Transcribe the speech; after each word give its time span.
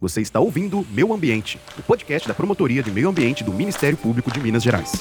Você 0.00 0.20
está 0.20 0.38
ouvindo 0.38 0.86
Meu 0.92 1.12
Ambiente, 1.12 1.58
o 1.76 1.82
podcast 1.82 2.28
da 2.28 2.32
Promotoria 2.32 2.84
de 2.84 2.90
Meio 2.90 3.08
Ambiente 3.08 3.42
do 3.42 3.52
Ministério 3.52 3.98
Público 3.98 4.30
de 4.30 4.38
Minas 4.38 4.62
Gerais. 4.62 4.92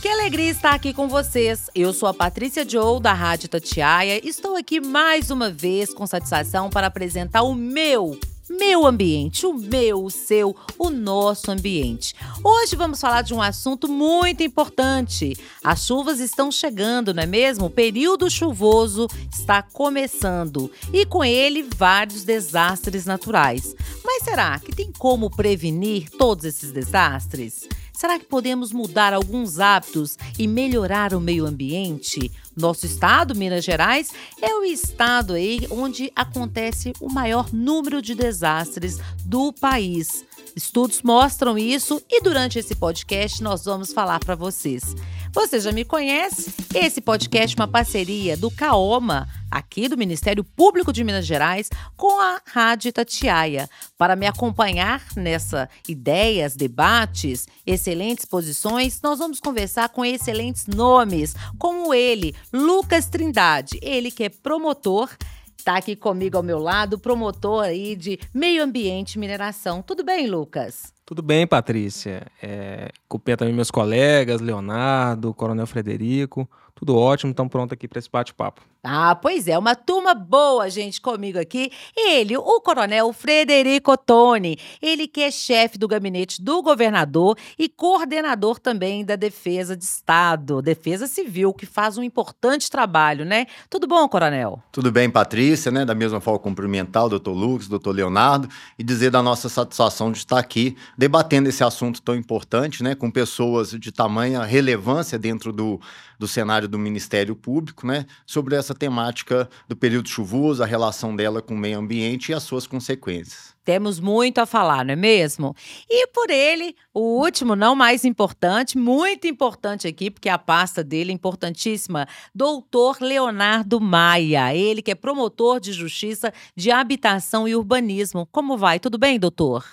Que 0.00 0.08
alegria 0.08 0.50
estar 0.50 0.72
aqui 0.72 0.94
com 0.94 1.06
vocês. 1.06 1.68
Eu 1.74 1.92
sou 1.92 2.08
a 2.08 2.14
Patrícia 2.14 2.66
Joe, 2.66 2.98
da 2.98 3.12
Rádio 3.12 3.50
Tatiaia. 3.50 4.26
Estou 4.26 4.56
aqui 4.56 4.80
mais 4.80 5.30
uma 5.30 5.50
vez 5.50 5.92
com 5.92 6.06
satisfação 6.06 6.70
para 6.70 6.86
apresentar 6.86 7.42
o 7.42 7.54
meu 7.54 8.18
meu 8.58 8.86
ambiente, 8.86 9.46
o 9.46 9.54
meu, 9.54 10.04
o 10.04 10.10
seu, 10.10 10.56
o 10.78 10.90
nosso 10.90 11.50
ambiente. 11.50 12.14
Hoje 12.42 12.74
vamos 12.74 13.00
falar 13.00 13.22
de 13.22 13.34
um 13.34 13.42
assunto 13.42 13.88
muito 13.88 14.42
importante. 14.42 15.36
As 15.62 15.86
chuvas 15.86 16.20
estão 16.20 16.50
chegando, 16.50 17.12
não 17.12 17.22
é 17.22 17.26
mesmo? 17.26 17.66
O 17.66 17.70
período 17.70 18.30
chuvoso 18.30 19.08
está 19.32 19.62
começando 19.62 20.70
e 20.92 21.04
com 21.04 21.24
ele 21.24 21.68
vários 21.76 22.24
desastres 22.24 23.04
naturais. 23.04 23.74
Mas 24.04 24.24
será 24.24 24.58
que 24.58 24.74
tem 24.74 24.90
como 24.98 25.30
prevenir 25.30 26.08
todos 26.10 26.44
esses 26.44 26.72
desastres? 26.72 27.68
Será 27.92 28.18
que 28.18 28.26
podemos 28.26 28.72
mudar 28.72 29.12
alguns 29.12 29.58
hábitos 29.58 30.18
e 30.38 30.46
melhorar 30.46 31.14
o 31.14 31.20
meio 31.20 31.46
ambiente? 31.46 32.30
Nosso 32.56 32.86
estado, 32.86 33.34
Minas 33.34 33.64
Gerais, 33.64 34.10
é 34.40 34.54
o 34.54 34.64
estado 34.64 35.34
aí 35.34 35.66
onde 35.70 36.10
acontece 36.16 36.94
o 37.00 37.12
maior 37.12 37.52
número 37.52 38.00
de 38.00 38.14
desastres 38.14 38.98
do 39.24 39.52
país. 39.52 40.24
Estudos 40.56 41.02
mostram 41.02 41.58
isso 41.58 42.02
e 42.08 42.22
durante 42.22 42.58
esse 42.58 42.74
podcast 42.74 43.42
nós 43.42 43.66
vamos 43.66 43.92
falar 43.92 44.20
para 44.20 44.34
vocês. 44.34 44.94
Você 45.36 45.60
já 45.60 45.70
me 45.70 45.84
conhece? 45.84 46.50
Esse 46.74 46.98
podcast 46.98 47.54
é 47.54 47.60
uma 47.60 47.68
parceria 47.68 48.38
do 48.38 48.50
Caoma, 48.50 49.28
aqui 49.50 49.86
do 49.86 49.96
Ministério 49.96 50.42
Público 50.42 50.94
de 50.94 51.04
Minas 51.04 51.26
Gerais, 51.26 51.68
com 51.94 52.18
a 52.18 52.40
Rádio 52.46 52.90
Tatiaia. 52.90 53.68
Para 53.98 54.16
me 54.16 54.26
acompanhar 54.26 55.04
nessa 55.14 55.68
ideias, 55.86 56.56
debates, 56.56 57.46
excelentes 57.66 58.24
posições, 58.24 59.02
nós 59.02 59.18
vamos 59.18 59.38
conversar 59.38 59.90
com 59.90 60.06
excelentes 60.06 60.66
nomes, 60.66 61.34
como 61.58 61.92
ele, 61.92 62.34
Lucas 62.50 63.04
Trindade, 63.04 63.78
ele 63.82 64.10
que 64.10 64.24
é 64.24 64.30
promotor 64.30 65.10
Está 65.58 65.76
aqui 65.76 65.96
comigo 65.96 66.36
ao 66.36 66.44
meu 66.44 66.60
lado, 66.60 66.98
promotor 66.98 67.64
aí 67.64 67.94
de 67.94 68.18
meio 68.32 68.62
ambiente 68.62 69.14
e 69.14 69.18
mineração. 69.18 69.82
Tudo 69.82 70.04
bem, 70.04 70.28
Lucas? 70.28 70.95
Tudo 71.06 71.22
bem, 71.22 71.46
Patrícia. 71.46 72.26
É, 72.42 72.90
também 73.38 73.54
meus 73.54 73.70
colegas, 73.70 74.40
Leonardo, 74.40 75.32
Coronel 75.32 75.66
Frederico. 75.66 76.50
Tudo 76.74 76.94
ótimo, 76.94 77.30
estão 77.30 77.48
prontos 77.48 77.72
aqui 77.72 77.88
para 77.88 77.98
esse 77.98 78.10
bate-papo. 78.10 78.60
Ah, 78.84 79.14
pois 79.14 79.48
é, 79.48 79.58
uma 79.58 79.74
turma 79.74 80.14
boa, 80.14 80.68
gente, 80.68 81.00
comigo 81.00 81.40
aqui. 81.40 81.72
Ele, 81.96 82.36
o 82.36 82.60
coronel 82.60 83.12
Frederico 83.12 83.92
Ottoni, 83.92 84.58
ele 84.80 85.08
que 85.08 85.22
é 85.22 85.30
chefe 85.30 85.78
do 85.78 85.88
gabinete 85.88 86.40
do 86.40 86.62
governador 86.62 87.36
e 87.58 87.68
coordenador 87.68 88.60
também 88.60 89.04
da 89.04 89.16
Defesa 89.16 89.74
de 89.74 89.84
Estado, 89.84 90.60
Defesa 90.60 91.06
Civil, 91.06 91.52
que 91.54 91.66
faz 91.66 91.96
um 91.96 92.02
importante 92.02 92.70
trabalho, 92.70 93.24
né? 93.24 93.46
Tudo 93.70 93.88
bom, 93.88 94.06
coronel? 94.06 94.62
Tudo 94.70 94.92
bem, 94.92 95.10
Patrícia, 95.10 95.72
né? 95.72 95.84
Da 95.84 95.94
mesma 95.94 96.20
forma, 96.20 96.38
cumprimentar 96.38 97.06
o 97.06 97.08
doutor 97.08 97.32
Lucas, 97.32 97.68
doutor 97.68 97.92
Leonardo 97.92 98.48
e 98.78 98.84
dizer 98.84 99.10
da 99.10 99.22
nossa 99.22 99.48
satisfação 99.48 100.12
de 100.12 100.18
estar 100.18 100.38
aqui 100.38 100.76
debatendo 100.96 101.48
esse 101.48 101.62
assunto 101.62 102.00
tão 102.00 102.14
importante, 102.14 102.82
né? 102.82 102.94
Com 102.94 103.10
pessoas 103.10 103.70
de 103.70 103.92
tamanha 103.92 104.42
relevância 104.44 105.18
dentro 105.18 105.52
do, 105.52 105.80
do 106.18 106.26
cenário 106.26 106.68
do 106.68 106.78
Ministério 106.78 107.36
Público, 107.36 107.86
né? 107.86 108.06
Sobre 108.24 108.56
essa 108.56 108.74
temática 108.74 109.48
do 109.68 109.76
período 109.76 110.08
chuvoso, 110.08 110.62
a 110.62 110.66
relação 110.66 111.14
dela 111.14 111.42
com 111.42 111.54
o 111.54 111.58
meio 111.58 111.78
ambiente 111.78 112.30
e 112.30 112.34
as 112.34 112.42
suas 112.42 112.66
consequências. 112.66 113.54
Temos 113.64 113.98
muito 113.98 114.38
a 114.38 114.46
falar, 114.46 114.84
não 114.84 114.92
é 114.92 114.96
mesmo? 114.96 115.52
E 115.90 116.06
por 116.06 116.30
ele, 116.30 116.76
o 116.94 117.20
último, 117.20 117.56
não 117.56 117.74
mais 117.74 118.04
importante, 118.04 118.78
muito 118.78 119.26
importante 119.26 119.88
aqui, 119.88 120.08
porque 120.08 120.28
a 120.28 120.38
pasta 120.38 120.84
dele 120.84 121.10
é 121.10 121.14
importantíssima, 121.14 122.06
doutor 122.32 122.98
Leonardo 123.00 123.80
Maia, 123.80 124.54
ele 124.54 124.80
que 124.80 124.92
é 124.92 124.94
promotor 124.94 125.58
de 125.58 125.72
justiça 125.72 126.32
de 126.54 126.70
habitação 126.70 127.48
e 127.48 127.56
urbanismo. 127.56 128.28
Como 128.30 128.56
vai? 128.56 128.78
Tudo 128.78 128.98
bem, 128.98 129.18
doutor? 129.18 129.64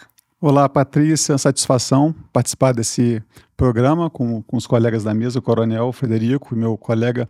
Olá, 0.45 0.67
Patrícia, 0.67 1.37
satisfação 1.37 2.13
participar 2.33 2.73
desse 2.73 3.23
programa 3.55 4.09
com, 4.09 4.43
com 4.43 4.57
os 4.57 4.67
colegas 4.67 5.01
da 5.01 5.13
mesa, 5.13 5.39
o 5.39 5.41
Coronel 5.41 5.89
Frederico 5.93 6.53
e 6.53 6.57
meu 6.57 6.77
colega 6.77 7.29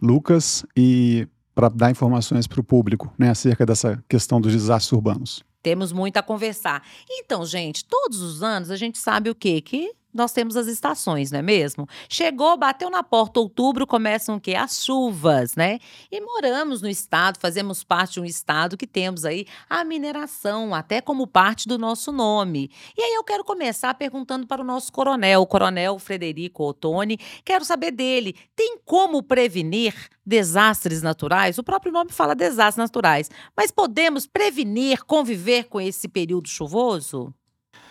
Lucas, 0.00 0.64
e 0.74 1.28
para 1.54 1.68
dar 1.68 1.90
informações 1.90 2.46
para 2.46 2.58
o 2.58 2.64
público 2.64 3.12
né, 3.18 3.28
acerca 3.28 3.66
dessa 3.66 4.02
questão 4.08 4.40
dos 4.40 4.50
desastres 4.50 4.92
urbanos. 4.92 5.44
Temos 5.62 5.92
muito 5.92 6.16
a 6.16 6.22
conversar. 6.22 6.82
Então, 7.10 7.44
gente, 7.44 7.84
todos 7.84 8.22
os 8.22 8.42
anos 8.42 8.70
a 8.70 8.78
gente 8.78 8.96
sabe 8.96 9.28
o 9.28 9.34
quê? 9.34 9.60
Que 9.60 9.92
nós 10.14 10.32
temos 10.32 10.56
as 10.56 10.68
estações, 10.68 11.32
não 11.32 11.40
é 11.40 11.42
mesmo? 11.42 11.88
Chegou, 12.08 12.56
bateu 12.56 12.88
na 12.88 13.02
porta 13.02 13.40
outubro, 13.40 13.86
começam 13.86 14.36
o 14.36 14.40
quê? 14.40 14.54
As 14.54 14.84
chuvas, 14.84 15.56
né? 15.56 15.80
E 16.10 16.20
moramos 16.20 16.80
no 16.80 16.88
estado, 16.88 17.38
fazemos 17.40 17.82
parte 17.82 18.14
de 18.14 18.20
um 18.20 18.24
estado 18.24 18.76
que 18.76 18.86
temos 18.86 19.24
aí 19.24 19.46
a 19.68 19.84
mineração, 19.84 20.74
até 20.74 21.00
como 21.00 21.26
parte 21.26 21.66
do 21.66 21.76
nosso 21.76 22.12
nome. 22.12 22.70
E 22.96 23.02
aí 23.02 23.14
eu 23.14 23.24
quero 23.24 23.42
começar 23.44 23.92
perguntando 23.94 24.46
para 24.46 24.62
o 24.62 24.64
nosso 24.64 24.92
coronel, 24.92 25.42
o 25.42 25.46
coronel 25.46 25.98
Frederico 25.98 26.64
Ottoni, 26.64 27.18
quero 27.44 27.64
saber 27.64 27.90
dele, 27.90 28.36
tem 28.54 28.78
como 28.84 29.22
prevenir 29.22 29.94
desastres 30.24 31.02
naturais? 31.02 31.58
O 31.58 31.64
próprio 31.64 31.92
nome 31.92 32.12
fala 32.12 32.34
desastres 32.34 32.76
naturais, 32.76 33.30
mas 33.56 33.70
podemos 33.70 34.26
prevenir, 34.26 35.04
conviver 35.04 35.64
com 35.64 35.80
esse 35.80 36.08
período 36.08 36.48
chuvoso? 36.48 37.34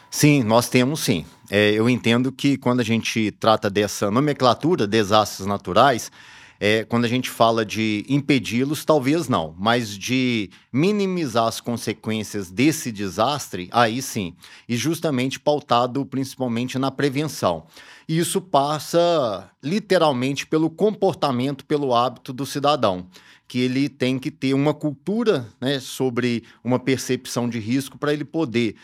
Sim, 0.09 0.43
nós 0.43 0.69
temos 0.69 0.99
sim. 0.99 1.25
É, 1.55 1.71
eu 1.71 1.87
entendo 1.87 2.31
que 2.31 2.57
quando 2.57 2.79
a 2.79 2.83
gente 2.83 3.29
trata 3.29 3.69
dessa 3.69 4.09
nomenclatura, 4.09 4.87
desastres 4.87 5.45
naturais, 5.45 6.11
é, 6.59 6.83
quando 6.83 7.05
a 7.05 7.07
gente 7.07 7.29
fala 7.29 7.63
de 7.63 8.03
impedi-los, 8.09 8.83
talvez 8.83 9.29
não, 9.29 9.53
mas 9.59 9.95
de 9.95 10.49
minimizar 10.71 11.45
as 11.45 11.61
consequências 11.61 12.49
desse 12.49 12.91
desastre, 12.91 13.69
aí 13.71 14.01
sim. 14.01 14.33
E 14.67 14.75
justamente 14.75 15.39
pautado 15.39 16.03
principalmente 16.07 16.79
na 16.79 16.89
prevenção. 16.89 17.67
E 18.09 18.17
isso 18.17 18.41
passa 18.41 19.47
literalmente 19.61 20.47
pelo 20.47 20.71
comportamento, 20.71 21.67
pelo 21.67 21.93
hábito 21.93 22.33
do 22.33 22.47
cidadão 22.47 23.05
que 23.47 23.59
ele 23.59 23.87
tem 23.87 24.17
que 24.17 24.31
ter 24.31 24.55
uma 24.55 24.73
cultura 24.73 25.47
né, 25.61 25.79
sobre 25.79 26.43
uma 26.63 26.79
percepção 26.79 27.47
de 27.47 27.59
risco 27.59 27.99
para 27.99 28.11
ele 28.11 28.25
poder 28.25 28.75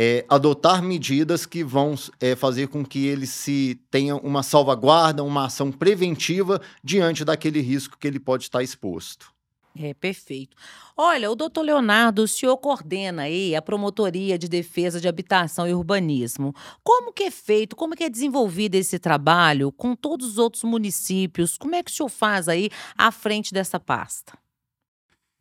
é, 0.00 0.24
adotar 0.28 0.80
medidas 0.80 1.44
que 1.44 1.64
vão 1.64 1.96
é, 2.20 2.36
fazer 2.36 2.68
com 2.68 2.84
que 2.84 3.04
ele 3.04 3.26
se 3.26 3.80
tenha 3.90 4.14
uma 4.14 4.44
salvaguarda, 4.44 5.24
uma 5.24 5.46
ação 5.46 5.72
preventiva 5.72 6.60
diante 6.84 7.24
daquele 7.24 7.60
risco 7.60 7.98
que 7.98 8.06
ele 8.06 8.20
pode 8.20 8.44
estar 8.44 8.62
exposto. 8.62 9.34
É, 9.76 9.92
perfeito. 9.94 10.56
Olha, 10.96 11.28
o 11.28 11.34
doutor 11.34 11.62
Leonardo, 11.62 12.22
o 12.22 12.28
senhor 12.28 12.56
coordena 12.58 13.22
aí 13.22 13.56
a 13.56 13.62
Promotoria 13.62 14.38
de 14.38 14.48
Defesa 14.48 15.00
de 15.00 15.08
Habitação 15.08 15.66
e 15.66 15.74
Urbanismo. 15.74 16.54
Como 16.84 17.12
que 17.12 17.24
é 17.24 17.30
feito, 17.30 17.74
como 17.74 17.96
que 17.96 18.04
é 18.04 18.08
desenvolvido 18.08 18.76
esse 18.76 19.00
trabalho 19.00 19.72
com 19.72 19.96
todos 19.96 20.28
os 20.28 20.38
outros 20.38 20.62
municípios? 20.62 21.58
Como 21.58 21.74
é 21.74 21.82
que 21.82 21.90
o 21.90 21.94
senhor 21.94 22.08
faz 22.08 22.48
aí 22.48 22.70
à 22.96 23.10
frente 23.10 23.52
dessa 23.52 23.80
pasta? 23.80 24.38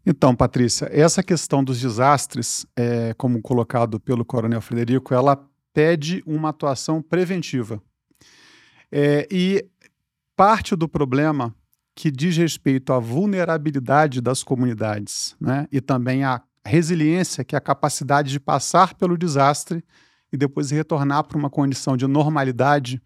Então, 0.09 0.33
Patrícia, 0.33 0.89
essa 0.89 1.21
questão 1.21 1.61
dos 1.61 1.81
desastres, 1.81 2.65
é, 2.77 3.13
como 3.15 3.41
colocado 3.41 3.99
pelo 3.99 4.23
Coronel 4.23 4.61
Frederico, 4.61 5.13
ela 5.13 5.37
pede 5.73 6.23
uma 6.25 6.47
atuação 6.47 7.01
preventiva. 7.01 7.83
É, 8.89 9.27
e 9.29 9.67
parte 10.33 10.77
do 10.77 10.87
problema 10.87 11.53
que 11.93 12.09
diz 12.09 12.37
respeito 12.37 12.93
à 12.93 12.99
vulnerabilidade 12.99 14.21
das 14.21 14.43
comunidades 14.43 15.35
né, 15.41 15.67
e 15.73 15.81
também 15.81 16.23
à 16.23 16.41
resiliência, 16.65 17.43
que 17.43 17.53
é 17.53 17.57
a 17.57 17.61
capacidade 17.61 18.31
de 18.31 18.39
passar 18.39 18.93
pelo 18.93 19.17
desastre 19.17 19.83
e 20.31 20.37
depois 20.37 20.71
retornar 20.71 21.25
para 21.25 21.37
uma 21.37 21.49
condição 21.49 21.97
de 21.97 22.07
normalidade, 22.07 23.01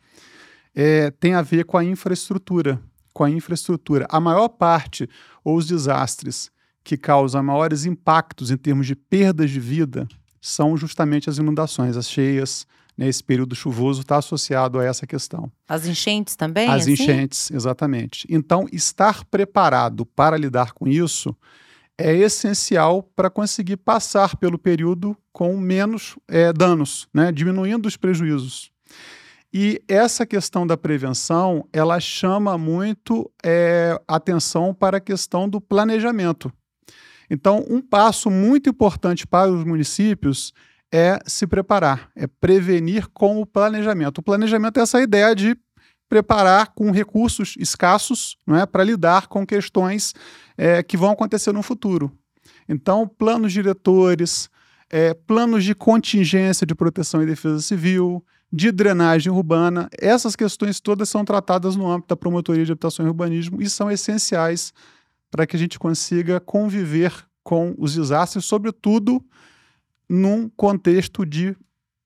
é, 0.76 1.10
tem 1.10 1.34
a 1.34 1.42
ver 1.42 1.66
com 1.66 1.80
a 1.80 1.84
infraestrutura. 1.84 2.80
Com 3.12 3.24
a 3.24 3.30
infraestrutura. 3.32 4.06
A 4.08 4.20
maior 4.20 4.50
parte, 4.50 5.10
ou 5.44 5.58
os 5.58 5.66
desastres 5.66 6.52
que 6.84 6.98
causa 6.98 7.42
maiores 7.42 7.86
impactos 7.86 8.52
em 8.52 8.58
termos 8.58 8.88
de 8.88 8.96
perdas 8.96 9.50
de 9.50 9.60
vida 9.60 10.08
são 10.42 10.76
justamente 10.76 11.30
as 11.30 11.38
inundações, 11.38 11.96
as 11.96 12.10
cheias. 12.10 12.66
Né, 12.98 13.08
esse 13.08 13.24
período 13.24 13.56
chuvoso 13.56 14.02
está 14.02 14.18
associado 14.18 14.80
a 14.80 14.84
essa 14.84 15.08
questão. 15.08 15.50
As 15.68 15.86
enchentes 15.86 16.36
também? 16.36 16.68
As 16.68 16.82
assim? 16.82 16.94
enchentes, 16.94 17.50
exatamente. 17.52 18.28
Então, 18.30 18.68
estar 18.72 19.24
preparado 19.26 20.06
para 20.06 20.36
lidar 20.36 20.74
com 20.74 20.88
isso 20.88 21.36
é 21.98 22.14
essencial 22.16 23.04
para 23.16 23.30
conseguir 23.30 23.78
passar 23.78 24.36
pelo 24.36 24.58
período 24.58 25.16
com 25.32 25.56
menos 25.58 26.18
é, 26.28 26.52
danos, 26.52 27.08
né, 27.14 27.32
diminuindo 27.32 27.86
os 27.86 27.96
prejuízos. 27.96 28.72
E 29.54 29.82
essa 29.88 30.26
questão 30.26 30.66
da 30.66 30.78
prevenção, 30.78 31.68
ela 31.74 32.00
chama 32.00 32.58
muito 32.58 33.30
é, 33.44 34.00
atenção 34.08 34.74
para 34.74 34.98
a 34.98 35.02
questão 35.02 35.48
do 35.48 35.60
planejamento. 35.60 36.52
Então, 37.34 37.66
um 37.70 37.82
passo 37.82 38.30
muito 38.30 38.70
importante 38.70 39.26
para 39.26 39.50
os 39.50 39.64
municípios 39.64 40.52
é 40.92 41.18
se 41.26 41.48
preparar, 41.48 42.12
é 42.14 42.28
prevenir 42.28 43.08
com 43.14 43.42
o 43.42 43.46
planejamento. 43.46 44.18
O 44.18 44.22
planejamento 44.22 44.78
é 44.78 44.84
essa 44.84 45.02
ideia 45.02 45.34
de 45.34 45.58
preparar 46.10 46.74
com 46.76 46.92
recursos 46.92 47.56
escassos 47.58 48.38
não 48.46 48.58
é, 48.58 48.66
para 48.66 48.84
lidar 48.84 49.28
com 49.28 49.48
questões 49.48 50.14
é, 50.58 50.84
que 50.84 50.98
vão 50.98 51.12
acontecer 51.12 51.54
no 51.54 51.64
futuro. 51.64 52.12
Então, 52.68 53.08
planos 53.08 53.54
diretores, 53.54 54.50
é, 54.90 55.14
planos 55.14 55.64
de 55.64 55.74
contingência 55.74 56.68
de 56.68 56.76
proteção 56.76 57.24
e 57.24 57.26
defesa 57.26 57.62
civil, 57.62 58.22
de 58.52 58.74
drenagem 58.74 59.32
urbana, 59.32 59.88
essas 59.98 60.36
questões 60.36 60.82
todas 60.82 61.08
são 61.08 61.24
tratadas 61.24 61.78
no 61.78 61.90
âmbito 61.90 62.10
da 62.10 62.18
promotoria 62.18 62.66
de 62.66 62.74
habitação 62.74 63.06
e 63.06 63.08
urbanismo 63.08 63.62
e 63.62 63.70
são 63.70 63.90
essenciais 63.90 64.74
para 65.32 65.48
que 65.48 65.56
a 65.56 65.60
gente 65.60 65.80
consiga 65.80 66.40
conviver 66.40 67.26
com 67.42 67.74
os 67.78 67.96
desastres, 67.96 68.46
sobretudo 68.46 69.24
num 70.08 70.50
contexto 70.50 71.26
de 71.26 71.56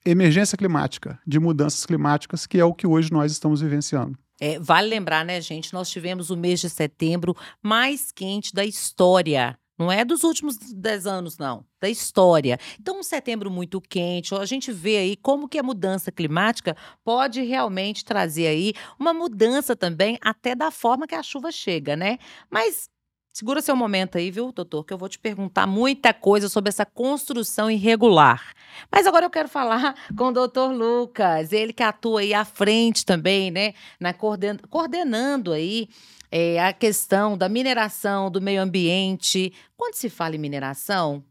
emergência 0.05 0.55
climática, 0.57 1.19
de 1.25 1.39
mudanças 1.39 1.85
climáticas, 1.85 2.45
que 2.45 2.59
é 2.59 2.63
o 2.63 2.73
que 2.73 2.85
hoje 2.85 3.11
nós 3.11 3.31
estamos 3.31 3.61
vivenciando. 3.61 4.17
É, 4.39 4.59
vale 4.59 4.87
lembrar, 4.87 5.25
né, 5.25 5.41
gente? 5.41 5.73
Nós 5.73 5.89
tivemos 5.89 6.29
o 6.29 6.37
mês 6.37 6.59
de 6.59 6.69
setembro 6.69 7.35
mais 7.63 8.11
quente 8.11 8.53
da 8.53 8.63
história. 8.63 9.57
Não 9.77 9.91
é 9.91 10.05
dos 10.05 10.23
últimos 10.23 10.57
10 10.57 11.05
anos, 11.05 11.37
não, 11.37 11.65
da 11.81 11.89
história. 11.89 12.57
Então, 12.79 12.99
um 12.99 13.03
setembro 13.03 13.51
muito 13.51 13.81
quente, 13.81 14.33
a 14.33 14.45
gente 14.45 14.71
vê 14.71 14.97
aí 14.97 15.15
como 15.17 15.49
que 15.49 15.57
a 15.57 15.63
mudança 15.63 16.11
climática 16.11 16.77
pode 17.03 17.41
realmente 17.41 18.05
trazer 18.05 18.47
aí 18.47 18.73
uma 18.97 19.13
mudança 19.13 19.75
também 19.75 20.17
até 20.21 20.55
da 20.55 20.71
forma 20.71 21.07
que 21.07 21.15
a 21.15 21.23
chuva 21.23 21.51
chega, 21.51 21.95
né? 21.95 22.17
Mas 22.49 22.89
Segura 23.35 23.61
seu 23.61 23.75
momento 23.75 24.17
aí, 24.17 24.31
viu, 24.31 24.49
doutor? 24.53 24.85
Que 24.85 24.93
eu 24.93 24.97
vou 24.97 25.09
te 25.09 25.19
perguntar 25.19 25.67
muita 25.67 26.13
coisa 26.13 26.47
sobre 26.47 26.69
essa 26.69 26.85
construção 26.85 27.69
irregular. 27.69 28.53
Mas 28.89 29.05
agora 29.05 29.25
eu 29.25 29.29
quero 29.29 29.49
falar 29.49 29.93
com 30.17 30.29
o 30.29 30.31
doutor 30.31 30.71
Lucas, 30.71 31.51
ele 31.51 31.73
que 31.73 31.83
atua 31.83 32.21
aí 32.21 32.33
à 32.33 32.45
frente 32.45 33.05
também, 33.05 33.51
né? 33.51 33.73
Na 33.99 34.13
coorden 34.13 34.55
coordenando 34.69 35.51
aí 35.51 35.89
é, 36.31 36.65
a 36.65 36.71
questão 36.71 37.37
da 37.37 37.49
mineração, 37.49 38.31
do 38.31 38.39
meio 38.39 38.61
ambiente. 38.61 39.51
Quando 39.75 39.95
se 39.95 40.09
fala 40.09 40.37
em 40.37 40.39
mineração, 40.39 41.21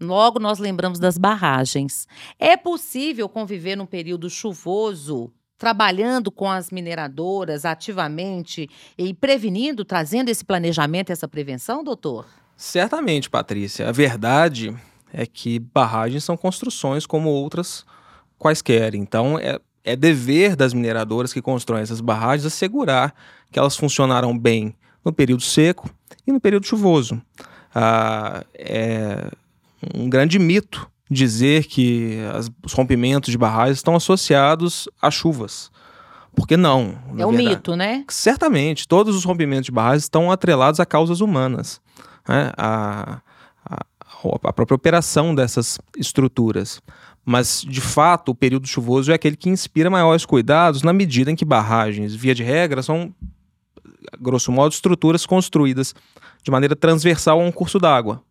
logo 0.00 0.40
nós 0.40 0.58
lembramos 0.58 0.98
das 0.98 1.16
barragens. 1.16 2.08
É 2.36 2.56
possível 2.56 3.28
conviver 3.28 3.76
num 3.76 3.86
período 3.86 4.28
chuvoso 4.28 5.32
trabalhando 5.58 6.30
com 6.30 6.50
as 6.50 6.70
mineradoras 6.70 7.64
ativamente 7.64 8.68
e 8.98 9.14
prevenindo, 9.14 9.84
trazendo 9.84 10.28
esse 10.28 10.44
planejamento, 10.44 11.10
essa 11.10 11.28
prevenção, 11.28 11.84
doutor? 11.84 12.26
Certamente, 12.56 13.30
Patrícia. 13.30 13.88
A 13.88 13.92
verdade 13.92 14.74
é 15.12 15.26
que 15.26 15.58
barragens 15.58 16.24
são 16.24 16.36
construções 16.36 17.06
como 17.06 17.28
outras 17.28 17.84
quaisquer. 18.38 18.94
Então, 18.94 19.38
é, 19.38 19.58
é 19.82 19.96
dever 19.96 20.56
das 20.56 20.74
mineradoras 20.74 21.32
que 21.32 21.42
constroem 21.42 21.82
essas 21.82 22.00
barragens 22.00 22.46
assegurar 22.46 23.14
que 23.50 23.58
elas 23.58 23.76
funcionarão 23.76 24.36
bem 24.36 24.74
no 25.04 25.12
período 25.12 25.42
seco 25.42 25.88
e 26.26 26.32
no 26.32 26.40
período 26.40 26.66
chuvoso. 26.66 27.20
Ah, 27.74 28.44
é 28.54 29.30
um 29.94 30.08
grande 30.08 30.38
mito 30.38 30.90
dizer 31.10 31.64
que 31.64 32.18
as, 32.34 32.50
os 32.64 32.72
rompimentos 32.72 33.30
de 33.30 33.38
barragens 33.38 33.78
estão 33.78 33.94
associados 33.94 34.88
a 35.00 35.10
chuvas. 35.10 35.70
Porque 36.34 36.56
não. 36.56 36.98
É 37.16 37.24
um 37.24 37.30
verdade. 37.30 37.48
mito, 37.50 37.76
né? 37.76 38.04
Certamente. 38.08 38.88
Todos 38.88 39.14
os 39.14 39.24
rompimentos 39.24 39.66
de 39.66 39.72
barragens 39.72 40.04
estão 40.04 40.32
atrelados 40.32 40.80
a 40.80 40.86
causas 40.86 41.20
humanas. 41.20 41.80
Né? 42.28 42.50
A, 42.56 43.20
a, 43.64 43.86
a 44.42 44.52
própria 44.52 44.74
operação 44.74 45.34
dessas 45.34 45.78
estruturas. 45.96 46.80
Mas, 47.24 47.64
de 47.66 47.80
fato, 47.80 48.30
o 48.30 48.34
período 48.34 48.66
chuvoso 48.66 49.10
é 49.10 49.14
aquele 49.14 49.36
que 49.36 49.48
inspira 49.48 49.88
maiores 49.88 50.26
cuidados 50.26 50.82
na 50.82 50.92
medida 50.92 51.30
em 51.30 51.36
que 51.36 51.44
barragens, 51.44 52.14
via 52.14 52.34
de 52.34 52.42
regra, 52.42 52.82
são, 52.82 53.14
grosso 54.20 54.52
modo, 54.52 54.72
estruturas 54.72 55.24
construídas 55.24 55.94
de 56.42 56.50
maneira 56.50 56.76
transversal 56.76 57.40
a 57.40 57.44
um 57.44 57.50
curso 57.50 57.78
d'água. 57.78 58.22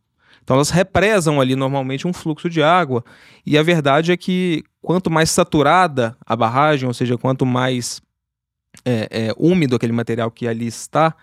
Então 0.44 0.56
elas 0.56 0.70
represam 0.70 1.40
ali 1.40 1.56
normalmente 1.56 2.08
um 2.08 2.14
fluxo 2.14 2.50
de 2.50 2.62
água, 2.62 3.04
e 3.46 3.58
a 3.58 3.64
verdade 3.64 4.12
é 4.12 4.18
que 4.18 4.64
quanto 4.82 5.10
mais 5.10 5.32
saturada 5.32 6.16
a 6.26 6.36
barragem, 6.36 6.88
ou 6.88 6.94
seja, 6.94 7.18
quanto 7.18 7.46
mais 7.46 8.02
é, 8.86 9.08
é, 9.10 9.34
úmido 9.38 9.76
aquele 9.76 9.94
material 9.94 10.30
que 10.30 10.48
ali 10.48 10.68
está, 10.68 11.16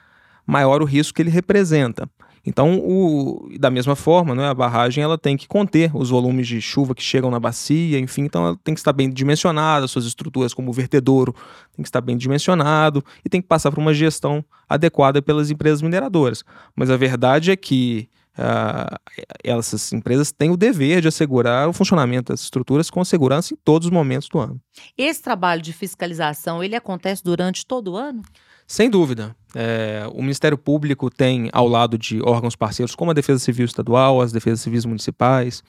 maior 0.47 0.83
o 0.83 0.85
risco 0.85 1.15
que 1.15 1.23
ele 1.23 1.31
representa. 1.31 2.09
Então, 2.45 2.79
o, 2.79 3.51
da 3.59 3.71
mesma 3.71 3.95
forma, 3.95 4.35
né, 4.35 4.49
a 4.49 4.55
barragem 4.55 5.05
ela 5.05 5.19
tem 5.19 5.37
que 5.37 5.47
conter 5.47 5.95
os 5.95 6.09
volumes 6.09 6.49
de 6.49 6.61
chuva 6.61 6.95
que 6.95 7.03
chegam 7.03 7.31
na 7.31 7.39
bacia, 7.39 7.99
enfim, 7.99 8.23
então 8.23 8.47
ela 8.47 8.57
tem 8.65 8.73
que 8.73 8.81
estar 8.81 8.95
bem 8.95 9.11
dimensionada, 9.11 9.87
suas 9.87 10.07
estruturas 10.07 10.55
como 10.55 10.71
o 10.71 10.73
vertedouro 10.73 11.35
tem 11.77 11.83
que 11.83 11.89
estar 11.89 12.01
bem 12.01 12.17
dimensionado 12.17 13.05
e 13.23 13.29
tem 13.29 13.43
que 13.43 13.49
passar 13.49 13.71
por 13.71 13.79
uma 13.79 13.93
gestão 13.93 14.43
adequada 14.67 15.21
pelas 15.21 15.51
empresas 15.51 15.83
mineradoras. 15.83 16.43
Mas 16.75 16.89
a 16.89 16.97
verdade 16.97 17.51
é 17.51 17.57
que 17.57 18.09
uh, 18.39 18.99
essas 19.43 19.93
empresas 19.93 20.33
têm 20.33 20.51
o 20.51 20.57
dever 20.57 21.01
de 21.01 21.09
assegurar 21.09 21.69
o 21.69 21.73
funcionamento 21.73 22.33
das 22.33 22.41
estruturas 22.41 22.91
com 22.91 23.05
segurança 23.05 23.55
em 23.55 23.57
todos 23.65 23.87
os 23.87 23.93
momentos 23.93 24.29
do 24.29 24.39
ano. 24.39 24.61
Esse 24.97 25.23
trabalho 25.23 25.63
de 25.63 25.73
fiscalização, 25.73 26.63
ele 26.63 26.77
acontece 26.77 27.23
durante 27.23 27.67
todo 27.67 27.93
o 27.93 27.97
ano? 27.97 28.23
Sem 28.67 28.89
dúvida. 28.89 29.35
É, 29.55 30.05
o 30.13 30.23
Ministério 30.23 30.57
Público 30.57 31.11
tem, 31.11 31.51
ao 31.53 31.67
lado 31.67 31.99
de 31.99 32.23
órgãos 32.23 32.55
parceiros 32.55 32.95
como 32.95 33.11
a 33.11 33.15
Defesa 33.15 33.41
Civil 33.41 33.65
Estadual, 33.65 34.21
as 34.21 34.31
Defesas 34.31 34.61
Civis 34.61 34.85
Municipais, 34.85 35.63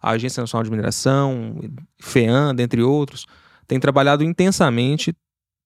a 0.00 0.10
Agência 0.12 0.40
Nacional 0.40 0.64
de 0.64 0.70
Mineração, 0.70 1.60
FEAM, 2.00 2.54
dentre 2.54 2.82
outros, 2.82 3.26
tem 3.66 3.78
trabalhado 3.78 4.24
intensamente 4.24 5.14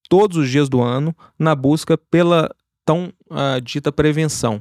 todos 0.08 0.36
os 0.36 0.50
dias 0.50 0.68
do 0.68 0.82
ano 0.82 1.14
na 1.38 1.54
busca 1.54 1.96
pela 1.96 2.50
tão 2.84 3.12
uh, 3.30 3.60
dita 3.62 3.92
prevenção. 3.92 4.60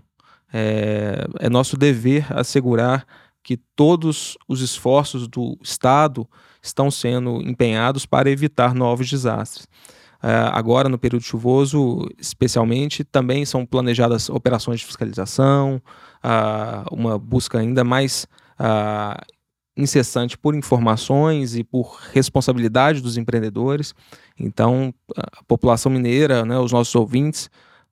É, 0.51 1.27
é 1.39 1.49
nosso 1.49 1.77
dever 1.77 2.25
assegurar 2.31 3.05
que 3.43 3.57
todos 3.75 4.37
os 4.47 4.61
esforços 4.61 5.27
do 5.27 5.57
Estado 5.61 6.27
estão 6.61 6.91
sendo 6.91 7.41
empenhados 7.41 8.05
para 8.05 8.29
evitar 8.29 8.73
novos 8.73 9.09
desastres. 9.09 9.65
Uh, 10.21 10.51
agora, 10.51 10.89
no 10.89 10.99
período 10.99 11.23
chuvoso, 11.23 12.09
especialmente, 12.19 13.05
também 13.05 13.45
são 13.45 13.65
planejadas 13.65 14.29
operações 14.29 14.81
de 14.81 14.85
fiscalização, 14.85 15.81
uma 16.91 17.17
busca 17.17 17.57
ainda 17.57 17.85
mais 17.85 18.27
incessante 19.77 20.37
por 20.37 20.55
informações 20.55 21.55
e 21.55 21.63
por 21.63 21.97
responsabilidade 22.11 23.01
dos 23.01 23.17
empreendedores. 23.17 23.95
Então, 24.37 24.93
a 25.15 25.43
população 25.47 25.91
mineira, 25.91 26.43
né, 26.45 26.59
os 26.59 26.73
nossos 26.73 26.93
ouvintes, 26.95 27.49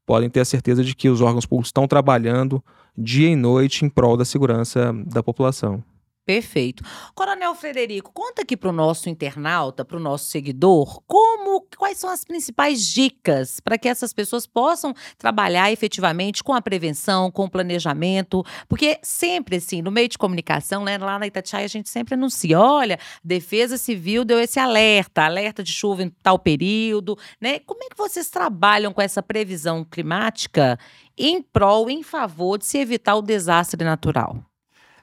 podem 0.07 0.29
ter 0.29 0.39
a 0.39 0.45
certeza 0.45 0.83
de 0.83 0.95
que 0.95 1.09
os 1.09 1.19
órgãos 1.19 1.45
públicos 1.45 1.67
estão 1.67 1.85
trabalhando 1.85 2.63
dia 2.97 3.29
e 3.29 3.35
noite 3.35 3.85
em 3.85 3.89
prol 3.89 4.15
da 4.15 4.23
segurança 4.25 4.93
da 5.05 5.21
população. 5.21 5.83
Perfeito. 6.27 6.83
Coronel 7.15 7.55
Frederico, 7.55 8.11
conta 8.11 8.41
aqui 8.41 8.57
para 8.57 8.67
o 8.67 8.73
nosso 8.73 9.07
internauta, 9.07 9.85
para 9.85 9.95
o 9.95 9.99
nosso 9.99 10.25
seguidor, 10.25 11.01
como, 11.07 11.65
quais 11.77 11.99
são 11.99 12.09
as 12.09 12.25
principais 12.25 12.85
dicas 12.85 13.61
para 13.61 13.77
que 13.77 13.87
essas 13.87 14.11
pessoas 14.11 14.45
possam 14.45 14.93
trabalhar 15.17 15.71
efetivamente 15.71 16.43
com 16.43 16.53
a 16.53 16.61
prevenção, 16.61 17.31
com 17.31 17.45
o 17.45 17.49
planejamento, 17.49 18.43
porque 18.67 18.99
sempre 19.01 19.55
assim, 19.55 19.81
no 19.81 19.89
meio 19.89 20.09
de 20.09 20.17
comunicação, 20.17 20.83
né, 20.83 20.97
lá 20.97 21.17
na 21.17 21.27
Itatiaia 21.27 21.63
a 21.63 21.69
gente 21.69 21.87
sempre 21.87 22.15
anuncia, 22.15 22.59
olha, 22.59 22.99
Defesa 23.23 23.77
Civil 23.77 24.25
deu 24.25 24.41
esse 24.41 24.59
alerta, 24.59 25.23
alerta 25.23 25.63
de 25.63 25.71
chuva 25.71 26.03
em 26.03 26.09
tal 26.09 26.37
período, 26.37 27.17
né? 27.39 27.59
Como 27.59 27.81
é 27.85 27.87
que 27.87 27.97
vocês 27.97 28.29
trabalham 28.29 28.91
com 28.91 29.01
essa 29.01 29.23
previsão 29.23 29.85
climática 29.85 30.77
em 31.17 31.41
prol, 31.41 31.89
em 31.89 32.03
favor 32.03 32.57
de 32.57 32.65
se 32.65 32.77
evitar 32.77 33.15
o 33.15 33.21
desastre 33.21 33.81
natural? 33.81 34.43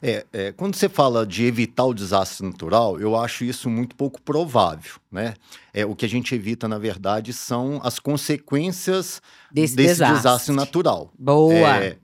É, 0.07 0.27
é, 0.35 0.53
quando 0.53 0.77
você 0.77 0.87
fala 0.87 1.27
de 1.27 1.47
evitar 1.47 1.87
o 1.87 1.95
desastre 1.95 2.45
natural, 2.45 3.01
eu 3.01 3.17
acho 3.17 3.43
isso 3.43 3.71
muito 3.71 3.97
pouco 3.97 4.21
provável, 4.21 4.93
né? 5.11 5.33
É, 5.73 5.87
o 5.87 5.97
que 5.97 6.05
a 6.05 6.09
gente 6.09 6.35
evita, 6.35 6.69
na 6.69 6.79
verdade, 6.79 7.33
são 7.33 7.81
as 7.83 7.99
consequências 7.99 9.23
desse, 9.51 9.75
desse 9.75 9.95
desastre. 9.95 10.17
desastre. 10.17 10.55
natural. 10.55 11.11
Boa! 11.19 11.83
É, 11.83 11.97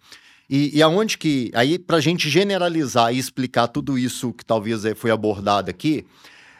e, 0.48 0.78
e 0.78 0.82
aonde 0.82 1.18
que... 1.18 1.50
Aí, 1.52 1.78
para 1.78 1.98
a 1.98 2.00
gente 2.00 2.30
generalizar 2.30 3.12
e 3.12 3.18
explicar 3.18 3.68
tudo 3.68 3.98
isso 3.98 4.32
que 4.32 4.46
talvez 4.46 4.82
é, 4.86 4.94
foi 4.94 5.10
abordado 5.10 5.68
aqui, 5.68 6.06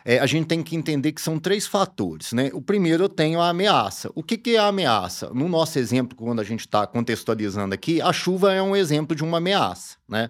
é, 0.05 0.19
a 0.19 0.27
gente 0.27 0.47
tem 0.47 0.63
que 0.63 0.77
entender 0.77 1.13
que 1.13 1.23
são 1.23 1.39
três 1.39 1.67
fatores, 1.67 2.35
né? 2.35 2.51
O 2.53 2.61
primeiro 2.61 3.05
eu 3.05 3.09
tenho 3.09 3.41
a 3.41 3.49
ameaça. 3.49 4.11
O 4.15 4.23
que, 4.23 4.37
que 4.37 4.57
é 4.57 4.59
a 4.59 4.67
ameaça? 4.67 5.31
No 5.33 5.49
nosso 5.49 5.79
exemplo, 5.79 6.15
quando 6.19 6.41
a 6.41 6.45
gente 6.45 6.61
está 6.61 6.87
contextualizando 6.87 7.75
aqui, 7.75 7.99
a 8.03 8.13
chuva 8.13 8.53
é 8.53 8.61
um 8.61 8.77
exemplo 8.77 9.17
de 9.17 9.25
uma 9.25 9.39
ameaça, 9.39 9.97
né? 10.07 10.29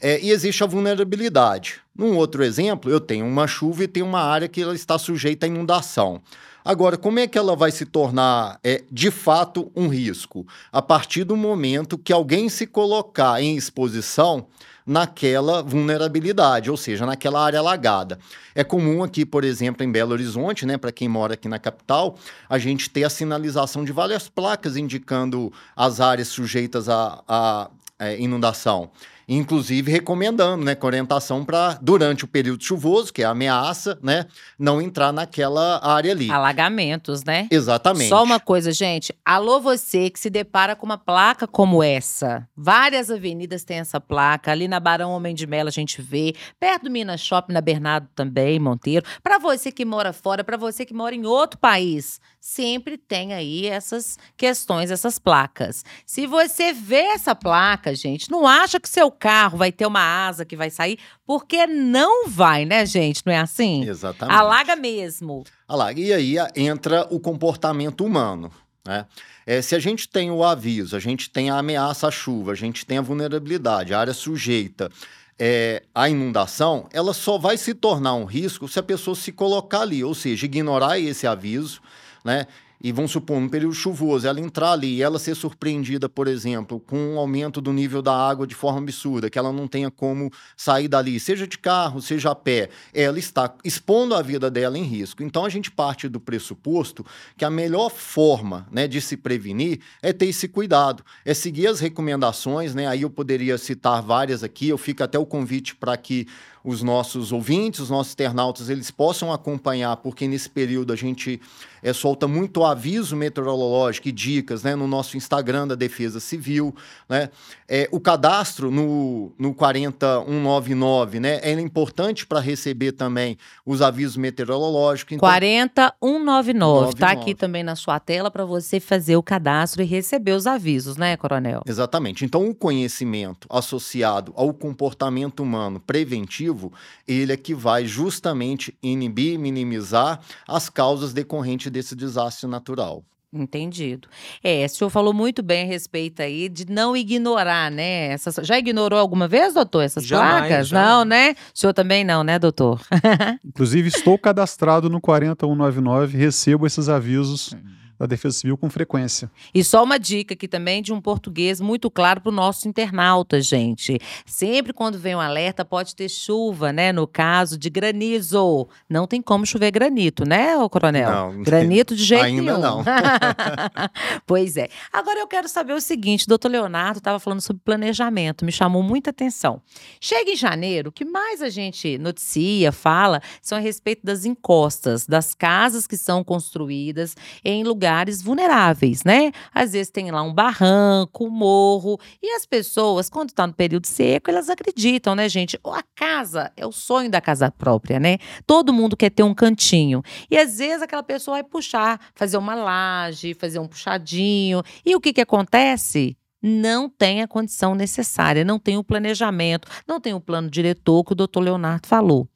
É, 0.00 0.20
e 0.20 0.30
existe 0.30 0.62
a 0.62 0.66
vulnerabilidade. 0.66 1.80
Num 1.96 2.16
outro 2.16 2.44
exemplo, 2.44 2.90
eu 2.90 3.00
tenho 3.00 3.26
uma 3.26 3.46
chuva 3.46 3.84
e 3.84 3.88
tenho 3.88 4.06
uma 4.06 4.20
área 4.20 4.48
que 4.48 4.60
ela 4.60 4.74
está 4.74 4.98
sujeita 4.98 5.46
à 5.46 5.48
inundação. 5.48 6.20
Agora, 6.64 6.96
como 6.96 7.20
é 7.20 7.28
que 7.28 7.38
ela 7.38 7.54
vai 7.54 7.70
se 7.70 7.86
tornar 7.86 8.58
é, 8.62 8.82
de 8.90 9.10
fato 9.10 9.70
um 9.74 9.88
risco? 9.88 10.46
A 10.72 10.82
partir 10.82 11.22
do 11.22 11.36
momento 11.36 11.96
que 11.96 12.12
alguém 12.12 12.48
se 12.48 12.66
colocar 12.66 13.40
em 13.40 13.56
exposição 13.56 14.46
naquela 14.86 15.62
vulnerabilidade, 15.62 16.70
ou 16.70 16.76
seja, 16.76 17.04
naquela 17.04 17.44
área 17.44 17.58
alagada. 17.58 18.20
É 18.54 18.62
comum 18.62 19.02
aqui, 19.02 19.26
por 19.26 19.42
exemplo, 19.42 19.84
em 19.84 19.90
Belo 19.90 20.12
Horizonte, 20.12 20.64
né, 20.64 20.78
para 20.78 20.92
quem 20.92 21.08
mora 21.08 21.34
aqui 21.34 21.48
na 21.48 21.58
capital, 21.58 22.16
a 22.48 22.56
gente 22.56 22.88
ter 22.88 23.02
a 23.02 23.10
sinalização 23.10 23.84
de 23.84 23.90
várias 23.90 24.28
placas 24.28 24.76
indicando 24.76 25.52
as 25.74 26.00
áreas 26.00 26.28
sujeitas 26.28 26.88
a, 26.88 27.68
a 27.98 28.12
inundação 28.12 28.90
inclusive 29.28 29.90
recomendando, 29.90 30.64
né, 30.64 30.74
com 30.74 30.86
orientação 30.86 31.44
para 31.44 31.78
durante 31.82 32.24
o 32.24 32.28
período 32.28 32.62
chuvoso, 32.62 33.12
que 33.12 33.22
é 33.22 33.24
a 33.24 33.30
ameaça, 33.30 33.98
né, 34.02 34.26
não 34.58 34.80
entrar 34.80 35.12
naquela 35.12 35.84
área 35.84 36.12
ali. 36.12 36.30
Alagamentos, 36.30 37.24
né? 37.24 37.48
Exatamente. 37.50 38.08
Só 38.08 38.22
uma 38.22 38.38
coisa, 38.38 38.72
gente. 38.72 39.14
Alô, 39.24 39.60
você 39.60 40.10
que 40.10 40.20
se 40.20 40.30
depara 40.30 40.76
com 40.76 40.86
uma 40.86 40.98
placa 40.98 41.46
como 41.46 41.82
essa. 41.82 42.48
Várias 42.56 43.10
avenidas 43.10 43.64
têm 43.64 43.78
essa 43.78 44.00
placa. 44.00 44.52
Ali 44.52 44.68
na 44.68 44.78
Barão 44.78 45.12
Homem 45.12 45.34
de 45.34 45.46
Melo 45.46 45.68
a 45.68 45.72
gente 45.72 46.00
vê. 46.00 46.34
Perto 46.60 46.84
do 46.84 46.90
Minas 46.90 47.20
Shopping, 47.20 47.52
na 47.52 47.60
Bernardo 47.60 48.08
também, 48.14 48.58
Monteiro. 48.58 49.04
Para 49.22 49.38
você 49.38 49.72
que 49.72 49.84
mora 49.84 50.12
fora, 50.12 50.44
para 50.44 50.56
você 50.56 50.84
que 50.84 50.94
mora 50.94 51.14
em 51.14 51.26
outro 51.26 51.58
país, 51.58 52.20
sempre 52.40 52.96
tem 52.96 53.34
aí 53.34 53.66
essas 53.66 54.18
questões, 54.36 54.90
essas 54.90 55.18
placas. 55.18 55.84
Se 56.04 56.26
você 56.26 56.72
vê 56.72 57.02
essa 57.06 57.34
placa, 57.34 57.94
gente, 57.94 58.30
não 58.30 58.46
acha 58.46 58.78
que 58.78 58.88
seu 58.88 59.10
carro 59.18 59.58
vai 59.58 59.72
ter 59.72 59.86
uma 59.86 60.26
asa 60.26 60.44
que 60.44 60.56
vai 60.56 60.70
sair, 60.70 60.98
porque 61.26 61.66
não 61.66 62.28
vai, 62.28 62.64
né, 62.64 62.84
gente? 62.86 63.22
Não 63.24 63.32
é 63.32 63.38
assim? 63.38 63.88
Exatamente. 63.88 64.36
Alaga 64.36 64.76
mesmo. 64.76 65.44
Alaga. 65.66 66.00
E 66.00 66.12
aí 66.12 66.36
entra 66.54 67.06
o 67.10 67.18
comportamento 67.18 68.04
humano. 68.04 68.50
Né? 68.86 69.04
É, 69.46 69.60
se 69.60 69.74
a 69.74 69.78
gente 69.78 70.08
tem 70.08 70.30
o 70.30 70.44
aviso, 70.44 70.96
a 70.96 71.00
gente 71.00 71.30
tem 71.30 71.50
a 71.50 71.58
ameaça 71.58 72.08
à 72.08 72.10
chuva, 72.10 72.52
a 72.52 72.54
gente 72.54 72.86
tem 72.86 72.98
a 72.98 73.02
vulnerabilidade, 73.02 73.92
a 73.92 73.98
área 73.98 74.14
sujeita 74.14 74.90
é, 75.38 75.82
à 75.94 76.08
inundação, 76.08 76.88
ela 76.92 77.12
só 77.12 77.36
vai 77.36 77.56
se 77.56 77.74
tornar 77.74 78.14
um 78.14 78.24
risco 78.24 78.68
se 78.68 78.78
a 78.78 78.82
pessoa 78.82 79.14
se 79.14 79.32
colocar 79.32 79.82
ali, 79.82 80.02
ou 80.02 80.14
seja, 80.14 80.46
ignorar 80.46 80.98
esse 80.98 81.26
aviso, 81.26 81.80
né? 82.24 82.46
E 82.80 82.92
vamos 82.92 83.10
supor, 83.10 83.40
num 83.40 83.48
período 83.48 83.74
chuvoso, 83.74 84.26
ela 84.26 84.40
entrar 84.40 84.72
ali 84.72 84.96
e 84.96 85.02
ela 85.02 85.18
ser 85.18 85.34
surpreendida, 85.34 86.08
por 86.08 86.28
exemplo, 86.28 86.78
com 86.78 87.14
um 87.14 87.18
aumento 87.18 87.60
do 87.60 87.72
nível 87.72 88.02
da 88.02 88.14
água 88.14 88.46
de 88.46 88.54
forma 88.54 88.80
absurda, 88.80 89.30
que 89.30 89.38
ela 89.38 89.52
não 89.52 89.66
tenha 89.66 89.90
como 89.90 90.30
sair 90.56 90.88
dali, 90.88 91.18
seja 91.18 91.46
de 91.46 91.58
carro, 91.58 92.02
seja 92.02 92.30
a 92.30 92.34
pé, 92.34 92.68
ela 92.92 93.18
está 93.18 93.54
expondo 93.64 94.14
a 94.14 94.22
vida 94.22 94.50
dela 94.50 94.78
em 94.78 94.84
risco. 94.84 95.22
Então 95.22 95.44
a 95.44 95.48
gente 95.48 95.70
parte 95.70 96.08
do 96.08 96.20
pressuposto 96.20 97.04
que 97.36 97.44
a 97.44 97.50
melhor 97.50 97.90
forma 97.90 98.66
né, 98.70 98.86
de 98.86 99.00
se 99.00 99.16
prevenir 99.16 99.80
é 100.02 100.12
ter 100.12 100.26
esse 100.26 100.46
cuidado, 100.46 101.02
é 101.24 101.32
seguir 101.32 101.66
as 101.66 101.80
recomendações, 101.80 102.74
né? 102.74 102.86
Aí 102.86 103.02
eu 103.02 103.10
poderia 103.10 103.56
citar 103.58 104.02
várias 104.02 104.42
aqui, 104.44 104.68
eu 104.68 104.78
fico 104.78 105.02
até 105.02 105.18
o 105.18 105.26
convite 105.26 105.74
para 105.74 105.96
que 105.96 106.26
os 106.66 106.82
nossos 106.82 107.30
ouvintes, 107.30 107.78
os 107.78 107.90
nossos 107.90 108.12
internautas, 108.12 108.68
eles 108.68 108.90
possam 108.90 109.32
acompanhar, 109.32 109.96
porque 109.98 110.26
nesse 110.26 110.50
período 110.50 110.92
a 110.92 110.96
gente 110.96 111.40
é, 111.80 111.92
solta 111.92 112.26
muito 112.26 112.64
aviso 112.66 113.16
meteorológico 113.16 114.08
e 114.08 114.12
dicas 114.12 114.62
né, 114.62 114.74
no 114.74 114.86
nosso 114.86 115.16
Instagram 115.16 115.68
da 115.68 115.74
Defesa 115.74 116.20
Civil. 116.20 116.74
Né? 117.08 117.30
É, 117.68 117.88
o 117.90 117.98
cadastro 117.98 118.70
no, 118.70 119.32
no 119.38 119.54
40199 119.54 121.20
né, 121.20 121.40
é 121.42 121.52
importante 121.52 122.26
para 122.26 122.40
receber 122.40 122.92
também 122.92 123.38
os 123.64 123.80
avisos 123.80 124.16
meteorológicos. 124.16 125.14
Então... 125.14 125.28
40199, 125.28 126.90
está 126.90 127.10
aqui 127.10 127.34
também 127.34 127.62
na 127.62 127.76
sua 127.76 127.98
tela 127.98 128.30
para 128.30 128.44
você 128.44 128.78
fazer 128.78 129.16
o 129.16 129.22
cadastro 129.22 129.82
e 129.82 129.84
receber 129.84 130.32
os 130.32 130.46
avisos, 130.46 130.96
né, 130.96 131.16
Coronel? 131.16 131.62
Exatamente. 131.66 132.24
Então, 132.24 132.48
o 132.48 132.54
conhecimento 132.54 133.46
associado 133.50 134.32
ao 134.36 134.52
comportamento 134.52 135.42
humano 135.42 135.80
preventivo 135.80 136.72
ele 137.06 137.32
é 137.32 137.36
que 137.36 137.54
vai 137.54 137.86
justamente 137.86 138.76
inibir, 138.82 139.38
minimizar 139.38 140.20
as 140.46 140.68
causas 140.68 141.12
decorrentes 141.12 141.70
desse 141.70 141.94
desastre 141.94 142.46
natural. 142.56 143.04
Entendido. 143.32 144.08
É, 144.42 144.64
o 144.64 144.68
senhor 144.68 144.88
falou 144.88 145.12
muito 145.12 145.42
bem 145.42 145.64
a 145.64 145.66
respeito 145.66 146.22
aí 146.22 146.48
de 146.48 146.64
não 146.70 146.96
ignorar, 146.96 147.70
né? 147.70 148.12
Essas, 148.12 148.36
já 148.46 148.58
ignorou 148.58 148.98
alguma 148.98 149.28
vez, 149.28 149.52
doutor, 149.54 149.82
essas 149.82 150.06
Jamais, 150.06 150.46
placas? 150.48 150.68
jamais. 150.68 150.88
Não, 150.88 151.04
né? 151.04 151.34
O 151.54 151.58
senhor 151.58 151.74
também 151.74 152.04
não, 152.04 152.24
né, 152.24 152.38
doutor? 152.38 152.80
Inclusive, 153.44 153.88
estou 153.88 154.16
cadastrado 154.18 154.88
no 154.88 155.00
40199, 155.00 156.16
recebo 156.16 156.66
esses 156.66 156.88
avisos 156.88 157.54
da 157.98 158.06
Defesa 158.06 158.38
Civil 158.38 158.56
com 158.56 158.68
frequência. 158.68 159.30
E 159.54 159.64
só 159.64 159.82
uma 159.82 159.98
dica 159.98 160.34
aqui 160.34 160.46
também 160.46 160.82
de 160.82 160.92
um 160.92 161.00
português 161.00 161.60
muito 161.60 161.90
claro 161.90 162.20
para 162.20 162.30
o 162.30 162.34
nosso 162.34 162.68
internauta, 162.68 163.40
gente. 163.40 163.98
Sempre 164.26 164.72
quando 164.72 164.98
vem 164.98 165.14
um 165.14 165.20
alerta, 165.20 165.64
pode 165.64 165.96
ter 165.96 166.08
chuva, 166.08 166.72
né? 166.72 166.92
No 166.92 167.06
caso 167.06 167.58
de 167.58 167.70
granizo. 167.70 168.68
Não 168.88 169.06
tem 169.06 169.22
como 169.22 169.46
chover 169.46 169.70
granito, 169.70 170.24
né, 170.26 170.56
ô 170.58 170.68
coronel? 170.68 171.10
Não, 171.10 171.42
Granito 171.42 171.96
de 171.96 172.04
jeito 172.04 172.24
ainda 172.24 172.42
nenhum. 172.42 172.60
não. 172.60 172.84
pois 174.26 174.56
é. 174.56 174.68
Agora 174.92 175.20
eu 175.20 175.26
quero 175.26 175.48
saber 175.48 175.72
o 175.72 175.80
seguinte: 175.80 176.26
doutor 176.26 176.50
Leonardo 176.50 176.98
estava 176.98 177.18
falando 177.18 177.40
sobre 177.40 177.62
planejamento, 177.64 178.44
me 178.44 178.52
chamou 178.52 178.82
muita 178.82 179.10
atenção. 179.10 179.62
Chega 180.00 180.30
em 180.30 180.36
janeiro, 180.36 180.90
o 180.90 180.92
que 180.92 181.04
mais 181.04 181.40
a 181.40 181.48
gente 181.48 181.96
noticia, 181.98 182.72
fala, 182.72 183.20
são 183.40 183.56
a 183.56 183.60
respeito 183.60 184.04
das 184.04 184.24
encostas, 184.24 185.06
das 185.06 185.34
casas 185.34 185.86
que 185.86 185.96
são 185.96 186.22
construídas 186.22 187.16
em 187.44 187.64
lugares 187.64 187.85
vulneráveis, 188.22 189.04
né? 189.04 189.32
Às 189.54 189.72
vezes 189.72 189.90
tem 189.90 190.10
lá 190.10 190.22
um 190.22 190.32
barranco, 190.32 191.26
um 191.26 191.30
morro, 191.30 191.98
e 192.22 192.30
as 192.32 192.46
pessoas, 192.46 193.08
quando 193.08 193.30
está 193.30 193.46
no 193.46 193.52
período 193.52 193.86
seco, 193.86 194.30
elas 194.30 194.48
acreditam, 194.48 195.14
né, 195.14 195.28
gente? 195.28 195.58
A 195.64 195.82
casa 195.94 196.52
é 196.56 196.66
o 196.66 196.72
sonho 196.72 197.10
da 197.10 197.20
casa 197.20 197.50
própria, 197.50 197.98
né? 197.98 198.18
Todo 198.46 198.72
mundo 198.72 198.96
quer 198.96 199.10
ter 199.10 199.22
um 199.22 199.34
cantinho. 199.34 200.02
E 200.30 200.36
às 200.36 200.58
vezes 200.58 200.82
aquela 200.82 201.02
pessoa 201.02 201.36
vai 201.36 201.44
puxar, 201.44 202.00
fazer 202.14 202.36
uma 202.36 202.54
laje, 202.54 203.34
fazer 203.34 203.58
um 203.58 203.66
puxadinho. 203.66 204.62
E 204.84 204.94
o 204.94 205.00
que, 205.00 205.12
que 205.12 205.20
acontece? 205.20 206.16
Não 206.42 206.88
tem 206.88 207.22
a 207.22 207.28
condição 207.28 207.74
necessária, 207.74 208.44
não 208.44 208.58
tem 208.58 208.76
o 208.76 208.84
planejamento, 208.84 209.68
não 209.86 210.00
tem 210.00 210.14
o 210.14 210.20
plano 210.20 210.48
diretor 210.48 211.02
que 211.04 211.12
o 211.12 211.16
doutor 211.16 211.40
Leonardo 211.40 211.86
falou. 211.86 212.28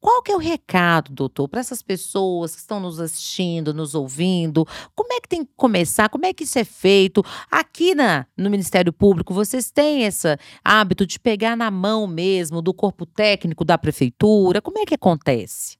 Qual 0.00 0.22
que 0.22 0.30
é 0.30 0.36
o 0.36 0.38
recado, 0.38 1.12
doutor, 1.12 1.48
para 1.48 1.60
essas 1.60 1.82
pessoas 1.82 2.54
que 2.54 2.60
estão 2.60 2.80
nos 2.80 3.00
assistindo, 3.00 3.74
nos 3.74 3.94
ouvindo? 3.94 4.66
Como 4.94 5.12
é 5.12 5.20
que 5.20 5.28
tem 5.28 5.44
que 5.44 5.50
começar? 5.56 6.08
Como 6.08 6.26
é 6.26 6.32
que 6.32 6.44
isso 6.44 6.58
é 6.58 6.64
feito? 6.64 7.24
Aqui 7.50 7.94
na, 7.94 8.26
no 8.36 8.50
Ministério 8.50 8.92
Público, 8.92 9.34
vocês 9.34 9.70
têm 9.70 10.04
esse 10.04 10.38
hábito 10.64 11.06
de 11.06 11.18
pegar 11.18 11.56
na 11.56 11.70
mão 11.70 12.06
mesmo 12.06 12.62
do 12.62 12.72
corpo 12.72 13.04
técnico 13.06 13.64
da 13.64 13.78
prefeitura? 13.78 14.62
Como 14.62 14.78
é 14.78 14.84
que 14.84 14.94
acontece? 14.94 15.75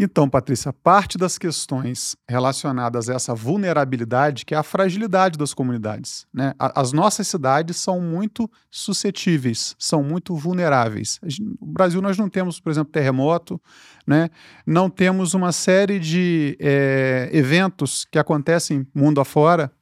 Então, 0.00 0.28
Patrícia, 0.28 0.72
parte 0.72 1.18
das 1.18 1.36
questões 1.36 2.16
relacionadas 2.28 3.10
a 3.10 3.14
essa 3.14 3.34
vulnerabilidade, 3.34 4.44
que 4.44 4.54
é 4.54 4.56
a 4.56 4.62
fragilidade 4.62 5.36
das 5.36 5.52
comunidades. 5.52 6.24
Né? 6.32 6.54
As 6.56 6.92
nossas 6.92 7.26
cidades 7.26 7.78
são 7.78 8.00
muito 8.00 8.48
suscetíveis, 8.70 9.74
são 9.76 10.00
muito 10.04 10.36
vulneráveis. 10.36 11.18
No 11.60 11.66
Brasil, 11.66 12.00
nós 12.00 12.16
não 12.16 12.28
temos, 12.28 12.60
por 12.60 12.70
exemplo, 12.70 12.92
terremoto, 12.92 13.60
né? 14.06 14.30
não 14.64 14.88
temos 14.88 15.34
uma 15.34 15.50
série 15.50 15.98
de 15.98 16.56
eh, 16.60 17.28
eventos 17.32 18.04
que 18.04 18.20
acontecem 18.20 18.86
mundo 18.94 19.20
afora. 19.20 19.72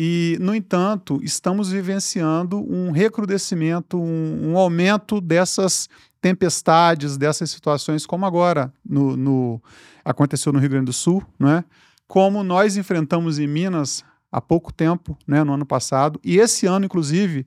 E, 0.00 0.36
no 0.40 0.54
entanto, 0.54 1.18
estamos 1.24 1.72
vivenciando 1.72 2.58
um 2.72 2.92
recrudescimento, 2.92 3.98
um, 3.98 4.52
um 4.52 4.56
aumento 4.56 5.20
dessas 5.20 5.88
tempestades, 6.20 7.16
dessas 7.16 7.50
situações, 7.50 8.04
como 8.06 8.26
agora 8.26 8.72
no, 8.84 9.16
no- 9.16 9.62
aconteceu 10.04 10.52
no 10.52 10.58
Rio 10.58 10.70
Grande 10.70 10.86
do 10.86 10.92
Sul, 10.92 11.22
não 11.38 11.50
é? 11.50 11.64
como 12.06 12.42
nós 12.42 12.76
enfrentamos 12.76 13.38
em 13.38 13.46
Minas 13.46 14.02
há 14.32 14.40
pouco 14.40 14.72
tempo, 14.72 15.16
né, 15.26 15.44
no 15.44 15.52
ano 15.52 15.66
passado, 15.66 16.18
e 16.24 16.38
esse 16.38 16.66
ano, 16.66 16.86
inclusive, 16.86 17.46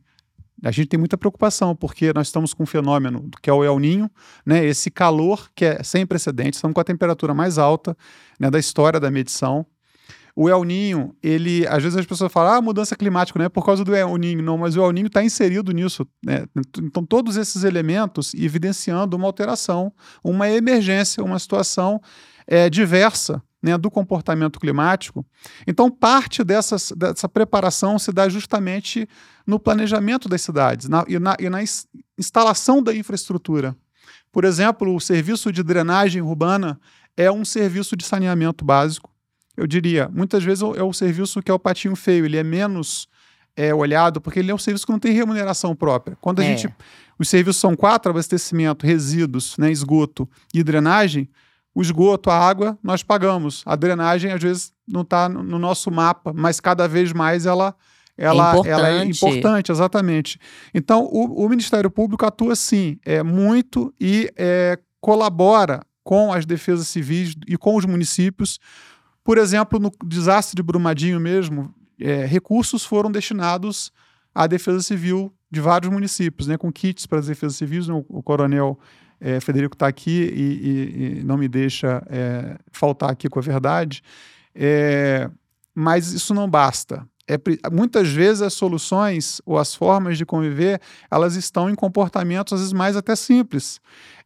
a 0.63 0.69
gente 0.69 0.87
tem 0.87 0.99
muita 0.99 1.17
preocupação, 1.17 1.75
porque 1.75 2.13
nós 2.13 2.27
estamos 2.27 2.53
com 2.53 2.61
um 2.63 2.67
fenômeno 2.67 3.27
que 3.41 3.49
é 3.49 3.53
o 3.53 3.63
El 3.63 3.79
Ninho, 3.79 4.09
né, 4.45 4.63
esse 4.63 4.91
calor 4.91 5.49
que 5.55 5.65
é 5.65 5.81
sem 5.83 6.05
precedentes, 6.05 6.57
estamos 6.57 6.75
com 6.75 6.81
a 6.81 6.83
temperatura 6.83 7.33
mais 7.33 7.57
alta 7.57 7.97
né, 8.39 8.51
da 8.51 8.59
história 8.59 8.99
da 8.99 9.09
medição. 9.09 9.65
O 10.35 10.49
El 10.49 10.63
Ninho, 10.63 11.15
ele, 11.21 11.67
às 11.67 11.83
vezes 11.83 11.97
as 11.97 12.05
pessoas 12.05 12.31
falam, 12.31 12.53
ah, 12.53 12.61
mudança 12.61 12.95
climática, 12.95 13.37
não 13.37 13.45
é 13.45 13.49
por 13.49 13.65
causa 13.65 13.83
do 13.83 13.93
El 13.95 14.15
Ninho, 14.17 14.41
não, 14.41 14.57
mas 14.57 14.75
o 14.77 14.81
El 14.81 14.91
Ninho 14.91 15.07
está 15.07 15.23
inserido 15.23 15.71
nisso. 15.71 16.07
né? 16.25 16.45
Então, 16.79 17.05
todos 17.05 17.35
esses 17.37 17.63
elementos 17.63 18.33
evidenciando 18.33 19.17
uma 19.17 19.27
alteração, 19.27 19.91
uma 20.23 20.49
emergência, 20.49 21.23
uma 21.23 21.37
situação 21.37 22.01
é, 22.47 22.69
diversa 22.69 23.43
né, 23.61 23.77
do 23.77 23.91
comportamento 23.91 24.59
climático. 24.59 25.23
Então, 25.67 25.91
parte 25.91 26.43
dessas, 26.43 26.91
dessa 26.97 27.29
preparação 27.29 27.99
se 27.99 28.11
dá 28.11 28.27
justamente 28.27 29.07
no 29.45 29.59
planejamento 29.59 30.27
das 30.27 30.41
cidades 30.41 30.89
na- 30.89 31.05
e, 31.07 31.19
na, 31.19 31.35
e 31.39 31.49
na 31.49 31.61
ins- 31.61 31.85
instalação 32.17 32.81
da 32.81 32.95
infraestrutura. 32.95 33.75
Por 34.31 34.45
exemplo, 34.45 34.95
o 34.95 34.99
serviço 34.99 35.51
de 35.51 35.61
drenagem 35.61 36.21
urbana 36.23 36.79
é 37.15 37.31
um 37.31 37.45
serviço 37.45 37.95
de 37.95 38.03
saneamento 38.05 38.65
básico. 38.65 39.10
Eu 39.57 39.67
diria, 39.67 40.09
muitas 40.13 40.43
vezes 40.43 40.61
é 40.75 40.83
o 40.83 40.93
serviço 40.93 41.41
que 41.41 41.51
é 41.51 41.53
o 41.53 41.59
patinho 41.59 41.95
feio, 41.95 42.25
ele 42.25 42.37
é 42.37 42.43
menos 42.43 43.07
é, 43.55 43.73
olhado, 43.73 44.21
porque 44.21 44.39
ele 44.39 44.49
é 44.49 44.55
um 44.55 44.57
serviço 44.57 44.85
que 44.85 44.91
não 44.91 44.99
tem 44.99 45.11
remuneração 45.13 45.75
própria. 45.75 46.17
Quando 46.21 46.39
a 46.39 46.43
É. 46.43 46.47
gente. 46.55 46.73
os 47.19 47.27
serviços 47.29 47.59
são 47.59 47.75
quatro: 47.75 48.09
abastecimento, 48.11 48.85
resíduos, 48.85 49.57
né, 49.57 49.69
esgoto 49.71 50.27
e 50.53 50.63
drenagem. 50.63 51.29
O 51.73 51.81
esgoto, 51.81 52.29
a 52.29 52.37
água, 52.37 52.77
nós 52.83 53.01
pagamos. 53.03 53.61
A 53.65 53.75
drenagem, 53.77 54.31
às 54.31 54.41
vezes, 54.41 54.73
não 54.87 55.01
está 55.01 55.29
no 55.29 55.57
nosso 55.59 55.89
mapa, 55.91 56.33
mas 56.33 56.59
cada 56.59 56.85
vez 56.87 57.13
mais 57.13 57.45
ela, 57.45 57.73
ela, 58.17 58.55
é 58.65 58.69
ela 58.69 58.89
é 58.89 59.03
importante. 59.05 59.17
importante, 59.17 59.71
exatamente. 59.71 60.39
Então, 60.73 61.05
o, 61.05 61.45
o 61.45 61.49
Ministério 61.49 61.89
Público 61.89 62.25
atua 62.25 62.55
sim, 62.57 62.97
é 63.05 63.23
muito 63.23 63.93
e 63.99 64.29
é, 64.35 64.77
colabora 64.99 65.81
com 66.03 66.33
as 66.33 66.45
defesas 66.45 66.87
civis 66.89 67.35
e 67.47 67.57
com 67.57 67.75
os 67.77 67.85
municípios. 67.85 68.59
Por 69.23 69.37
exemplo, 69.37 69.79
no 69.79 69.91
desastre 70.05 70.55
de 70.55 70.63
Brumadinho 70.63 71.19
mesmo, 71.19 71.73
é, 71.99 72.25
recursos 72.25 72.83
foram 72.83 73.11
destinados 73.11 73.91
à 74.33 74.47
defesa 74.47 74.81
civil 74.81 75.31
de 75.49 75.59
vários 75.59 75.91
municípios, 75.91 76.47
né, 76.47 76.57
com 76.57 76.71
kits 76.71 77.05
para 77.05 77.19
as 77.19 77.27
defesas 77.27 77.57
civis. 77.57 77.87
O, 77.89 78.05
o 78.09 78.23
coronel 78.23 78.79
é, 79.19 79.39
Federico 79.39 79.75
está 79.75 79.87
aqui 79.87 80.09
e, 80.33 80.41
e- 80.41 81.19
e 81.19 81.23
não 81.23 81.37
me 81.37 81.47
deixa 81.47 82.03
é, 82.09 82.57
faltar 82.71 83.11
aqui 83.11 83.29
com 83.29 83.37
a 83.39 83.41
verdade. 83.41 84.01
É, 84.55 85.29
mas 85.75 86.11
isso 86.13 86.33
não 86.33 86.49
basta. 86.49 87.05
É, 87.31 87.69
muitas 87.71 88.09
vezes 88.09 88.41
as 88.41 88.53
soluções 88.53 89.41
ou 89.45 89.57
as 89.57 89.73
formas 89.73 90.17
de 90.17 90.25
conviver 90.25 90.81
elas 91.09 91.37
estão 91.37 91.69
em 91.69 91.75
comportamentos 91.75 92.51
às 92.51 92.59
vezes 92.59 92.73
mais 92.73 92.97
até 92.97 93.15
simples. 93.15 93.79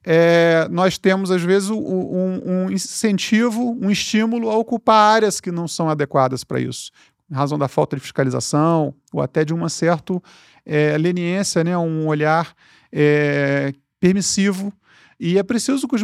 É, 0.03 0.67
nós 0.71 0.97
temos 0.97 1.29
às 1.29 1.43
vezes 1.43 1.69
um, 1.69 2.41
um 2.43 2.71
incentivo, 2.71 3.77
um 3.79 3.91
estímulo 3.91 4.49
a 4.49 4.57
ocupar 4.57 5.15
áreas 5.17 5.39
que 5.39 5.51
não 5.51 5.67
são 5.67 5.87
adequadas 5.87 6.43
para 6.43 6.59
isso, 6.59 6.89
em 7.29 7.35
razão 7.35 7.59
da 7.59 7.67
falta 7.67 7.95
de 7.95 8.01
fiscalização 8.01 8.91
ou 9.13 9.21
até 9.21 9.45
de 9.45 9.53
uma 9.53 9.69
certa 9.69 10.19
é, 10.65 10.97
leniência, 10.97 11.63
né, 11.63 11.77
um 11.77 12.07
olhar 12.07 12.55
é, 12.91 13.71
permissivo. 13.99 14.73
E 15.19 15.37
é 15.37 15.43
preciso 15.43 15.87
que 15.87 15.95
os 15.95 16.03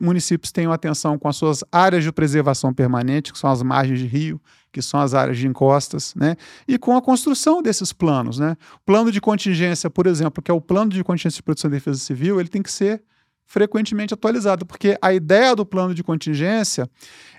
municípios 0.00 0.52
tenham 0.52 0.72
atenção 0.72 1.18
com 1.18 1.28
as 1.28 1.36
suas 1.36 1.64
áreas 1.70 2.04
de 2.04 2.12
preservação 2.12 2.72
permanente, 2.72 3.32
que 3.32 3.38
são 3.38 3.50
as 3.50 3.62
margens 3.62 3.98
de 3.98 4.06
rio, 4.06 4.40
que 4.70 4.80
são 4.80 5.00
as 5.00 5.14
áreas 5.14 5.36
de 5.36 5.46
encostas, 5.46 6.14
né? 6.14 6.36
e 6.66 6.78
com 6.78 6.96
a 6.96 7.02
construção 7.02 7.60
desses 7.60 7.92
planos. 7.92 8.38
Né? 8.38 8.56
O 8.76 8.80
plano 8.86 9.10
de 9.10 9.20
contingência, 9.20 9.90
por 9.90 10.06
exemplo, 10.06 10.42
que 10.42 10.50
é 10.50 10.54
o 10.54 10.60
plano 10.60 10.92
de 10.92 11.02
contingência 11.02 11.36
de 11.36 11.42
proteção 11.42 11.70
e 11.70 11.72
defesa 11.72 11.98
civil, 11.98 12.38
ele 12.38 12.48
tem 12.48 12.62
que 12.62 12.70
ser 12.70 13.02
frequentemente 13.44 14.14
atualizado, 14.14 14.64
porque 14.64 14.96
a 15.02 15.12
ideia 15.12 15.54
do 15.54 15.66
plano 15.66 15.94
de 15.94 16.02
contingência 16.02 16.88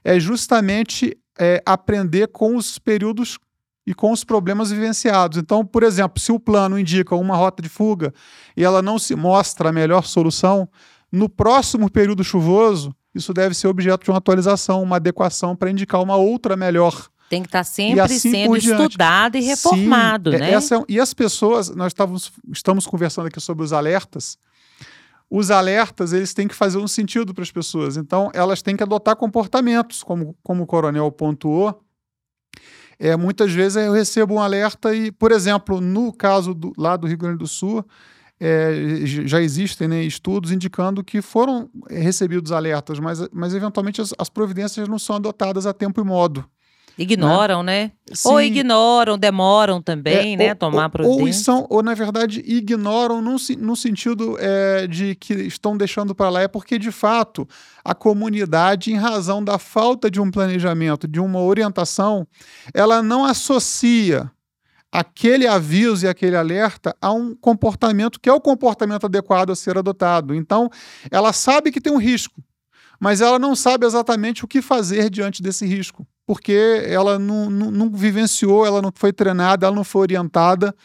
é 0.03 0.19
justamente 0.19 1.17
é, 1.39 1.63
aprender 1.65 2.27
com 2.27 2.55
os 2.55 2.77
períodos 2.77 3.39
e 3.85 3.93
com 3.93 4.11
os 4.11 4.23
problemas 4.23 4.71
vivenciados. 4.71 5.37
Então, 5.37 5.65
por 5.65 5.83
exemplo, 5.83 6.21
se 6.21 6.31
o 6.31 6.39
plano 6.39 6.79
indica 6.79 7.15
uma 7.15 7.35
rota 7.35 7.61
de 7.61 7.69
fuga 7.69 8.13
e 8.55 8.63
ela 8.63 8.81
não 8.81 8.97
se 8.97 9.15
mostra 9.15 9.69
a 9.69 9.73
melhor 9.73 10.03
solução, 10.03 10.69
no 11.13 11.29
próximo 11.29 11.91
período 11.91 12.23
chuvoso, 12.23 12.93
isso 13.13 13.31
deve 13.35 13.53
ser 13.53 13.67
objeto 13.67 14.03
de 14.03 14.09
uma 14.09 14.17
atualização, 14.17 14.81
uma 14.81 14.95
adequação 14.95 15.55
para 15.55 15.69
indicar 15.69 16.01
uma 16.01 16.15
outra 16.15 16.55
melhor. 16.55 17.07
Tem 17.29 17.43
que 17.43 17.47
estar 17.49 17.63
sempre 17.63 17.99
assim 17.99 18.31
sendo 18.31 18.57
estudado 18.57 19.37
e 19.37 19.41
reformado, 19.41 20.31
Sim, 20.31 20.37
é- 20.37 20.39
né? 20.39 20.51
essa 20.53 20.75
é- 20.75 20.83
e 20.89 20.99
as 20.99 21.13
pessoas, 21.13 21.69
nós 21.69 21.91
estávamos, 21.91 22.31
estamos 22.51 22.87
conversando 22.87 23.27
aqui 23.27 23.39
sobre 23.39 23.63
os 23.63 23.71
alertas. 23.71 24.39
Os 25.29 25.51
alertas, 25.51 26.13
eles 26.13 26.33
têm 26.33 26.47
que 26.47 26.55
fazer 26.55 26.79
um 26.79 26.87
sentido 26.87 27.31
para 27.31 27.43
as 27.43 27.51
pessoas. 27.51 27.95
Então, 27.95 28.31
elas 28.33 28.63
têm 28.63 28.75
que 28.75 28.81
adotar 28.83 29.15
comportamentos, 29.15 30.01
como, 30.01 30.35
como 30.41 30.63
o 30.63 30.67
coronel 30.67 31.11
pontuou. 31.11 31.79
É, 32.99 33.15
muitas 33.15 33.51
vezes 33.51 33.75
eu 33.75 33.91
recebo 33.93 34.35
um 34.35 34.39
alerta 34.39 34.95
e, 34.95 35.11
por 35.11 35.31
exemplo, 35.31 35.79
no 35.79 36.11
caso 36.11 36.53
do, 36.55 36.73
lá 36.75 36.95
do 36.97 37.07
Rio 37.07 37.17
Grande 37.17 37.37
do 37.37 37.47
Sul, 37.47 37.85
é, 38.45 39.05
já 39.05 39.41
existem 39.41 39.87
né, 39.87 40.03
estudos 40.03 40.51
indicando 40.51 41.01
que 41.03 41.21
foram 41.21 41.69
recebidos 41.89 42.51
alertas, 42.51 42.99
mas, 42.99 43.25
mas 43.31 43.53
eventualmente 43.55 44.01
as, 44.01 44.13
as 44.19 44.27
providências 44.27 44.87
não 44.89 44.99
são 44.99 45.15
adotadas 45.15 45.65
a 45.65 45.73
tempo 45.73 46.01
e 46.01 46.03
modo. 46.03 46.43
Ignoram, 46.95 47.63
né? 47.63 47.91
Ou 48.23 48.37
Sim. 48.39 48.45
ignoram, 48.45 49.17
demoram 49.17 49.81
também, 49.81 50.33
É, 50.35 50.37
né? 50.37 50.49
ou- 50.49 50.55
tomar 50.55 50.83
ou, 50.83 50.89
providência. 50.91 51.25
ou 51.25 51.33
são, 51.33 51.67
ou 51.69 51.81
na 51.81 51.95
verdade 51.95 52.43
ignoram 52.45 53.19
no, 53.19 53.37
no 53.57 53.75
sentido 53.75 54.37
é, 54.39 54.85
de 54.85 55.15
que 55.15 55.33
estão 55.33 55.75
deixando 55.75 56.13
para 56.13 56.29
lá, 56.29 56.41
é 56.41 56.47
porque 56.47 56.77
de 56.77 56.91
fato 56.91 57.47
a 57.83 57.95
comunidade, 57.95 58.91
em 58.91 58.95
razão 58.97 59.43
da 59.43 59.57
falta 59.57 60.11
de 60.11 60.21
um 60.21 60.29
planejamento, 60.29 61.07
de 61.07 61.19
uma 61.19 61.39
orientação, 61.41 62.27
ela 62.75 63.01
não 63.01 63.25
associa 63.25 64.29
aquele 64.93 65.47
aviso 65.47 66.05
e 66.05 66.07
aquele 66.07 66.35
alerta 66.35 66.95
a 67.01 67.11
um 67.11 67.33
comportamento 67.33 68.19
que 68.19 68.29
é 68.29 68.33
o 68.33 68.39
comportamento 68.39 69.07
adequado 69.07 69.49
a 69.49 69.55
ser 69.55 69.75
adotado. 69.75 70.35
Então, 70.35 70.69
ela 71.09 71.33
sabe 71.33 71.71
que 71.71 71.81
tem 71.81 71.91
um 71.91 71.97
risco, 71.97 72.43
mas 72.99 73.19
ela 73.19 73.39
não 73.39 73.55
sabe 73.55 73.87
exatamente 73.87 74.45
o 74.45 74.47
que 74.47 74.61
fazer 74.61 75.09
diante 75.09 75.41
desse 75.41 75.65
risco, 75.65 76.05
porque 76.27 76.83
ela 76.85 77.17
não, 77.17 77.49
não, 77.49 77.71
não 77.71 77.89
vivenciou, 77.89 78.67
ela 78.67 78.83
não 78.83 78.91
foi 78.93 79.11
treinada, 79.11 79.65
ela 79.65 79.75
não 79.75 79.83
foi 79.83 80.03
orientada. 80.03 80.75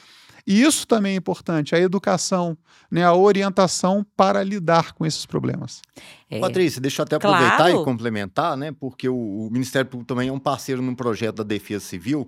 E 0.46 0.62
isso 0.62 0.86
também 0.86 1.12
é 1.12 1.16
importante, 1.16 1.74
a 1.74 1.78
educação, 1.78 2.56
né, 2.90 3.04
a 3.04 3.12
orientação 3.12 4.06
para 4.16 4.42
lidar 4.42 4.94
com 4.94 5.04
esses 5.04 5.26
problemas. 5.26 5.82
É. 6.30 6.40
Patrícia, 6.40 6.80
deixa 6.80 7.02
eu 7.02 7.04
até 7.04 7.16
aproveitar 7.16 7.56
Claro. 7.58 7.82
e 7.82 7.84
complementar, 7.84 8.56
né? 8.56 8.72
Porque 8.72 9.06
o, 9.06 9.14
o 9.14 9.50
Ministério 9.50 9.90
Público 9.90 10.08
também 10.08 10.30
é 10.30 10.32
um 10.32 10.38
parceiro 10.38 10.80
num 10.80 10.94
projeto 10.94 11.36
da 11.36 11.44
Defesa 11.44 11.84
Civil, 11.84 12.26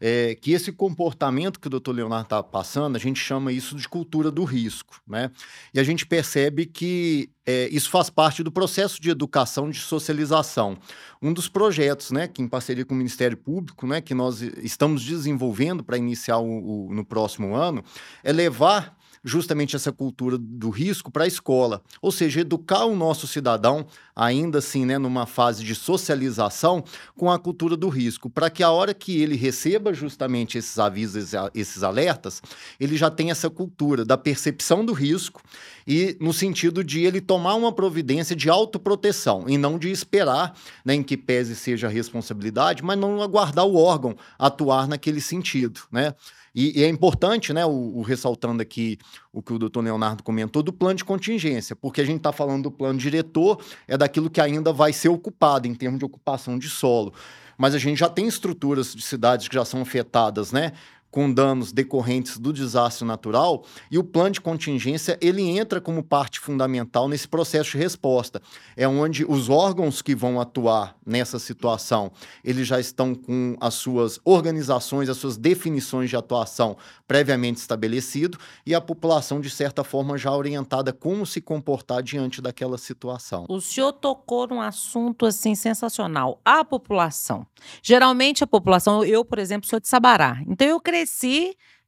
é, 0.00 0.34
que 0.34 0.52
esse 0.52 0.72
comportamento 0.72 1.60
que 1.60 1.66
o 1.66 1.70
doutor 1.70 1.92
Leonardo 1.92 2.24
está 2.24 2.42
passando, 2.42 2.96
a 2.96 2.98
gente 2.98 3.20
chama 3.20 3.52
isso 3.52 3.76
de 3.76 3.88
cultura 3.88 4.30
do 4.30 4.44
risco, 4.44 5.00
né? 5.06 5.30
E 5.74 5.78
a 5.78 5.84
gente 5.84 6.06
percebe 6.06 6.64
que 6.66 7.28
é, 7.44 7.68
isso 7.70 7.90
faz 7.90 8.08
parte 8.08 8.42
do 8.42 8.50
processo 8.50 9.00
de 9.00 9.10
educação, 9.10 9.68
de 9.70 9.78
socialização. 9.78 10.78
Um 11.20 11.32
dos 11.32 11.48
projetos, 11.48 12.10
né, 12.10 12.26
que 12.28 12.40
em 12.40 12.48
parceria 12.48 12.84
com 12.84 12.94
o 12.94 12.96
Ministério 12.96 13.36
Público, 13.36 13.86
né, 13.86 14.00
que 14.00 14.14
nós 14.14 14.40
estamos 14.40 15.04
desenvolvendo 15.04 15.84
para 15.84 15.98
iniciar 15.98 16.38
o- 16.38 16.86
o- 16.86 16.94
no 16.94 17.04
próximo 17.04 17.54
ano, 17.54 17.82
é 18.24 18.32
levar 18.32 18.96
justamente 19.22 19.76
essa 19.76 19.92
cultura 19.92 20.38
do 20.38 20.70
risco 20.70 21.10
para 21.10 21.24
a 21.24 21.26
escola, 21.26 21.82
ou 22.00 22.10
seja, 22.10 22.40
educar 22.40 22.84
o 22.84 22.96
nosso 22.96 23.26
cidadão, 23.26 23.86
ainda 24.16 24.58
assim, 24.58 24.84
né, 24.84 24.98
numa 24.98 25.26
fase 25.26 25.64
de 25.64 25.74
socialização, 25.74 26.82
com 27.16 27.30
a 27.30 27.38
cultura 27.38 27.76
do 27.76 27.88
risco, 27.88 28.30
para 28.30 28.48
que 28.50 28.62
a 28.62 28.70
hora 28.70 28.94
que 28.94 29.20
ele 29.20 29.36
receba 29.36 29.92
justamente 29.92 30.56
esses 30.56 30.78
avisos, 30.78 31.32
esses 31.54 31.82
alertas, 31.82 32.42
ele 32.78 32.96
já 32.96 33.10
tenha 33.10 33.32
essa 33.32 33.50
cultura 33.50 34.04
da 34.04 34.16
percepção 34.16 34.84
do 34.84 34.92
risco 34.92 35.42
e 35.86 36.16
no 36.20 36.32
sentido 36.32 36.82
de 36.82 37.04
ele 37.04 37.20
tomar 37.20 37.54
uma 37.54 37.72
providência 37.72 38.34
de 38.34 38.48
autoproteção 38.48 39.44
e 39.48 39.58
não 39.58 39.78
de 39.78 39.90
esperar, 39.90 40.54
né, 40.84 40.94
em 40.94 41.02
que 41.02 41.16
pese 41.16 41.54
seja 41.54 41.88
a 41.88 41.90
responsabilidade, 41.90 42.82
mas 42.82 42.98
não 42.98 43.22
aguardar 43.22 43.66
o 43.66 43.76
órgão 43.76 44.16
atuar 44.38 44.88
naquele 44.88 45.20
sentido, 45.20 45.80
né? 45.90 46.14
E, 46.54 46.80
e 46.80 46.84
é 46.84 46.88
importante, 46.88 47.52
né, 47.52 47.64
o, 47.64 47.98
o 47.98 48.02
ressaltando 48.02 48.62
aqui 48.62 48.98
o 49.32 49.42
que 49.42 49.52
o 49.52 49.58
doutor 49.58 49.82
Leonardo 49.82 50.22
comentou 50.22 50.62
do 50.62 50.72
plano 50.72 50.96
de 50.96 51.04
contingência, 51.04 51.76
porque 51.76 52.00
a 52.00 52.04
gente 52.04 52.18
está 52.18 52.32
falando 52.32 52.64
do 52.64 52.70
plano 52.70 52.98
diretor, 52.98 53.62
é 53.86 53.96
daquilo 53.96 54.28
que 54.28 54.40
ainda 54.40 54.72
vai 54.72 54.92
ser 54.92 55.08
ocupado 55.08 55.68
em 55.68 55.74
termos 55.74 55.98
de 55.98 56.04
ocupação 56.04 56.58
de 56.58 56.68
solo. 56.68 57.12
Mas 57.56 57.74
a 57.74 57.78
gente 57.78 57.98
já 57.98 58.08
tem 58.08 58.26
estruturas 58.26 58.94
de 58.94 59.02
cidades 59.02 59.46
que 59.46 59.54
já 59.54 59.64
são 59.64 59.82
afetadas, 59.82 60.50
né? 60.50 60.72
Com 61.10 61.32
danos 61.32 61.72
decorrentes 61.72 62.38
do 62.38 62.52
desastre 62.52 63.04
natural, 63.04 63.64
e 63.90 63.98
o 63.98 64.04
plano 64.04 64.30
de 64.30 64.40
contingência 64.40 65.18
ele 65.20 65.42
entra 65.42 65.80
como 65.80 66.04
parte 66.04 66.38
fundamental 66.38 67.08
nesse 67.08 67.26
processo 67.26 67.72
de 67.72 67.78
resposta. 67.78 68.40
É 68.76 68.86
onde 68.86 69.24
os 69.24 69.48
órgãos 69.48 70.00
que 70.00 70.14
vão 70.14 70.40
atuar 70.40 70.96
nessa 71.04 71.40
situação, 71.40 72.12
eles 72.44 72.66
já 72.66 72.78
estão 72.78 73.12
com 73.12 73.56
as 73.60 73.74
suas 73.74 74.20
organizações, 74.24 75.08
as 75.08 75.16
suas 75.16 75.36
definições 75.36 76.08
de 76.08 76.16
atuação 76.16 76.76
previamente 77.08 77.58
estabelecido 77.58 78.38
e 78.64 78.72
a 78.72 78.80
população, 78.80 79.40
de 79.40 79.50
certa 79.50 79.82
forma, 79.82 80.16
já 80.16 80.32
orientada 80.32 80.92
como 80.92 81.26
se 81.26 81.40
comportar 81.40 82.04
diante 82.04 82.40
daquela 82.40 82.78
situação. 82.78 83.46
O 83.48 83.60
senhor 83.60 83.92
tocou 83.92 84.46
num 84.46 84.60
assunto 84.60 85.26
assim 85.26 85.56
sensacional. 85.56 86.40
A 86.44 86.64
população. 86.64 87.44
Geralmente 87.82 88.44
a 88.44 88.46
população, 88.46 89.04
eu, 89.04 89.24
por 89.24 89.40
exemplo, 89.40 89.68
sou 89.68 89.80
de 89.80 89.88
Sabará. 89.88 90.40
Então 90.46 90.66
eu 90.68 90.80
cresci 90.80 90.99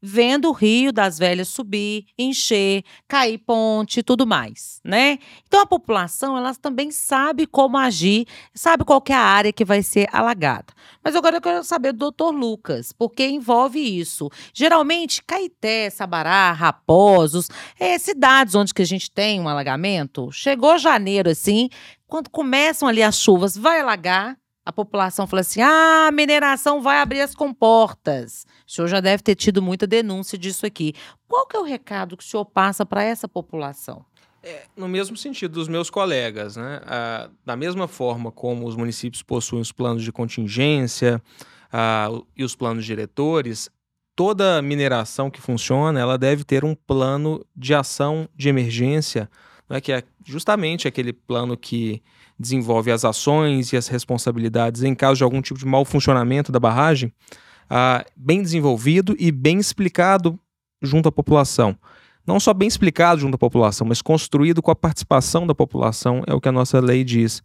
vendo 0.03 0.49
o 0.49 0.53
Rio 0.53 0.93
das 0.93 1.17
Velhas 1.17 1.47
subir, 1.47 2.07
encher, 2.19 2.83
cair 3.07 3.39
ponte 3.39 4.01
e 4.01 4.03
tudo 4.03 4.27
mais, 4.27 4.81
né? 4.85 5.21
Então 5.47 5.61
a 5.61 5.67
população, 5.67 6.37
ela 6.37 6.53
também 6.57 6.91
sabe 6.91 7.47
como 7.47 7.79
agir, 7.79 8.27
sabe 8.53 8.85
qual 8.85 9.03
é 9.09 9.13
a 9.13 9.21
área 9.21 9.53
que 9.53 9.65
vai 9.65 9.81
ser 9.81 10.09
alagada. 10.13 10.75
Mas 11.05 11.15
agora 11.15 11.37
eu 11.37 11.41
quero 11.41 11.63
saber 11.63 11.93
do 11.93 11.99
doutor 11.99 12.33
Lucas, 12.33 12.93
porque 12.93 13.25
envolve 13.29 13.79
isso. 13.79 14.29
Geralmente, 14.53 15.23
Caeté, 15.23 15.89
Sabará, 15.89 16.51
Raposos, 16.51 17.49
é, 17.79 17.97
cidades 17.97 18.57
onde 18.57 18.75
que 18.75 18.83
a 18.83 18.87
gente 18.87 19.09
tem 19.09 19.41
um 19.41 19.49
alagamento, 19.49 20.33
chegou 20.33 20.79
janeiro 20.79 21.31
assim, 21.31 21.69
quando 22.09 22.29
começam 22.29 22.89
ali 22.89 23.03
as 23.03 23.17
chuvas, 23.17 23.57
vai 23.57 23.81
alagar, 23.81 24.37
a 24.65 24.73
população 24.73 25.27
fala 25.27 25.41
assim: 25.41 25.61
ah, 25.61 26.09
a 26.09 26.13
mineração 26.13 26.81
vai 26.81 26.99
abrir 26.99 27.21
as 27.21 27.35
comportas. 27.35 28.47
O 28.67 28.71
senhor 28.71 28.89
já 28.89 29.01
deve 29.01 29.23
ter 29.23 29.35
tido 29.35 29.61
muita 29.61 29.87
denúncia 29.87 30.39
disso 30.39 30.65
aqui. 30.65 30.95
Qual 31.29 31.47
que 31.47 31.57
é 31.57 31.61
o 31.61 31.65
recado 31.65 32.17
que 32.17 32.25
o 32.25 32.27
senhor 32.27 32.45
passa 32.45 32.87
para 32.87 33.03
essa 33.03 33.29
população? 33.29 34.05
É, 34.45 34.65
no 34.77 34.89
mesmo 34.89 35.17
sentido 35.17 35.53
dos 35.53 35.69
meus 35.69 35.89
colegas, 35.89 36.57
né? 36.57 36.81
Ah, 36.85 37.31
da 37.45 37.57
mesma 37.57 37.87
forma 37.87 38.33
como 38.33 38.67
os 38.67 38.77
municípios 38.77 39.23
possuem 39.23 39.63
os 39.63 39.71
planos 39.71 40.03
de 40.03 40.11
contingência 40.11 41.23
ah, 41.73 42.09
e 42.37 42.43
os 42.43 42.57
planos 42.57 42.85
diretores, 42.85 43.71
toda 44.17 44.61
mineração 44.61 45.31
que 45.31 45.41
funciona, 45.41 45.99
ela 45.99 46.19
deve 46.19 46.45
ter 46.45 46.65
um 46.65 46.75
plano 46.75 47.45
de 47.55 47.73
ação 47.73 48.29
de 48.37 48.49
emergência, 48.49 49.31
né? 49.69 49.81
que 49.81 49.93
é 49.93 50.03
justamente 50.25 50.89
aquele 50.89 51.13
plano 51.13 51.57
que 51.57 52.03
desenvolve 52.39 52.91
as 52.91 53.05
ações 53.05 53.73
e 53.73 53.77
as 53.77 53.89
responsabilidades 53.89 54.83
em 54.83 54.95
caso 54.95 55.19
de 55.19 55.25
algum 55.25 55.41
tipo 55.41 55.59
de 55.59 55.67
mau 55.67 55.85
funcionamento 55.85 56.51
da 56.51 56.61
barragem, 56.61 57.13
ah, 57.69 58.05
bem 58.17 58.43
desenvolvido 58.43 59.15
e 59.19 59.31
bem 59.31 59.59
explicado 59.59 60.39
junto 60.83 61.09
à 61.09 61.13
população 61.13 61.77
não 62.27 62.39
só 62.39 62.55
bem 62.55 62.69
explicado 62.69 63.21
junto 63.21 63.35
à 63.35 63.39
população, 63.39 63.87
mas 63.87 64.01
construído 64.01 64.63
com 64.63 64.71
a 64.71 64.77
participação 64.77 65.47
da 65.47 65.55
população, 65.55 66.23
é 66.27 66.33
o 66.33 66.41
que 66.41 66.49
a 66.49 66.53
nossa 66.53 66.81
lei 66.81 67.05
diz. 67.05 67.43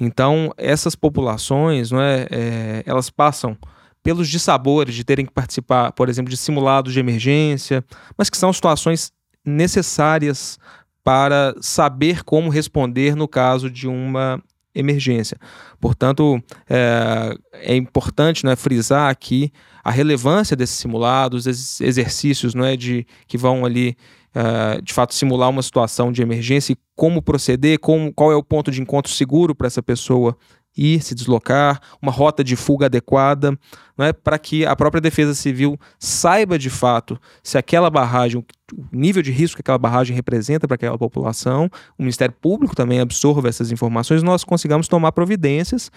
Então, 0.00 0.52
essas 0.56 0.94
populações, 0.94 1.90
não 1.90 2.00
é, 2.00 2.26
é 2.30 2.82
elas 2.86 3.10
passam 3.10 3.56
pelos 4.02 4.28
dissabores 4.28 4.94
de 4.94 5.04
terem 5.04 5.24
que 5.24 5.32
participar, 5.32 5.92
por 5.92 6.08
exemplo, 6.08 6.30
de 6.30 6.36
simulados 6.36 6.92
de 6.92 7.00
emergência, 7.00 7.84
mas 8.16 8.28
que 8.28 8.36
são 8.36 8.52
situações 8.52 9.12
necessárias 9.44 10.58
para 11.04 11.54
saber 11.60 12.24
como 12.24 12.48
responder 12.48 13.14
no 13.14 13.28
caso 13.28 13.70
de 13.70 13.86
uma 13.86 14.42
emergência. 14.74 15.38
Portanto, 15.80 16.42
é, 16.68 17.36
é 17.52 17.76
importante 17.76 18.44
né, 18.44 18.56
frisar 18.56 19.08
aqui 19.08 19.52
a 19.84 19.90
relevância 19.90 20.56
desses 20.56 20.76
simulados, 20.76 21.46
esses 21.46 21.80
exercícios 21.80 22.54
né, 22.54 22.76
de, 22.76 23.06
que 23.28 23.38
vão 23.38 23.64
ali, 23.64 23.96
uh, 24.34 24.82
de 24.82 24.92
fato, 24.92 25.14
simular 25.14 25.50
uma 25.50 25.62
situação 25.62 26.10
de 26.10 26.22
emergência 26.22 26.72
e 26.72 26.78
como 26.96 27.22
proceder, 27.22 27.78
como, 27.78 28.12
qual 28.12 28.32
é 28.32 28.34
o 28.34 28.42
ponto 28.42 28.70
de 28.70 28.80
encontro 28.80 29.12
seguro 29.12 29.54
para 29.54 29.66
essa 29.66 29.82
pessoa 29.82 30.36
ir 30.76 31.02
se 31.02 31.14
deslocar, 31.14 31.80
uma 32.02 32.10
rota 32.10 32.42
de 32.42 32.56
fuga 32.56 32.86
adequada, 32.86 33.58
né, 33.96 34.12
para 34.12 34.38
que 34.38 34.66
a 34.66 34.74
própria 34.74 35.00
Defesa 35.00 35.34
Civil 35.34 35.78
saiba 35.98 36.58
de 36.58 36.68
fato 36.68 37.18
se 37.42 37.56
aquela 37.56 37.88
barragem, 37.88 38.40
o 38.40 38.46
nível 38.92 39.22
de 39.22 39.30
risco 39.30 39.56
que 39.56 39.60
aquela 39.60 39.78
barragem 39.78 40.14
representa 40.14 40.66
para 40.66 40.74
aquela 40.74 40.98
população, 40.98 41.70
o 41.98 42.02
Ministério 42.02 42.34
Público 42.40 42.74
também 42.74 43.00
absorva 43.00 43.48
essas 43.48 43.70
informações, 43.70 44.22
nós 44.22 44.42
consigamos 44.42 44.88
tomar 44.88 45.12
providências, 45.12 45.90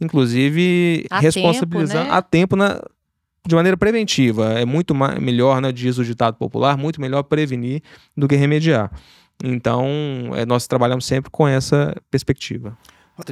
inclusive 0.00 1.06
a 1.10 1.18
responsabilizar 1.18 2.04
tempo, 2.04 2.10
né? 2.10 2.16
a 2.16 2.22
tempo 2.22 2.56
na, 2.56 2.80
de 3.46 3.54
maneira 3.54 3.76
preventiva. 3.76 4.58
É 4.58 4.64
muito 4.64 4.94
melhor, 4.94 5.60
né, 5.60 5.72
diz 5.72 5.98
o 5.98 6.04
ditado 6.04 6.36
popular, 6.36 6.76
muito 6.76 7.00
melhor 7.00 7.22
prevenir 7.24 7.82
do 8.16 8.28
que 8.28 8.36
remediar. 8.36 8.90
Então, 9.42 9.88
é, 10.34 10.44
nós 10.44 10.66
trabalhamos 10.66 11.06
sempre 11.06 11.30
com 11.30 11.48
essa 11.48 11.94
perspectiva. 12.10 12.76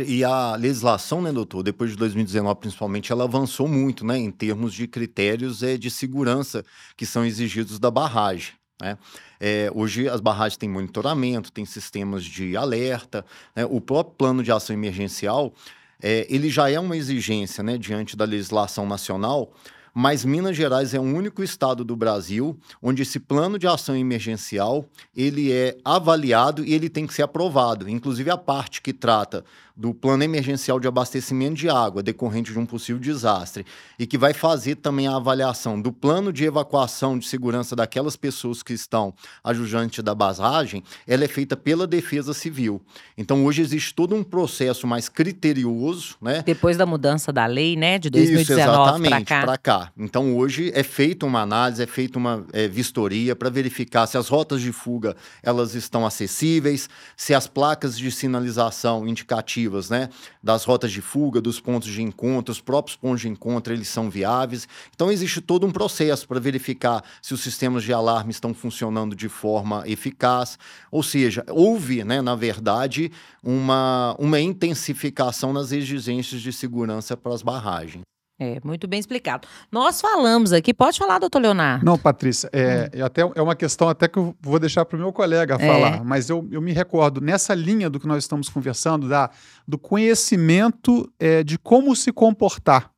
E 0.06 0.24
a 0.24 0.56
legislação, 0.56 1.22
né, 1.22 1.32
doutor, 1.32 1.62
depois 1.62 1.90
de 1.90 1.96
2019 1.96 2.60
principalmente, 2.60 3.12
ela 3.12 3.24
avançou 3.24 3.68
muito, 3.68 4.04
né, 4.04 4.18
em 4.18 4.30
termos 4.30 4.74
de 4.74 4.86
critérios 4.86 5.62
é, 5.62 5.76
de 5.76 5.90
segurança 5.90 6.64
que 6.96 7.06
são 7.06 7.24
exigidos 7.24 7.78
da 7.78 7.90
barragem. 7.90 8.52
Né? 8.80 8.96
É, 9.40 9.70
hoje 9.74 10.08
as 10.08 10.20
barragens 10.20 10.56
têm 10.56 10.68
monitoramento, 10.68 11.50
têm 11.50 11.64
sistemas 11.64 12.24
de 12.24 12.56
alerta, 12.56 13.24
né? 13.54 13.64
o 13.64 13.80
próprio 13.80 14.14
plano 14.16 14.42
de 14.42 14.52
ação 14.52 14.74
emergencial 14.74 15.52
é, 16.00 16.26
ele 16.30 16.48
já 16.48 16.70
é 16.70 16.78
uma 16.78 16.96
exigência 16.96 17.62
né, 17.62 17.76
diante 17.76 18.16
da 18.16 18.24
legislação 18.24 18.86
nacional, 18.86 19.52
mas 19.94 20.24
Minas 20.24 20.56
Gerais 20.56 20.94
é 20.94 20.98
o 20.98 21.02
único 21.02 21.42
estado 21.42 21.84
do 21.84 21.96
Brasil 21.96 22.58
onde 22.82 23.02
esse 23.02 23.18
plano 23.18 23.58
de 23.58 23.66
ação 23.66 23.96
emergencial 23.96 24.84
ele 25.16 25.52
é 25.52 25.76
avaliado 25.84 26.64
e 26.64 26.74
ele 26.74 26.88
tem 26.88 27.06
que 27.06 27.14
ser 27.14 27.22
aprovado. 27.22 27.88
Inclusive 27.88 28.30
a 28.30 28.36
parte 28.36 28.80
que 28.80 28.92
trata 28.92 29.44
do 29.78 29.94
plano 29.94 30.24
emergencial 30.24 30.80
de 30.80 30.88
abastecimento 30.88 31.54
de 31.54 31.70
água 31.70 32.02
decorrente 32.02 32.52
de 32.52 32.58
um 32.58 32.66
possível 32.66 33.00
desastre 33.00 33.64
e 33.96 34.08
que 34.08 34.18
vai 34.18 34.34
fazer 34.34 34.74
também 34.74 35.06
a 35.06 35.14
avaliação 35.14 35.80
do 35.80 35.92
plano 35.92 36.32
de 36.32 36.44
evacuação 36.44 37.16
de 37.16 37.28
segurança 37.28 37.76
daquelas 37.76 38.16
pessoas 38.16 38.60
que 38.60 38.72
estão 38.72 39.14
ajudantes 39.44 40.02
da 40.02 40.16
barragem, 40.16 40.82
ela 41.06 41.24
é 41.24 41.28
feita 41.28 41.56
pela 41.56 41.86
Defesa 41.86 42.34
Civil. 42.34 42.82
Então 43.16 43.44
hoje 43.44 43.62
existe 43.62 43.94
todo 43.94 44.16
um 44.16 44.24
processo 44.24 44.84
mais 44.84 45.08
criterioso, 45.08 46.16
né? 46.20 46.42
Depois 46.44 46.76
da 46.76 46.84
mudança 46.84 47.32
da 47.32 47.46
lei, 47.46 47.76
né, 47.76 48.00
de 48.00 48.10
2019 48.10 49.08
para 49.08 49.24
cá. 49.24 49.58
cá. 49.58 49.77
Então 49.96 50.36
hoje 50.36 50.70
é 50.74 50.82
feita 50.82 51.26
uma 51.26 51.40
análise, 51.40 51.82
é 51.82 51.86
feita 51.86 52.18
uma 52.18 52.44
é, 52.52 52.68
vistoria 52.68 53.34
para 53.36 53.50
verificar 53.50 54.06
se 54.06 54.16
as 54.16 54.28
rotas 54.28 54.60
de 54.60 54.72
fuga 54.72 55.16
elas 55.42 55.74
estão 55.74 56.06
acessíveis, 56.06 56.88
se 57.16 57.34
as 57.34 57.46
placas 57.46 57.96
de 57.96 58.10
sinalização 58.10 59.06
indicativas 59.06 59.90
né, 59.90 60.08
das 60.42 60.64
rotas 60.64 60.90
de 60.90 61.00
fuga, 61.00 61.40
dos 61.40 61.60
pontos 61.60 61.88
de 61.88 62.02
encontro, 62.02 62.52
os 62.52 62.60
próprios 62.60 62.96
pontos 62.96 63.20
de 63.20 63.28
encontro, 63.28 63.72
eles 63.72 63.88
são 63.88 64.10
viáveis. 64.10 64.66
Então 64.94 65.10
existe 65.10 65.40
todo 65.40 65.66
um 65.66 65.70
processo 65.70 66.26
para 66.26 66.40
verificar 66.40 67.02
se 67.22 67.34
os 67.34 67.40
sistemas 67.40 67.84
de 67.84 67.92
alarme 67.92 68.30
estão 68.30 68.52
funcionando 68.54 69.14
de 69.14 69.28
forma 69.28 69.82
eficaz. 69.86 70.58
Ou 70.90 71.02
seja, 71.02 71.44
houve, 71.48 72.04
né, 72.04 72.20
na 72.20 72.34
verdade, 72.34 73.10
uma, 73.42 74.14
uma 74.18 74.40
intensificação 74.40 75.52
nas 75.52 75.72
exigências 75.72 76.40
de 76.40 76.52
segurança 76.52 77.16
para 77.16 77.34
as 77.34 77.42
barragens. 77.42 78.02
É, 78.40 78.60
muito 78.62 78.86
bem 78.86 79.00
explicado. 79.00 79.48
Nós 79.70 80.00
falamos 80.00 80.52
aqui, 80.52 80.72
pode 80.72 80.96
falar, 80.96 81.18
doutor 81.18 81.42
Leonardo? 81.42 81.84
Não, 81.84 81.98
Patrícia, 81.98 82.48
é, 82.52 82.88
hum. 82.94 83.04
até, 83.04 83.22
é 83.34 83.42
uma 83.42 83.56
questão 83.56 83.88
até 83.88 84.06
que 84.06 84.16
eu 84.16 84.36
vou 84.40 84.60
deixar 84.60 84.84
para 84.84 84.96
o 84.96 85.00
meu 85.00 85.12
colega 85.12 85.56
é. 85.58 85.66
falar, 85.66 86.04
mas 86.04 86.30
eu, 86.30 86.46
eu 86.52 86.62
me 86.62 86.72
recordo, 86.72 87.20
nessa 87.20 87.52
linha 87.52 87.90
do 87.90 87.98
que 87.98 88.06
nós 88.06 88.22
estamos 88.22 88.48
conversando, 88.48 89.08
da, 89.08 89.28
do 89.66 89.76
conhecimento 89.76 91.12
é, 91.18 91.42
de 91.42 91.58
como 91.58 91.96
se 91.96 92.12
comportar. 92.12 92.92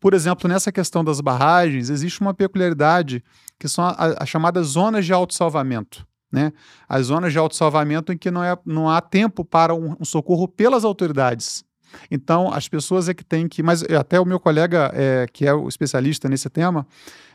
Por 0.00 0.14
exemplo, 0.14 0.48
nessa 0.48 0.72
questão 0.72 1.04
das 1.04 1.20
barragens, 1.20 1.90
existe 1.90 2.20
uma 2.22 2.32
peculiaridade 2.32 3.22
que 3.58 3.68
são 3.68 3.84
as 3.98 4.28
chamadas 4.28 4.68
zonas 4.68 5.04
de 5.04 5.12
autossalvamento. 5.12 6.06
Né? 6.30 6.52
As 6.88 7.06
zonas 7.06 7.32
de 7.32 7.38
autossalvamento 7.38 8.12
em 8.12 8.18
que 8.18 8.30
não, 8.30 8.42
é, 8.42 8.56
não 8.64 8.88
há 8.88 9.00
tempo 9.00 9.44
para 9.44 9.74
um, 9.74 9.96
um 10.00 10.04
socorro 10.04 10.48
pelas 10.48 10.84
autoridades. 10.84 11.64
Então, 12.10 12.52
as 12.52 12.68
pessoas 12.68 13.08
é 13.08 13.14
que 13.14 13.24
têm 13.24 13.48
que. 13.48 13.62
Mas 13.62 13.82
até 13.82 14.20
o 14.20 14.24
meu 14.24 14.40
colega, 14.40 14.90
é, 14.94 15.26
que 15.32 15.46
é 15.46 15.52
o 15.54 15.68
especialista 15.68 16.28
nesse 16.28 16.48
tema, 16.48 16.86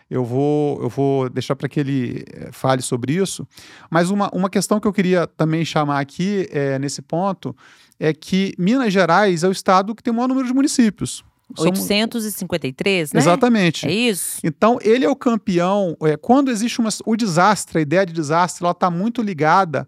eu 0.10 0.26
vou, 0.26 0.82
eu 0.82 0.90
vou 0.90 1.30
deixar 1.30 1.56
para 1.56 1.70
que 1.70 1.80
ele 1.80 2.26
é, 2.34 2.52
fale 2.52 2.82
sobre 2.82 3.14
isso. 3.14 3.48
Mas 3.90 4.10
uma, 4.10 4.30
uma 4.34 4.50
questão 4.50 4.80
que 4.80 4.88
eu 4.88 4.92
queria 4.92 5.26
também 5.26 5.64
chamar 5.64 6.00
aqui 6.00 6.48
é, 6.52 6.78
nesse 6.78 7.02
ponto 7.02 7.56
é 7.98 8.14
que 8.14 8.54
Minas 8.58 8.92
Gerais 8.92 9.44
é 9.44 9.48
o 9.48 9.52
estado 9.52 9.96
que 9.96 10.04
tem 10.04 10.12
o 10.12 10.16
maior 10.16 10.28
número 10.28 10.48
de 10.48 10.54
municípios. 10.54 11.24
853, 11.58 13.14
né? 13.14 13.20
Exatamente. 13.20 13.88
É 13.88 13.92
isso. 13.92 14.40
Então, 14.44 14.78
ele 14.82 15.06
é 15.06 15.10
o 15.10 15.16
campeão. 15.16 15.96
É, 16.04 16.18
quando 16.18 16.52
existe 16.52 16.80
uma, 16.80 16.90
o 17.06 17.16
desastre, 17.16 17.80
a 17.80 17.82
ideia 17.82 18.06
de 18.06 18.14
desastre, 18.14 18.64
ela 18.64 18.72
está 18.72 18.90
muito 18.90 19.22
ligada 19.22 19.88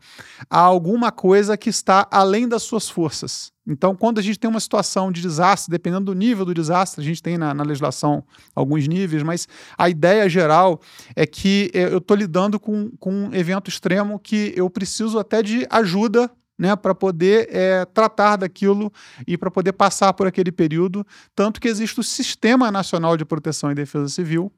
a 0.50 0.60
alguma 0.60 1.12
coisa 1.12 1.58
que 1.58 1.70
está 1.70 2.08
além 2.12 2.48
das 2.48 2.64
suas 2.64 2.90
forças. 2.90 3.52
Então, 3.66 3.96
quando 3.96 4.20
a 4.20 4.22
gente 4.22 4.38
tem 4.38 4.50
uma 4.50 4.60
situação 4.60 5.12
de 5.12 5.22
desastre, 5.22 5.72
dependendo 5.72 6.06
do 6.06 6.14
nível 6.14 6.44
do 6.44 6.54
desastre, 6.54 7.02
a 7.02 7.04
gente 7.04 7.24
tem 7.24 7.38
na, 7.38 7.54
na 7.54 7.64
legislação 7.64 8.24
alguns 8.54 8.88
níveis, 8.88 9.24
mas 9.24 9.48
a 9.78 9.90
ideia 9.90 10.28
geral 10.28 10.82
é 11.16 11.26
que 11.26 11.72
é, 11.74 11.86
eu 11.86 12.00
estou 12.00 12.18
lidando 12.18 12.60
com, 12.60 12.92
com 13.00 13.12
um 13.12 13.34
evento 13.34 13.70
extremo 13.70 14.20
que 14.20 14.54
eu 14.56 14.70
preciso 14.70 15.18
até 15.18 15.42
de 15.42 15.66
ajuda 15.70 16.30
né, 16.58 16.76
para 16.76 16.94
poder 16.94 17.48
é, 17.52 17.86
tratar 17.86 18.38
daquilo 18.38 18.92
e 19.28 19.38
para 19.38 19.50
poder 19.50 19.74
passar 19.74 20.14
por 20.14 20.28
aquele 20.28 20.52
período. 20.52 21.06
Tanto 21.36 21.60
que 21.60 21.68
existe 21.68 22.00
o 22.00 22.04
Sistema 22.04 22.72
Nacional 22.72 23.18
de 23.18 23.26
Proteção 23.26 23.72
e 23.72 23.76
Defesa 23.76 24.10
Civil, 24.10 24.52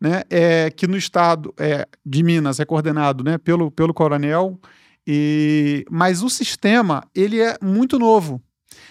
né, 0.00 0.22
é, 0.28 0.70
que 0.70 0.86
no 0.86 0.96
estado 0.96 1.54
é, 1.58 1.86
de 2.04 2.22
Minas 2.22 2.60
é 2.60 2.64
coordenado 2.64 3.22
né, 3.22 3.38
pelo, 3.38 3.70
pelo 3.70 3.94
coronel, 3.94 4.58
e, 5.06 5.84
mas 5.90 6.22
o 6.22 6.30
sistema 6.30 7.04
ele 7.14 7.40
é 7.40 7.56
muito 7.62 7.98
novo. 7.98 8.42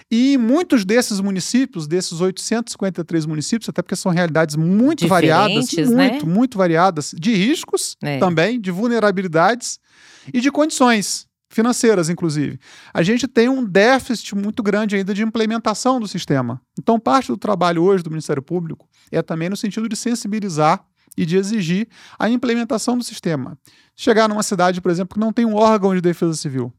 E 0.09 0.37
muitos 0.37 0.85
desses 0.85 1.19
municípios, 1.19 1.87
desses 1.87 2.21
853 2.21 3.25
municípios, 3.25 3.67
até 3.67 3.81
porque 3.81 3.95
são 3.95 4.11
realidades 4.11 4.55
muito 4.55 5.07
variadas, 5.07 5.71
né? 5.73 6.11
muito, 6.11 6.27
muito 6.27 6.57
variadas, 6.57 7.13
de 7.17 7.33
riscos 7.33 7.97
é. 8.01 8.19
também, 8.19 8.61
de 8.61 8.71
vulnerabilidades 8.71 9.79
e 10.31 10.39
de 10.39 10.51
condições 10.51 11.27
financeiras, 11.53 12.09
inclusive. 12.09 12.59
A 12.93 13.03
gente 13.03 13.27
tem 13.27 13.47
um 13.47 13.63
déficit 13.63 14.35
muito 14.35 14.63
grande 14.63 14.95
ainda 14.95 15.13
de 15.13 15.21
implementação 15.21 15.99
do 15.99 16.07
sistema. 16.07 16.59
Então, 16.79 16.99
parte 16.99 17.27
do 17.27 17.37
trabalho 17.37 17.83
hoje 17.83 18.03
do 18.03 18.09
Ministério 18.09 18.41
Público 18.41 18.87
é 19.11 19.21
também 19.21 19.49
no 19.49 19.55
sentido 19.55 19.87
de 19.87 19.95
sensibilizar 19.95 20.83
e 21.15 21.25
de 21.25 21.37
exigir 21.37 21.87
a 22.17 22.27
implementação 22.29 22.97
do 22.97 23.03
sistema. 23.03 23.57
Chegar 23.95 24.27
numa 24.27 24.43
cidade, 24.43 24.81
por 24.81 24.91
exemplo, 24.91 25.13
que 25.13 25.19
não 25.19 25.31
tem 25.31 25.45
um 25.45 25.55
órgão 25.55 25.93
de 25.93 26.01
defesa 26.01 26.33
civil. 26.33 26.73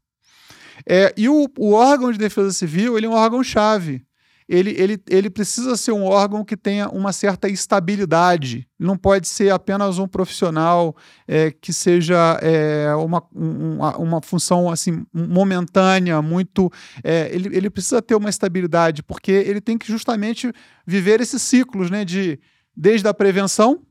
É, 0.85 1.13
e 1.15 1.29
o, 1.29 1.47
o, 1.57 1.71
órgão 1.71 2.11
de 2.11 2.17
defesa 2.17 2.51
civil 2.51 2.97
ele 2.97 3.05
é 3.05 3.09
um 3.09 3.13
órgão-chave. 3.13 4.05
Ele, 4.47 4.71
ele, 4.77 5.01
ele 5.09 5.29
precisa 5.29 5.75
ser 5.75 5.91
um 5.91 6.03
órgão 6.05 6.45
que 6.45 6.55
tenha 6.55 6.87
uma 6.89 7.11
certa 7.11 7.49
estabilidade. 7.49 8.67
Não 8.79 8.95
pode 8.95 9.27
ser 9.27 9.51
apenas 9.51 9.97
um 9.97 10.07
profissional 10.07 10.95
é, 11.27 11.49
que 11.49 11.73
seja 11.73 12.39
é, 12.41 12.93
uma, 12.95 13.23
uma, 13.33 13.97
uma, 13.97 14.21
função 14.21 14.69
assim 14.69 15.03
momentânea, 15.11 16.21
muito. 16.21 16.71
É, 17.03 17.29
ele, 17.33 17.55
ele 17.55 17.69
precisa 17.71 18.01
ter 18.03 18.13
uma 18.13 18.29
estabilidade, 18.29 19.01
porque 19.01 19.31
ele 19.31 19.59
tem 19.59 19.77
que 19.77 19.87
justamente 19.87 20.51
viver 20.85 21.21
esses 21.21 21.41
ciclos 21.41 21.89
né, 21.89 22.05
de 22.05 22.39
desde 22.77 23.07
a 23.07 23.13
prevenção, 23.13 23.81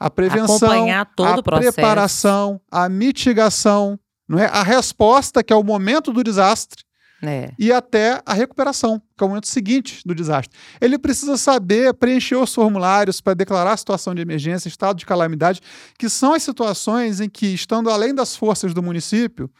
a 0.00 0.10
prevenção, 0.10 0.86
a 0.90 1.42
preparação, 1.42 2.60
a 2.68 2.88
mitigação, 2.88 3.98
não 4.26 4.40
é? 4.40 4.46
a 4.46 4.62
resposta, 4.64 5.42
que 5.44 5.52
é 5.52 5.56
o 5.56 5.62
momento 5.62 6.12
do 6.12 6.24
desastre 6.24 6.82
É. 7.28 7.50
e 7.58 7.72
até 7.72 8.20
a 8.24 8.34
recuperação, 8.34 9.00
que 9.16 9.22
é 9.22 9.26
o 9.26 9.28
momento 9.28 9.46
seguinte 9.46 10.00
do 10.04 10.14
desastre. 10.14 10.56
Ele 10.80 10.98
precisa 10.98 11.36
saber 11.36 11.94
preencher 11.94 12.36
os 12.36 12.54
formulários 12.54 13.20
para 13.20 13.34
declarar 13.34 13.72
a 13.72 13.76
situação 13.76 14.14
de 14.14 14.22
emergência, 14.22 14.68
estado 14.68 14.96
de 14.96 15.06
calamidade, 15.06 15.60
que 15.98 16.08
são 16.08 16.34
as 16.34 16.42
situações 16.42 17.20
em 17.20 17.28
que, 17.28 17.46
estando 17.46 17.90
além 17.90 18.14
das 18.14 18.36
forças 18.36 18.74
do 18.74 18.82
município, 18.82 19.50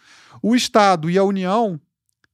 o 0.43 0.55
Estado 0.55 1.11
e 1.11 1.17
a 1.17 1.25
União 1.25 1.81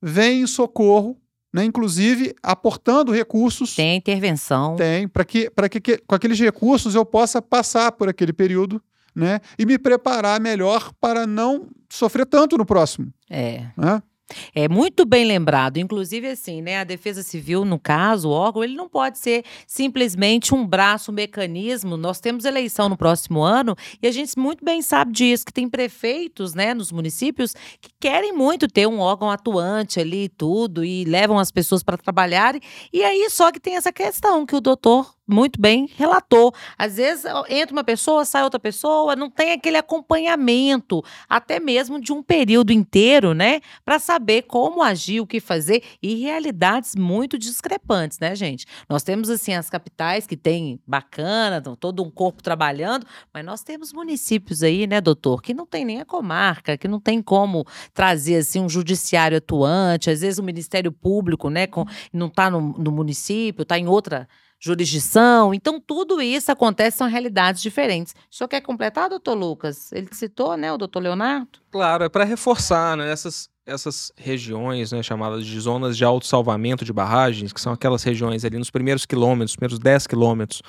vêm 0.03 0.43
em 0.43 0.47
socorro, 0.47 1.17
né, 1.53 1.65
inclusive 1.65 2.35
aportando 2.43 3.13
recursos. 3.13 3.75
Tem 3.75 3.97
intervenção. 3.97 4.77
Tem, 4.77 5.07
para 5.09 5.25
que, 5.25 5.51
pra 5.51 5.69
que, 5.69 5.81
que 5.81 5.99
com 5.99 6.15
aqueles 6.15 6.39
recursos 6.39 6.95
eu 6.95 7.05
possa 7.05 7.43
passar 7.43 7.93
por 7.93 8.09
aquele 8.09 8.33
período 8.33 8.81
né, 9.15 9.41
e 9.59 9.67
me 9.67 9.79
preparar 9.79 10.41
melhor 10.41 10.93
para 11.01 11.27
não 11.27 11.69
sofrer 11.89 12.27
tanto 12.27 12.57
no 12.57 12.65
próximo. 12.65 13.13
É. 13.29 13.67
Né? 13.77 14.03
É 14.55 14.69
muito 14.69 15.05
bem 15.05 15.25
lembrado. 15.25 15.79
Inclusive, 15.79 16.29
assim, 16.29 16.63
né? 16.63 16.81
A 16.81 16.85
Defesa 16.85 17.23
Civil, 17.23 17.65
no 17.65 17.79
caso, 17.79 18.29
o 18.29 18.33
órgão, 18.33 18.65
ele 18.65 18.75
não 18.75 18.89
pode 18.89 19.19
ser 19.19 19.45
simplesmente 19.67 20.55
um 20.55 20.67
braço, 20.67 21.11
um 21.11 21.15
mecanismo. 21.15 21.97
Nós 21.97 22.21
temos 22.21 22.45
eleição 22.45 22.89
no 22.89 22.97
próximo 22.97 23.43
ano 23.43 23.77
e 24.03 24.07
a 24.07 24.11
gente 24.11 24.39
muito 24.39 24.65
bem 24.65 24.83
sabe 24.83 25.13
disso, 25.13 25.45
que 25.45 25.53
tem 25.53 25.69
prefeitos, 25.69 26.55
né, 26.55 26.75
nos 26.75 26.93
municípios 26.93 27.55
que 27.81 27.91
querem 27.99 28.33
muito 28.33 28.69
ter 28.69 28.87
um 28.87 29.01
órgão 29.01 29.31
atuante 29.31 30.01
ali 30.01 30.25
e 30.25 30.29
tudo, 30.29 30.85
e 30.85 31.05
levam 31.05 31.39
as 31.39 31.51
pessoas 31.51 31.83
para 31.83 31.97
trabalharem. 31.97 32.61
E 32.93 33.03
aí, 33.03 33.29
só 33.31 33.51
que 33.53 33.61
tem 33.61 33.77
essa 33.77 33.93
questão 33.93 34.47
que 34.47 34.55
o 34.55 34.61
doutor 34.61 35.15
muito 35.31 35.61
bem 35.61 35.89
relatou. 35.97 36.53
Às 36.77 36.97
vezes 36.97 37.25
entra 37.49 37.75
uma 37.75 37.85
pessoa, 37.85 38.25
sai 38.25 38.43
outra 38.43 38.59
pessoa, 38.59 39.15
não 39.15 39.31
tem 39.31 39.53
aquele 39.53 39.77
acompanhamento, 39.77 41.03
até 41.29 41.61
mesmo 41.61 42.01
de 42.01 42.13
um 42.13 42.23
período 42.23 42.73
inteiro, 42.73 43.33
né, 43.35 43.61
para 43.85 43.99
saber 43.99 44.43
como 44.43 44.83
agir, 44.83 45.21
o 45.21 45.27
que 45.27 45.41
fazer 45.41 45.83
e 46.03 46.15
realidades 46.17 46.95
muito 46.97 47.39
discrepantes, 47.39 48.19
né, 48.19 48.35
gente? 48.35 48.67
Nós 48.89 49.03
temos 49.03 49.31
assim 49.31 49.55
as 49.55 49.71
capitais 49.71 50.27
que 50.27 50.37
tem 50.37 50.81
bacana, 50.87 51.61
todo 51.79 52.03
um 52.03 52.11
corpo 52.11 52.43
trabalhando, 52.43 53.07
mas 53.33 53.45
nós 53.45 53.63
temos 53.63 53.93
municípios 53.93 54.63
aí, 54.63 54.87
né, 54.87 55.01
doutor, 55.01 55.43
que 55.43 55.55
não 55.55 55.67
tem 55.67 55.85
nem 55.85 56.01
a 56.01 56.05
comarca, 56.05 56.77
que 56.77 56.89
não 56.89 57.01
tem 57.01 57.23
como 57.23 57.65
trazer 57.95 58.37
assim 58.37 58.61
um 58.61 58.69
judiciário 58.69 59.39
atuante, 59.39 60.11
às 60.11 60.21
vezes 60.21 60.39
o 60.39 60.43
Ministério 60.43 60.93
Público, 60.93 61.49
né, 61.49 61.67
com, 61.67 61.85
não 62.13 62.27
está 62.27 62.51
no, 62.51 62.61
no 62.61 62.91
município, 62.91 63.63
está 63.63 63.79
em 63.79 63.87
outra 63.87 64.29
jurisdição. 64.61 65.55
Então, 65.55 65.81
tudo 65.81 66.21
isso 66.21 66.53
acontece, 66.53 66.99
são 66.99 67.09
realidades 67.09 67.63
diferentes. 67.63 68.15
O 68.31 68.37
senhor 68.37 68.49
quer 68.49 68.61
completar, 68.61 69.09
doutor 69.09 69.35
Lucas? 69.35 69.91
Ele 69.91 70.09
citou, 70.13 70.57
né, 70.57 70.71
o 70.71 70.77
doutor 70.77 71.01
Leonardo? 71.01 71.59
Claro, 71.71 72.05
é 72.05 72.09
para 72.11 72.25
reforçar 72.25 72.97
né, 72.97 73.11
essas, 73.11 73.49
essas 73.65 74.13
regiões 74.17 74.93
né, 74.93 75.03
chamadas 75.03 75.47
de 75.47 75.59
zonas 75.59 75.97
de 75.97 76.05
autossalvamento 76.05 76.85
de 76.85 76.93
barragens, 76.93 77.55
que 77.55 77.61
são 77.61 77.73
aquelas 77.73 78.03
regiões 78.03 78.45
ali 78.45 78.59
nos 78.59 78.71
primeiros 78.71 79.07
quilômetros, 79.07 79.57
primeiros 79.57 79.79
10 79.79 80.07
quilômetros 80.07 80.63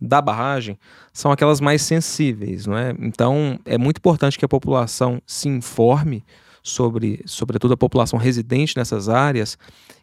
da 0.00 0.20
barragem, 0.20 0.78
são 1.12 1.32
aquelas 1.32 1.60
mais 1.60 1.82
sensíveis. 1.82 2.66
Não 2.66 2.78
é? 2.78 2.94
Então, 3.00 3.58
é 3.64 3.76
muito 3.76 3.98
importante 3.98 4.38
que 4.38 4.44
a 4.44 4.48
população 4.48 5.20
se 5.26 5.48
informe 5.48 6.24
sobre, 6.62 7.20
sobretudo 7.26 7.74
a 7.74 7.76
população 7.76 8.18
residente 8.18 8.76
nessas 8.76 9.08
áreas, 9.08 9.58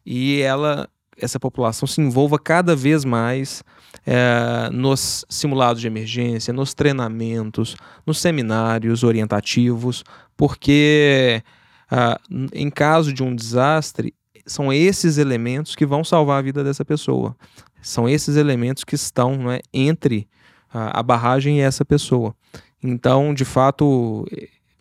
e 0.06 0.42
ela 0.42 0.90
essa 1.22 1.40
população 1.40 1.88
se 1.88 2.02
envolva 2.02 2.38
cada 2.40 2.76
vez 2.76 3.06
mais 3.06 3.64
é, 4.06 4.70
nos 4.72 5.26
simulados 5.30 5.82
de 5.82 5.88
emergência, 5.88 6.54
nos 6.54 6.74
treinamentos, 6.74 7.76
nos 8.06 8.20
seminários 8.20 9.04
orientativos, 9.04 10.04
porque 10.36 11.44
ah, 11.90 12.18
em 12.54 12.70
caso 12.70 13.12
de 13.12 13.22
um 13.22 13.36
desastre, 13.36 14.14
são 14.46 14.72
esses 14.72 15.18
elementos 15.18 15.76
que 15.76 15.86
vão 15.86 16.04
salvar 16.04 16.40
a 16.40 16.42
vida 16.42 16.64
dessa 16.64 16.86
pessoa. 16.86 17.36
São 17.82 18.08
esses 18.08 18.38
elementos 18.38 18.86
que 18.86 18.96
estão 18.96 19.36
né, 19.36 19.60
entre 19.74 20.28
a, 20.74 21.00
a 21.00 21.04
barragem 21.04 21.58
e 21.58 21.62
essa 21.62 21.84
pessoa. 21.84 22.34
Então, 22.82 23.34
de 23.34 23.44
fato, 23.44 24.26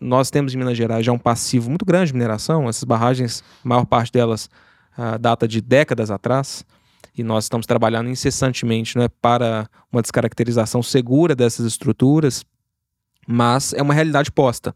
nós 0.00 0.30
temos 0.30 0.54
em 0.54 0.58
Minas 0.58 0.76
Gerais 0.76 1.04
já 1.04 1.12
um 1.12 1.18
passivo 1.18 1.68
muito 1.68 1.84
grande 1.84 2.06
de 2.06 2.12
mineração. 2.14 2.68
Essas 2.68 2.84
barragens, 2.84 3.42
a 3.64 3.68
maior 3.68 3.84
parte 3.84 4.12
delas 4.12 4.48
a 5.00 5.16
data 5.16 5.48
de 5.48 5.62
décadas 5.62 6.10
atrás, 6.10 6.62
e 7.16 7.22
nós 7.22 7.44
estamos 7.44 7.66
trabalhando 7.66 8.10
incessantemente 8.10 8.98
né, 8.98 9.08
para 9.08 9.66
uma 9.90 10.02
descaracterização 10.02 10.82
segura 10.82 11.34
dessas 11.34 11.64
estruturas, 11.64 12.44
mas 13.26 13.72
é 13.72 13.80
uma 13.80 13.94
realidade 13.94 14.30
posta. 14.30 14.74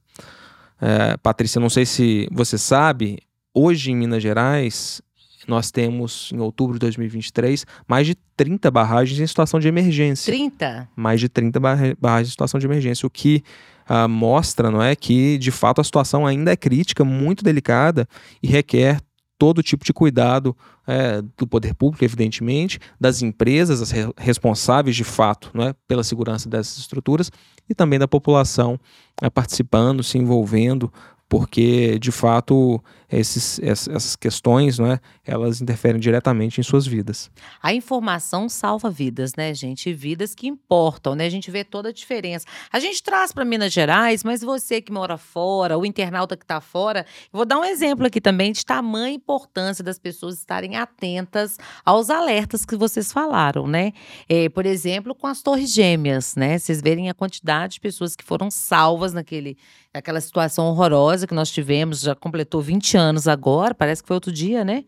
É, 0.80 1.18
Patrícia, 1.18 1.60
não 1.60 1.68
sei 1.68 1.84
se 1.84 2.26
você 2.32 2.56
sabe, 2.56 3.18
hoje 3.52 3.92
em 3.92 3.96
Minas 3.96 4.22
Gerais, 4.22 5.02
nós 5.46 5.70
temos, 5.70 6.30
em 6.32 6.40
outubro 6.40 6.74
de 6.74 6.80
2023, 6.80 7.66
mais 7.86 8.06
de 8.06 8.14
30 8.34 8.70
barragens 8.70 9.20
em 9.20 9.26
situação 9.26 9.60
de 9.60 9.68
emergência. 9.68 10.32
30? 10.32 10.88
Mais 10.96 11.20
de 11.20 11.28
30 11.28 11.60
barragens 12.00 12.28
em 12.28 12.30
situação 12.30 12.58
de 12.58 12.66
emergência, 12.66 13.06
o 13.06 13.10
que 13.10 13.44
uh, 13.90 14.08
mostra 14.08 14.70
não 14.70 14.82
é, 14.82 14.96
que, 14.96 15.36
de 15.36 15.50
fato, 15.50 15.82
a 15.82 15.84
situação 15.84 16.26
ainda 16.26 16.50
é 16.50 16.56
crítica, 16.56 17.04
muito 17.04 17.44
delicada 17.44 18.08
e 18.42 18.48
requer 18.48 19.00
todo 19.44 19.62
tipo 19.62 19.84
de 19.84 19.92
cuidado 19.92 20.56
é, 20.86 21.20
do 21.36 21.46
poder 21.46 21.74
público, 21.74 22.02
evidentemente, 22.02 22.80
das 22.98 23.20
empresas, 23.20 23.82
as 23.82 23.90
re 23.90 24.10
responsáveis 24.16 24.96
de 24.96 25.04
fato 25.04 25.50
né, 25.52 25.74
pela 25.86 26.02
segurança 26.02 26.48
dessas 26.48 26.78
estruturas 26.78 27.30
e 27.68 27.74
também 27.74 27.98
da 27.98 28.08
população 28.08 28.80
é, 29.20 29.28
participando, 29.28 30.02
se 30.02 30.16
envolvendo, 30.16 30.90
porque 31.28 31.98
de 31.98 32.10
fato 32.10 32.82
esses, 33.10 33.58
essas 33.60 34.16
questões, 34.16 34.78
né, 34.78 34.98
elas 35.24 35.60
interferem 35.60 36.00
diretamente 36.00 36.60
em 36.60 36.64
suas 36.64 36.86
vidas. 36.86 37.30
A 37.62 37.72
informação 37.72 38.48
salva 38.48 38.90
vidas, 38.90 39.34
né, 39.36 39.54
gente? 39.54 39.92
Vidas 39.92 40.34
que 40.34 40.46
importam, 40.46 41.14
né? 41.14 41.26
A 41.26 41.30
gente 41.30 41.50
vê 41.50 41.64
toda 41.64 41.90
a 41.90 41.92
diferença. 41.92 42.46
A 42.72 42.78
gente 42.78 43.02
traz 43.02 43.32
para 43.32 43.44
Minas 43.44 43.72
Gerais, 43.72 44.24
mas 44.24 44.42
você 44.42 44.80
que 44.80 44.92
mora 44.92 45.16
fora, 45.16 45.78
o 45.78 45.84
internauta 45.84 46.36
que 46.36 46.44
está 46.44 46.60
fora, 46.60 47.06
vou 47.32 47.44
dar 47.44 47.58
um 47.58 47.64
exemplo 47.64 48.06
aqui 48.06 48.20
também 48.20 48.52
de 48.52 48.64
tamanha 48.64 49.14
importância 49.14 49.82
das 49.84 49.98
pessoas 49.98 50.38
estarem 50.38 50.76
atentas 50.76 51.58
aos 51.84 52.10
alertas 52.10 52.64
que 52.64 52.76
vocês 52.76 53.12
falaram, 53.12 53.66
né? 53.66 53.92
É, 54.28 54.48
por 54.48 54.66
exemplo, 54.66 55.14
com 55.14 55.26
as 55.26 55.42
torres 55.42 55.72
gêmeas, 55.72 56.34
né? 56.36 56.58
Vocês 56.58 56.80
verem 56.80 57.08
a 57.08 57.14
quantidade 57.14 57.74
de 57.74 57.80
pessoas 57.80 58.16
que 58.16 58.24
foram 58.24 58.50
salvas 58.50 59.12
naquele, 59.12 59.56
naquela 59.92 60.20
situação 60.20 60.66
horrorosa 60.66 61.26
que 61.26 61.34
nós 61.34 61.50
tivemos, 61.50 62.00
já 62.00 62.14
completou 62.14 62.60
20 62.60 62.93
anos 62.96 63.28
agora, 63.28 63.74
parece 63.74 64.02
que 64.02 64.08
foi 64.08 64.14
outro 64.14 64.32
dia, 64.32 64.64
né? 64.64 64.84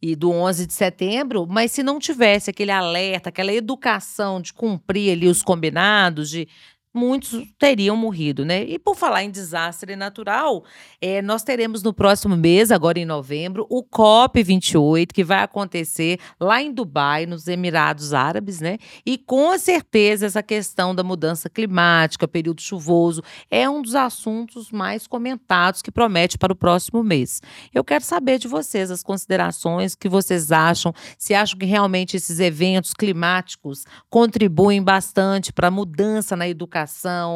E 0.00 0.14
do 0.14 0.30
11 0.30 0.66
de 0.66 0.74
setembro, 0.74 1.46
mas 1.48 1.72
se 1.72 1.82
não 1.82 1.98
tivesse 1.98 2.50
aquele 2.50 2.70
alerta, 2.70 3.30
aquela 3.30 3.52
educação 3.52 4.40
de 4.40 4.52
cumprir 4.52 5.12
ali 5.12 5.26
os 5.28 5.42
combinados, 5.42 6.28
de 6.28 6.46
muitos 6.94 7.44
teriam 7.58 7.96
morrido, 7.96 8.44
né? 8.44 8.62
E 8.62 8.78
por 8.78 8.94
falar 8.94 9.24
em 9.24 9.30
desastre 9.30 9.96
natural, 9.96 10.64
é, 11.00 11.20
nós 11.20 11.42
teremos 11.42 11.82
no 11.82 11.92
próximo 11.92 12.36
mês, 12.36 12.70
agora 12.70 13.00
em 13.00 13.04
novembro, 13.04 13.66
o 13.68 13.82
COP28, 13.82 15.08
que 15.12 15.24
vai 15.24 15.42
acontecer 15.42 16.20
lá 16.38 16.62
em 16.62 16.72
Dubai, 16.72 17.26
nos 17.26 17.48
Emirados 17.48 18.14
Árabes, 18.14 18.60
né? 18.60 18.78
E 19.04 19.18
com 19.18 19.58
certeza 19.58 20.26
essa 20.26 20.42
questão 20.42 20.94
da 20.94 21.02
mudança 21.02 21.50
climática, 21.50 22.28
período 22.28 22.62
chuvoso, 22.62 23.22
é 23.50 23.68
um 23.68 23.82
dos 23.82 23.96
assuntos 23.96 24.70
mais 24.70 25.08
comentados 25.08 25.82
que 25.82 25.90
promete 25.90 26.38
para 26.38 26.52
o 26.52 26.56
próximo 26.56 27.02
mês. 27.02 27.42
Eu 27.74 27.82
quero 27.82 28.04
saber 28.04 28.38
de 28.38 28.46
vocês 28.46 28.92
as 28.92 29.02
considerações 29.02 29.96
que 29.96 30.08
vocês 30.08 30.52
acham, 30.52 30.94
se 31.18 31.34
acham 31.34 31.58
que 31.58 31.66
realmente 31.66 32.16
esses 32.16 32.38
eventos 32.38 32.94
climáticos 32.94 33.84
contribuem 34.08 34.80
bastante 34.80 35.52
para 35.52 35.68
a 35.68 35.70
mudança 35.72 36.36
na 36.36 36.48
educação 36.48 36.83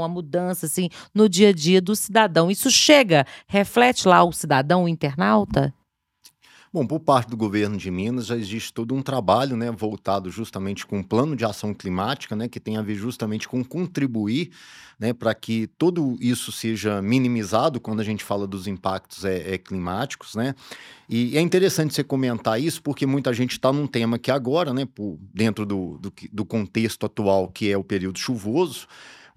a 0.03 0.09
mudança 0.09 0.67
assim 0.67 0.89
no 1.15 1.29
dia 1.29 1.51
a 1.51 1.53
dia 1.53 1.81
do 1.81 1.95
cidadão. 1.95 2.51
Isso 2.51 2.71
chega, 2.71 3.27
reflete 3.47 4.07
lá 4.07 4.23
o 4.23 4.33
cidadão, 4.33 4.85
o 4.85 4.89
internauta? 4.89 5.75
Bom, 6.71 6.87
por 6.87 7.01
parte 7.01 7.31
do 7.31 7.37
governo 7.37 7.79
de 7.79 7.91
Minas 7.91 8.27
já 8.27 8.37
existe 8.37 8.75
todo 8.75 8.95
um 8.95 9.01
trabalho, 9.01 9.57
né, 9.57 9.71
voltado 9.71 10.31
justamente 10.31 10.87
com 10.87 10.99
um 10.99 11.03
plano 11.03 11.35
de 11.35 11.43
ação 11.43 11.73
climática, 11.73 12.37
né, 12.37 12.47
que 12.47 12.61
tem 12.61 12.77
a 12.77 12.83
ver 12.83 12.95
justamente 12.95 13.49
com 13.49 13.65
contribuir, 13.65 14.51
né, 15.01 15.15
para 15.15 15.35
que 15.35 15.67
tudo 15.79 16.19
isso 16.21 16.53
seja 16.53 17.01
minimizado 17.01 17.81
quando 17.81 18.01
a 18.01 18.05
gente 18.05 18.23
fala 18.23 18.47
dos 18.47 18.67
impactos 18.67 19.25
é, 19.25 19.55
é 19.55 19.59
climáticos, 19.59 20.35
né. 20.35 20.55
E 21.09 21.39
é 21.39 21.41
interessante 21.41 21.95
você 21.95 22.05
comentar 22.05 22.61
isso 22.61 22.83
porque 22.83 23.07
muita 23.07 23.33
gente 23.33 23.53
está 23.53 23.73
num 23.73 23.87
tema 23.87 24.19
que 24.19 24.31
agora, 24.31 24.75
né, 24.75 24.85
por, 24.85 25.19
dentro 25.33 25.65
do, 25.65 25.97
do, 25.97 26.13
do 26.31 26.45
contexto 26.45 27.07
atual 27.07 27.49
que 27.49 27.73
é 27.73 27.79
o 27.79 27.85
período 27.85 28.19
chuvoso, 28.19 28.87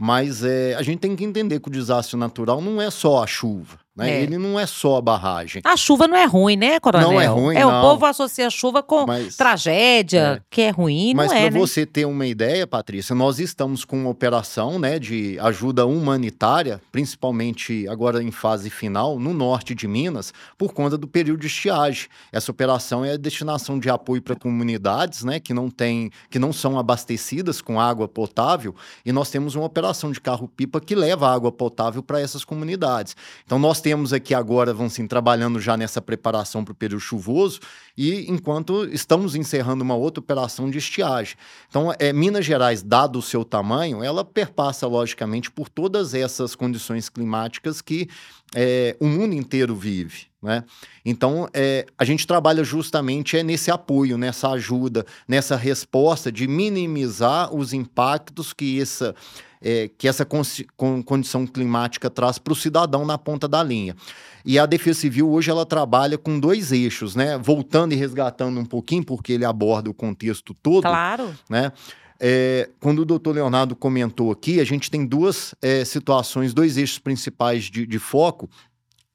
mas 0.02 0.44
é, 0.44 0.74
a 0.74 0.82
gente 0.82 0.98
tem 0.98 1.16
que 1.16 1.24
entender 1.24 1.60
que 1.60 1.68
o 1.68 1.72
desastre 1.72 2.18
natural 2.18 2.60
não 2.60 2.82
é 2.82 2.90
só 2.90 3.22
a 3.22 3.28
chuva. 3.28 3.78
Né? 4.02 4.12
É. 4.12 4.22
Ele 4.24 4.38
não 4.38 4.60
é 4.60 4.66
só 4.66 4.98
a 4.98 5.02
barragem. 5.02 5.62
A 5.66 5.78
chuva 5.78 6.08
não 6.08 6.18
é 6.18 6.26
ruim, 6.26 6.56
né, 6.56 6.80
Coronel? 6.80 7.12
Não 7.12 7.22
é 7.22 7.26
ruim, 7.28 7.56
É, 7.56 7.62
não. 7.62 7.80
o 7.80 7.82
povo 7.82 8.06
associa 8.06 8.48
a 8.48 8.50
chuva 8.50 8.82
com 8.82 9.06
Mas, 9.06 9.36
tragédia, 9.36 10.42
é. 10.42 10.42
que 10.50 10.62
é 10.62 10.70
ruim, 10.70 11.14
Mas 11.14 11.32
não 11.32 11.38
é, 11.38 11.42
para 11.44 11.52
né? 11.52 11.60
você 11.60 11.86
ter 11.86 12.06
uma 12.06 12.26
ideia, 12.26 12.66
Patrícia, 12.66 13.16
nós 13.16 13.40
estamos 13.40 13.86
com 13.86 13.98
uma 13.98 14.10
operação 14.10 14.80
né, 14.80 14.98
de 14.98 15.38
ajuda 15.40 15.86
humanitária, 15.86 16.82
principalmente 16.92 17.88
agora 17.88 18.24
em 18.24 18.32
fase 18.32 18.70
final, 18.70 19.20
no 19.20 19.34
norte 19.34 19.76
de 19.76 19.88
Minas, 19.88 20.34
por 20.58 20.74
conta 20.74 20.98
do 20.98 21.08
período 21.08 21.42
de 21.42 21.48
estiagem. 21.48 22.08
Essa 22.32 22.52
operação 22.52 23.06
é 23.06 23.14
a 23.14 23.18
destinação 23.18 23.78
de 23.80 23.90
apoio 23.90 24.22
para 24.22 24.36
comunidades 24.36 25.24
né, 25.24 25.40
que, 25.40 25.54
não 25.54 25.70
tem, 25.70 26.10
que 26.30 26.40
não 26.40 26.52
são 26.52 26.80
abastecidas 26.80 27.62
com 27.62 27.80
água 27.80 28.08
potável, 28.08 28.76
e 29.06 29.12
nós 29.12 29.30
temos 29.30 29.56
uma 29.56 29.66
operação 29.66 30.12
de 30.12 30.20
carro-pipa 30.20 30.80
que 30.80 30.96
leva 30.96 31.32
água 31.32 31.52
potável 31.52 32.02
para 32.02 32.20
essas 32.20 32.44
comunidades. 32.44 33.16
Então, 33.46 33.60
nós 33.60 33.80
temos 33.82 33.91
aqui 34.14 34.34
agora, 34.34 34.74
vão 34.74 34.90
sim, 34.90 35.08
trabalhando 35.08 35.60
já 35.60 35.78
nessa 35.78 36.02
preparação 36.02 36.64
para 36.64 36.72
o 36.72 36.76
período 36.76 37.02
chuvoso, 37.02 37.60
e 37.98 38.30
enquanto 38.30 38.86
estamos 38.86 39.36
encerrando 39.36 39.84
uma 39.84 39.96
outra 39.96 40.22
operação 40.22 40.70
de 40.70 40.78
estiagem. 40.78 41.36
Então, 41.70 41.94
é, 42.00 42.12
Minas 42.12 42.46
Gerais, 42.46 42.82
dado 42.82 43.20
o 43.20 43.22
seu 43.22 43.44
tamanho, 43.44 44.04
ela 44.04 44.24
perpassa, 44.24 44.88
logicamente, 44.88 45.52
por 45.52 45.70
todas 45.70 46.14
essas 46.14 46.56
condições 46.56 47.10
climáticas 47.10 47.82
que 47.82 48.08
é, 48.56 48.96
o 49.00 49.08
mundo 49.08 49.34
inteiro 49.34 49.76
vive. 49.76 50.32
Né? 50.42 50.64
Então, 51.06 51.48
é, 51.54 51.86
a 51.98 52.04
gente 52.04 52.26
trabalha 52.26 52.64
justamente 52.64 53.38
é 53.38 53.44
nesse 53.44 53.70
apoio, 53.70 54.18
nessa 54.18 54.50
ajuda, 54.50 55.06
nessa 55.28 55.56
resposta 55.56 56.32
de 56.32 56.48
minimizar 56.48 57.54
os 57.54 57.74
impactos 57.74 58.52
que 58.52 58.82
essa 58.82 59.14
é, 59.62 59.90
que 59.98 60.08
essa 60.08 60.26
con 60.26 61.04
condição 61.04 61.46
climática 61.46 62.10
traz 62.10 62.38
para 62.38 62.54
o 62.54 62.56
cidadão 62.56 63.06
na 63.06 63.18
ponta 63.18 63.48
da 63.48 63.62
linha. 63.64 63.96
E 64.44 64.58
a 64.58 64.66
Defesa 64.66 65.02
Civil 65.02 65.30
hoje 65.30 65.52
ela 65.52 65.66
trabalha 65.66 66.18
com 66.18 66.40
dois 66.40 66.72
eixos, 66.72 67.16
né? 67.16 67.38
Voltando 67.38 67.94
e 67.94 67.96
resgatando 67.96 68.60
um 68.60 68.66
pouquinho, 68.66 69.06
porque 69.06 69.34
ele 69.34 69.46
aborda 69.46 69.90
o 69.90 69.94
contexto 69.94 70.54
todo. 70.54 70.84
Claro. 70.84 71.34
Né? 71.50 71.72
É, 72.20 72.70
quando 72.80 73.00
o 73.00 73.06
doutor 73.06 73.36
Leonardo 73.36 73.76
comentou 73.76 74.32
aqui, 74.32 74.60
a 74.60 74.64
gente 74.64 74.90
tem 74.90 75.06
duas 75.06 75.56
é, 75.62 75.86
situações, 75.86 76.54
dois 76.54 76.78
eixos 76.78 77.00
principais 77.00 77.66
de, 77.66 77.86
de 77.86 78.00
foco, 78.00 78.50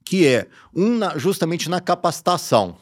que 0.05 0.27
é 0.27 0.47
um 0.75 0.97
na, 0.97 1.19
justamente 1.19 1.69
na 1.69 1.81
capacitação 1.81 2.77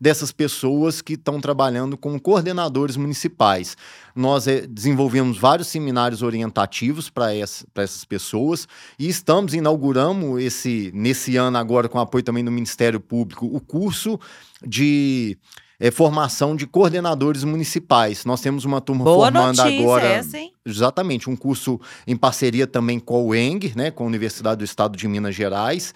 dessas 0.00 0.32
pessoas 0.32 1.00
que 1.00 1.14
estão 1.14 1.40
trabalhando 1.40 1.96
como 1.96 2.20
coordenadores 2.20 2.96
municipais. 2.96 3.76
Nós 4.14 4.46
é, 4.46 4.66
desenvolvemos 4.66 5.38
vários 5.38 5.68
seminários 5.68 6.22
orientativos 6.22 7.10
para 7.10 7.34
essa, 7.34 7.66
essas 7.74 8.04
pessoas 8.04 8.68
e 8.98 9.08
estamos 9.08 9.54
inauguramos 9.54 10.42
esse 10.42 10.90
nesse 10.94 11.36
ano 11.36 11.56
agora 11.58 11.88
com 11.88 11.98
apoio 11.98 12.22
também 12.22 12.44
do 12.44 12.50
Ministério 12.50 13.00
Público 13.00 13.46
o 13.46 13.60
curso 13.60 14.18
de 14.64 15.36
é, 15.78 15.90
formação 15.90 16.54
de 16.54 16.66
coordenadores 16.66 17.44
municipais. 17.44 18.24
Nós 18.24 18.40
temos 18.40 18.64
uma 18.64 18.80
turma 18.80 19.04
Boa 19.04 19.30
formando 19.30 19.56
notícia, 19.56 19.80
agora. 19.80 20.06
Essa, 20.06 20.38
hein? 20.38 20.52
Exatamente, 20.64 21.28
um 21.28 21.36
curso 21.36 21.80
em 22.06 22.16
parceria 22.16 22.66
também 22.66 22.98
com 22.98 23.26
o 23.26 23.34
ENG, 23.34 23.72
né, 23.76 23.90
com 23.90 24.04
a 24.04 24.06
Universidade 24.06 24.58
do 24.58 24.64
Estado 24.64 24.96
de 24.96 25.06
Minas 25.08 25.34
Gerais. 25.34 25.94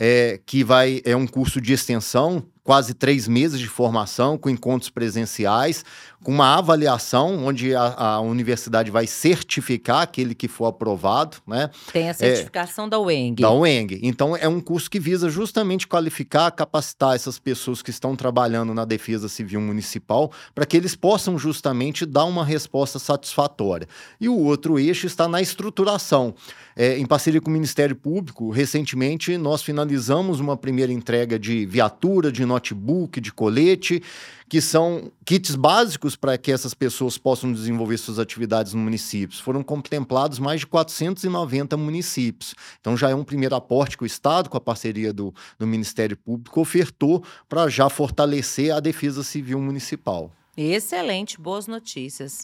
É, 0.00 0.38
que 0.46 0.62
vai 0.62 1.02
é 1.04 1.16
um 1.16 1.26
curso 1.26 1.60
de 1.60 1.72
extensão 1.72 2.44
quase 2.68 2.92
três 2.92 3.26
meses 3.26 3.58
de 3.58 3.66
formação, 3.66 4.36
com 4.36 4.50
encontros 4.50 4.90
presenciais, 4.90 5.82
com 6.22 6.30
uma 6.30 6.58
avaliação 6.58 7.46
onde 7.46 7.74
a, 7.74 7.94
a, 7.94 8.20
universidade 8.20 8.90
vai 8.90 9.06
certificar 9.06 10.02
aquele 10.02 10.34
que 10.34 10.46
for 10.46 10.66
aprovado, 10.66 11.38
né? 11.46 11.70
Tem 11.90 12.10
a 12.10 12.12
certificação 12.12 12.84
é, 12.84 12.90
da 12.90 12.98
UENG. 12.98 13.40
Da 13.40 13.50
UENG. 13.50 14.00
Então, 14.02 14.36
é 14.36 14.46
um 14.46 14.60
curso 14.60 14.90
que 14.90 15.00
visa 15.00 15.30
justamente 15.30 15.86
qualificar, 15.86 16.50
capacitar 16.50 17.14
essas 17.14 17.38
pessoas 17.38 17.80
que 17.80 17.88
estão 17.88 18.14
trabalhando 18.14 18.74
na 18.74 18.84
Defesa 18.84 19.30
Civil 19.30 19.62
Municipal 19.62 20.30
para 20.54 20.66
que 20.66 20.76
eles 20.76 20.94
possam 20.94 21.38
justamente 21.38 22.04
dar 22.04 22.26
uma 22.26 22.44
resposta 22.44 22.98
satisfatória. 22.98 23.88
E 24.20 24.28
o 24.28 24.36
outro 24.36 24.78
eixo 24.78 25.06
está 25.06 25.26
na 25.26 25.40
estruturação. 25.40 26.34
É, 26.76 26.96
em 26.96 27.06
parceria 27.06 27.40
com 27.40 27.50
o 27.50 27.52
Ministério 27.52 27.96
Público, 27.96 28.50
recentemente 28.50 29.36
nós 29.36 29.62
finalizamos 29.62 30.38
uma 30.38 30.56
primeira 30.56 30.92
entrega 30.92 31.36
de 31.36 31.66
viatura, 31.66 32.30
de 32.30 32.44
notebook, 32.58 33.20
de 33.20 33.32
colete, 33.32 34.02
que 34.48 34.60
são 34.60 35.12
kits 35.24 35.54
básicos 35.54 36.16
para 36.16 36.36
que 36.36 36.50
essas 36.50 36.74
pessoas 36.74 37.16
possam 37.16 37.52
desenvolver 37.52 37.98
suas 37.98 38.18
atividades 38.18 38.74
no 38.74 38.80
município. 38.80 39.38
Foram 39.38 39.62
contemplados 39.62 40.38
mais 40.38 40.60
de 40.60 40.66
490 40.66 41.76
municípios. 41.76 42.54
Então 42.80 42.96
já 42.96 43.10
é 43.10 43.14
um 43.14 43.24
primeiro 43.24 43.54
aporte 43.54 43.96
que 43.96 44.02
o 44.02 44.06
Estado, 44.06 44.50
com 44.50 44.56
a 44.56 44.60
parceria 44.60 45.12
do, 45.12 45.32
do 45.58 45.66
Ministério 45.66 46.16
Público, 46.16 46.60
ofertou 46.60 47.22
para 47.48 47.68
já 47.68 47.88
fortalecer 47.88 48.74
a 48.74 48.80
defesa 48.80 49.22
civil 49.22 49.60
municipal. 49.60 50.32
Excelente, 50.56 51.40
boas 51.40 51.66
notícias. 51.66 52.42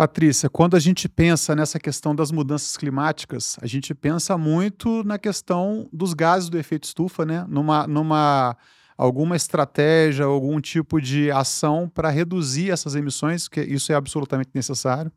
Patrícia, 0.00 0.48
quando 0.48 0.76
a 0.76 0.80
gente 0.80 1.06
pensa 1.08 1.54
nessa 1.54 1.78
questão 1.78 2.14
das 2.14 2.32
mudanças 2.32 2.74
climáticas, 2.74 3.58
a 3.60 3.66
gente 3.66 3.94
pensa 3.94 4.38
muito 4.38 5.04
na 5.04 5.18
questão 5.18 5.86
dos 5.92 6.14
gases 6.14 6.48
do 6.48 6.56
efeito 6.56 6.84
estufa, 6.84 7.26
né? 7.26 7.44
Numa, 7.46 7.86
numa 7.86 8.56
alguma 9.00 9.34
estratégia, 9.34 10.26
algum 10.26 10.60
tipo 10.60 11.00
de 11.00 11.30
ação 11.30 11.88
para 11.88 12.10
reduzir 12.10 12.70
essas 12.70 12.94
emissões, 12.94 13.48
que 13.48 13.58
isso 13.62 13.90
é 13.90 13.94
absolutamente 13.94 14.50
necessário. 14.52 15.10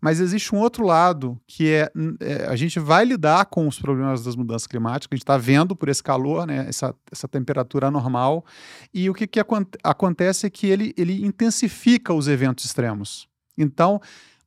Mas 0.00 0.20
existe 0.20 0.54
um 0.54 0.58
outro 0.58 0.86
lado, 0.86 1.38
que 1.46 1.70
é, 1.70 1.92
é, 2.18 2.46
a 2.46 2.56
gente 2.56 2.80
vai 2.80 3.04
lidar 3.04 3.44
com 3.44 3.68
os 3.68 3.78
problemas 3.78 4.24
das 4.24 4.34
mudanças 4.34 4.66
climáticas, 4.66 5.12
a 5.12 5.16
gente 5.16 5.22
está 5.22 5.36
vendo 5.36 5.76
por 5.76 5.90
esse 5.90 6.02
calor, 6.02 6.46
né, 6.46 6.64
essa, 6.66 6.94
essa 7.12 7.28
temperatura 7.28 7.88
anormal, 7.88 8.42
e 8.92 9.10
o 9.10 9.14
que, 9.14 9.26
que 9.26 9.40
acontece 9.82 10.46
é 10.46 10.50
que 10.50 10.66
ele, 10.66 10.94
ele 10.96 11.26
intensifica 11.26 12.14
os 12.14 12.26
eventos 12.26 12.64
extremos. 12.64 13.28
Então, 13.56 14.00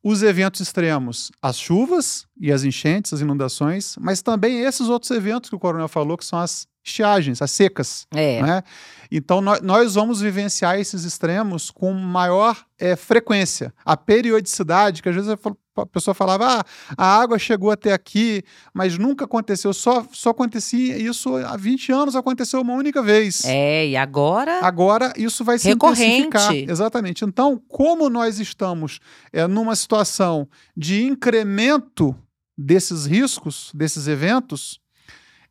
os 0.08 0.22
eventos 0.22 0.62
extremos, 0.62 1.30
as 1.42 1.58
chuvas 1.58 2.26
e 2.40 2.50
as 2.50 2.64
enchentes, 2.64 3.12
as 3.12 3.20
inundações, 3.20 3.94
mas 4.00 4.22
também 4.22 4.60
esses 4.60 4.88
outros 4.88 5.10
eventos 5.10 5.50
que 5.50 5.56
o 5.56 5.58
coronel 5.58 5.86
falou, 5.86 6.16
que 6.16 6.24
são 6.24 6.38
as 6.38 6.66
estiagens, 6.82 7.42
as 7.42 7.50
secas. 7.50 8.06
É. 8.14 8.40
Né? 8.42 8.62
Então, 9.12 9.42
nós, 9.42 9.60
nós 9.60 9.94
vamos 9.96 10.22
vivenciar 10.22 10.80
esses 10.80 11.04
extremos 11.04 11.70
com 11.70 11.92
maior 11.92 12.56
é, 12.78 12.96
frequência. 12.96 13.70
A 13.84 13.98
periodicidade, 13.98 15.02
que 15.02 15.10
às 15.10 15.14
vezes 15.14 15.30
a 15.80 15.86
pessoa 15.86 16.14
falava, 16.14 16.46
ah, 16.46 16.64
a 16.96 17.20
água 17.20 17.38
chegou 17.38 17.70
até 17.70 17.92
aqui, 17.92 18.42
mas 18.74 18.98
nunca 18.98 19.24
aconteceu, 19.24 19.72
só, 19.72 20.04
só 20.12 20.30
acontecia 20.30 20.96
isso 20.96 21.34
há 21.36 21.56
20 21.56 21.92
anos, 21.92 22.16
aconteceu 22.16 22.60
uma 22.60 22.74
única 22.74 23.02
vez. 23.02 23.44
É, 23.44 23.88
e 23.88 23.96
agora? 23.96 24.60
Agora 24.60 25.12
isso 25.16 25.44
vai 25.44 25.58
se 25.58 25.68
Recorrente. 25.68 26.26
intensificar. 26.26 26.54
Exatamente. 26.70 27.24
Então, 27.24 27.60
como 27.68 28.08
nós 28.08 28.38
estamos 28.38 29.00
é, 29.32 29.46
numa 29.46 29.76
situação 29.76 30.48
de 30.76 31.04
incremento 31.04 32.14
desses 32.56 33.06
riscos, 33.06 33.70
desses 33.74 34.08
eventos, 34.08 34.80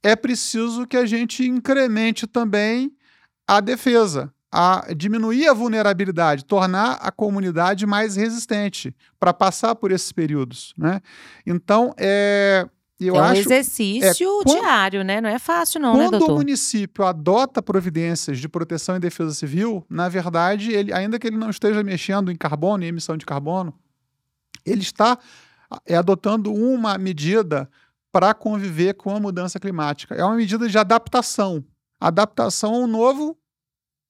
é 0.03 0.15
preciso 0.15 0.85
que 0.85 0.97
a 0.97 1.05
gente 1.05 1.45
incremente 1.45 2.27
também 2.27 2.91
a 3.47 3.59
defesa, 3.61 4.33
a 4.51 4.87
diminuir 4.95 5.47
a 5.47 5.53
vulnerabilidade, 5.53 6.45
tornar 6.45 6.93
a 7.01 7.11
comunidade 7.11 7.85
mais 7.85 8.15
resistente 8.15 8.95
para 9.19 9.33
passar 9.33 9.75
por 9.75 9.91
esses 9.91 10.11
períodos, 10.11 10.73
né? 10.77 11.01
Então, 11.45 11.93
é, 11.97 12.67
eu 12.99 13.15
é 13.15 13.19
um 13.19 13.23
acho, 13.23 13.41
exercício 13.41 14.27
é, 14.39 14.43
quando, 14.43 14.59
diário, 14.59 15.03
né? 15.03 15.21
Não 15.21 15.29
é 15.29 15.37
fácil 15.37 15.79
não, 15.79 15.95
né, 15.95 16.05
quando 16.05 16.19
doutor? 16.19 16.33
o 16.33 16.37
município 16.37 17.05
adota 17.05 17.61
providências 17.61 18.39
de 18.39 18.47
proteção 18.47 18.95
e 18.95 18.99
defesa 18.99 19.33
civil, 19.33 19.85
na 19.89 20.09
verdade, 20.09 20.71
ele, 20.71 20.93
ainda 20.93 21.19
que 21.19 21.27
ele 21.27 21.37
não 21.37 21.49
esteja 21.49 21.83
mexendo 21.83 22.31
em 22.31 22.35
carbono 22.35 22.83
e 22.83 22.87
emissão 22.87 23.17
de 23.17 23.25
carbono, 23.25 23.73
ele 24.65 24.81
está 24.81 25.19
é, 25.85 25.95
adotando 25.95 26.53
uma 26.53 26.97
medida 26.97 27.69
para 28.11 28.33
conviver 28.33 28.93
com 28.93 29.15
a 29.15 29.19
mudança 29.19 29.59
climática. 29.59 30.15
É 30.15 30.23
uma 30.23 30.35
medida 30.35 30.67
de 30.67 30.77
adaptação. 30.77 31.63
Adaptação 31.99 32.73
a 32.73 32.77
um 32.79 32.87
novo, 32.87 33.37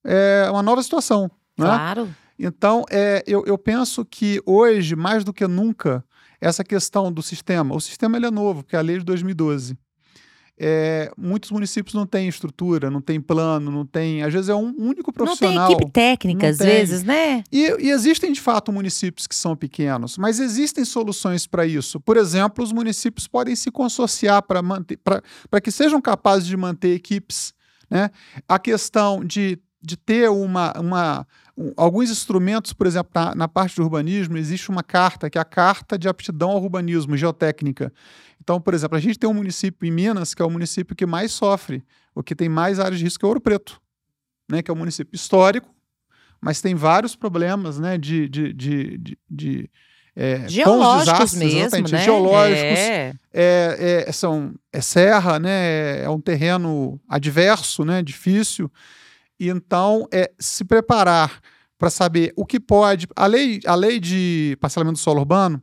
é, 0.08 0.48
uma 0.50 0.64
nova 0.64 0.82
situação. 0.82 1.24
Né? 1.58 1.66
Claro. 1.66 2.10
Então, 2.40 2.86
é, 2.90 3.24
eu, 3.28 3.44
eu 3.46 3.58
penso 3.58 4.06
que 4.06 4.42
hoje, 4.46 4.96
mais 4.96 5.24
do 5.24 5.34
que 5.34 5.46
nunca, 5.48 6.04
essa 6.40 6.64
questão 6.64 7.12
do 7.12 7.22
sistema, 7.22 7.76
o 7.76 7.82
sistema 7.82 8.16
ele 8.18 8.28
é 8.28 8.32
novo, 8.32 8.64
porque 8.64 8.76
é 8.76 8.80
a 8.80 8.82
lei 8.84 9.00
de 9.00 9.04
2012. 9.04 9.78
é, 10.60 11.12
muitos 11.16 11.52
municípios 11.52 11.94
não 11.94 12.06
têm 12.08 12.28
estrutura, 12.28 12.90
não 12.90 13.00
tem 13.02 13.22
plano, 13.22 13.70
não 13.70 13.86
tem. 13.86 14.24
Às 14.24 14.34
vezes 14.34 14.50
é 14.50 14.56
um 14.56 14.74
único 14.78 15.12
Não 15.16 15.36
tem 15.36 15.56
profissional. 15.56 15.72
equipe 15.72 15.92
técnica, 15.92 16.48
às 16.50 16.58
tem. 16.58 16.68
vezes, 16.68 17.04
né? 17.04 17.44
E, 17.52 17.86
e 17.86 17.92
existem, 17.92 18.32
de 18.32 18.42
fato, 18.42 18.72
municípios 18.72 19.28
que 19.28 19.36
são 19.36 19.56
pequenos, 19.56 20.18
mas 20.18 20.40
existem 20.40 20.84
soluções 20.84 21.46
para 21.46 21.66
isso. 21.68 22.00
Por 22.00 22.18
exemplo, 22.18 22.64
os 22.64 22.72
municípios 22.72 23.28
podem 23.28 23.56
se 23.56 23.70
consorciar 23.70 24.42
para 24.44 24.62
manter, 24.64 24.98
para 24.98 25.62
que 25.62 25.72
sejam 25.72 26.02
capazes 26.02 26.48
de 26.48 26.58
manter 26.58 26.96
equipes. 26.96 27.54
Né? 27.90 28.10
A 28.50 28.58
questão 28.60 29.24
de, 29.24 29.60
de 29.82 29.96
ter 29.96 30.30
uma, 30.30 30.74
uma, 30.80 31.28
um- 31.58 31.72
alguns 31.78 32.10
instrumentos, 32.10 32.74
por 32.74 32.88
exemplo, 32.88 33.12
na, 33.14 33.36
na 33.36 33.48
parte 33.48 33.76
do 33.76 33.84
urbanismo, 33.84 34.38
existe 34.38 34.70
uma 34.70 34.84
carta, 34.84 35.30
que 35.30 35.38
é 35.38 35.42
a 35.42 35.46
Carta 35.46 35.98
de 35.98 36.08
Aptidão 36.10 36.50
ao 36.52 36.62
Urbanismo, 36.64 37.16
Geotécnica. 37.16 37.92
Então, 38.42 38.60
por 38.60 38.74
exemplo, 38.74 38.98
a 38.98 39.00
gente 39.02 39.20
tem 39.20 39.30
um 39.30 39.34
município 39.34 39.88
em 39.88 39.92
Minas, 39.92 40.34
que 40.34 40.42
é 40.42 40.46
o 40.46 40.50
município 40.50 40.96
que 40.96 41.06
mais 41.06 41.32
sofre, 41.32 41.84
o 42.16 42.24
que 42.24 42.34
tem 42.36 42.50
mais 42.50 42.80
áreas 42.80 42.98
de 42.98 43.04
risco 43.04 43.26
é 43.26 43.28
Ouro 43.28 43.42
Preto, 43.42 43.80
né? 44.50 44.62
que 44.62 44.72
é 44.72 44.74
um 44.74 44.78
município 44.78 45.16
histórico, 45.16 45.70
mas 46.42 46.62
tem 46.62 46.74
vários 46.76 47.16
problemas 47.16 47.80
né, 47.80 47.98
de, 47.98 48.28
de, 48.30 48.54
de, 48.54 48.98
de, 48.98 49.18
de, 49.30 49.70
é, 50.16 50.40
com 50.40 50.46
os 50.46 50.54
Geológicos 50.54 51.32
desastres, 51.34 51.54
mesmo, 51.54 51.90
né? 51.92 52.04
geológicos, 52.04 52.62
É. 52.80 53.14
é, 53.34 54.06
é, 54.08 54.12
são, 54.12 54.54
é 54.72 54.82
serra, 54.82 55.40
né, 55.40 56.04
é 56.04 56.10
um 56.10 56.22
terreno 56.22 57.00
adverso, 57.10 57.84
né, 57.84 58.02
difícil, 58.04 58.72
e 59.40 59.50
então 59.50 60.08
é 60.12 60.32
se 60.40 60.64
preparar 60.66 61.40
para 61.78 61.90
saber 61.90 62.34
o 62.36 62.46
que 62.46 62.60
pode. 62.60 63.08
A 63.16 63.26
lei, 63.28 63.60
a 63.66 63.76
lei 63.76 64.00
de 64.00 64.58
parcelamento 64.60 64.94
do 64.98 65.00
solo 65.02 65.20
urbano, 65.20 65.62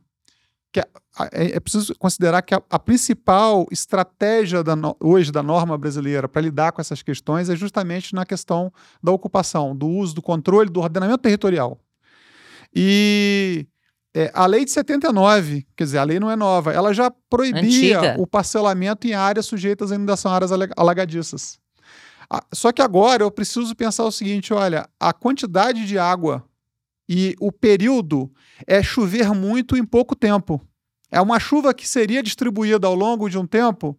que 0.71 0.79
é, 0.79 0.85
é- 1.31 1.55
é 1.55 1.59
preciso 1.59 1.93
considerar 1.97 2.41
que 2.41 2.53
a, 2.55 2.61
a 2.69 2.79
principal 2.79 3.65
estratégia 3.71 4.63
da 4.63 4.75
no- 4.75 4.95
hoje 5.01 5.31
da 5.31 5.41
norma 5.43 5.77
brasileira 5.77 6.27
para 6.27 6.41
lidar 6.41 6.71
com 6.71 6.79
essas 6.81 7.01
questões 7.01 7.49
é 7.49 7.55
justamente 7.55 8.13
na 8.15 8.25
questão 8.25 8.71
da 9.03 9.11
ocupação, 9.11 9.75
do 9.75 9.87
uso, 9.87 10.15
do 10.15 10.21
controle, 10.21 10.69
do 10.69 10.79
ordenamento 10.81 11.19
territorial. 11.19 11.77
E 12.73 13.65
é, 14.13 14.31
a 14.33 14.45
lei 14.45 14.65
de 14.65 14.71
79, 14.71 15.65
quer 15.75 15.83
dizer, 15.85 15.97
a 15.97 16.03
lei 16.03 16.19
não 16.19 16.29
é 16.31 16.35
nova, 16.35 16.71
ela 16.73 16.93
já 16.93 17.11
proibia 17.29 17.99
Antiga. 17.99 18.15
o 18.21 18.25
parcelamento 18.27 19.07
em 19.07 19.13
áreas 19.13 19.45
sujeitas 19.45 19.91
à 19.91 19.95
inundação, 19.95 20.31
áreas 20.33 20.51
alag- 20.51 20.73
alagadiças. 20.77 21.59
Ah, 22.29 22.43
Só 22.53 22.71
que 22.71 22.81
agora 22.81 23.23
eu 23.23 23.31
preciso 23.31 23.75
pensar 23.75 24.03
o 24.03 24.11
seguinte: 24.11 24.53
olha, 24.53 24.87
a 24.99 25.13
quantidade 25.13 25.85
de 25.85 25.97
água 25.97 26.43
e 27.07 27.35
o 27.39 27.51
período 27.51 28.31
é 28.65 28.81
chover 28.81 29.33
muito 29.33 29.77
em 29.77 29.85
pouco 29.85 30.15
tempo. 30.15 30.61
É 31.11 31.21
uma 31.21 31.39
chuva 31.39 31.73
que 31.73 31.87
seria 31.87 32.23
distribuída 32.23 32.87
ao 32.87 32.95
longo 32.95 33.29
de 33.29 33.37
um 33.37 33.45
tempo, 33.45 33.97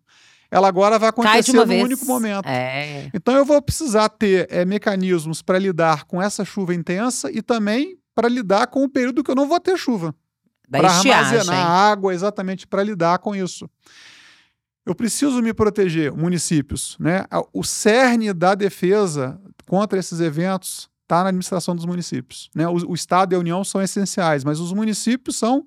ela 0.50 0.68
agora 0.68 0.98
vai 0.98 1.08
acontecer 1.08 1.52
num 1.52 1.66
vez. 1.66 1.82
único 1.82 2.06
momento. 2.06 2.46
É. 2.46 3.10
Então 3.12 3.36
eu 3.36 3.44
vou 3.44 3.60
precisar 3.60 4.08
ter 4.08 4.46
eh, 4.50 4.64
mecanismos 4.64 5.42
para 5.42 5.58
lidar 5.58 6.04
com 6.04 6.22
essa 6.22 6.44
chuva 6.44 6.74
intensa 6.74 7.30
e 7.30 7.42
também 7.42 7.98
para 8.14 8.28
lidar 8.28 8.68
com 8.68 8.84
o 8.84 8.88
período 8.88 9.22
que 9.22 9.30
eu 9.30 9.34
não 9.34 9.48
vou 9.48 9.60
ter 9.60 9.76
chuva. 9.76 10.14
Para 10.70 10.88
armazenar 10.90 11.66
água, 11.70 12.12
exatamente 12.12 12.66
para 12.66 12.82
lidar 12.82 13.18
com 13.18 13.34
isso. 13.34 13.68
Eu 14.86 14.94
preciso 14.94 15.42
me 15.42 15.52
proteger, 15.52 16.12
municípios. 16.12 16.96
Né? 17.00 17.24
O 17.52 17.64
cerne 17.64 18.32
da 18.32 18.54
defesa 18.54 19.38
contra 19.66 19.98
esses 19.98 20.20
eventos 20.20 20.88
está 21.02 21.22
na 21.22 21.28
administração 21.30 21.74
dos 21.74 21.84
municípios. 21.84 22.48
Né? 22.54 22.68
O, 22.68 22.90
o 22.90 22.94
Estado 22.94 23.32
e 23.32 23.36
a 23.36 23.38
União 23.38 23.64
são 23.64 23.82
essenciais, 23.82 24.44
mas 24.44 24.60
os 24.60 24.72
municípios 24.72 25.36
são 25.36 25.66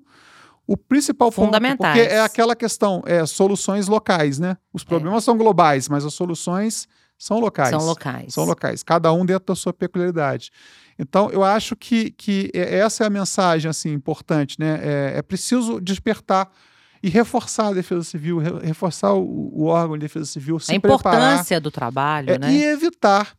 o 0.66 0.76
principal 0.76 1.30
ponto, 1.30 1.46
Fundamentais. 1.46 1.98
porque 1.98 2.14
é 2.14 2.20
aquela 2.20 2.54
questão, 2.54 3.02
é 3.04 3.26
soluções 3.26 3.88
locais, 3.88 4.38
né? 4.38 4.56
Os 4.72 4.84
problemas 4.84 5.24
são 5.24 5.36
globais, 5.36 5.88
mas 5.88 6.04
as 6.04 6.14
soluções 6.14 6.86
são 7.18 7.40
locais. 7.40 7.70
São 7.70 7.84
locais. 7.84 8.32
São 8.34 8.44
locais, 8.44 8.82
cada 8.84 9.12
um 9.12 9.26
dentro 9.26 9.46
da 9.46 9.56
sua 9.56 9.72
peculiaridade. 9.72 10.52
Então, 10.96 11.28
eu 11.30 11.42
acho 11.42 11.74
que, 11.74 12.12
que 12.12 12.50
é- 12.54 12.78
essa 12.78 13.02
é 13.02 13.06
a 13.08 13.10
mensagem 13.10 13.68
assim 13.68 13.90
importante, 13.92 14.56
né? 14.60 14.78
É, 14.80 15.12
é 15.18 15.22
preciso 15.22 15.80
despertar 15.80 16.48
e 17.02 17.08
reforçar 17.08 17.68
a 17.68 17.72
defesa 17.72 18.02
civil, 18.04 18.38
re- 18.38 18.58
reforçar 18.66 19.12
o, 19.14 19.50
o 19.52 19.64
órgão 19.66 19.96
de 19.96 20.02
defesa 20.02 20.26
civil, 20.26 20.56
a 20.56 20.58
preparar 20.80 21.22
importância 21.32 21.60
do 21.60 21.70
trabalho, 21.70 22.30
é, 22.32 22.38
né? 22.38 22.52
e 22.52 22.62
evitar 22.64 23.34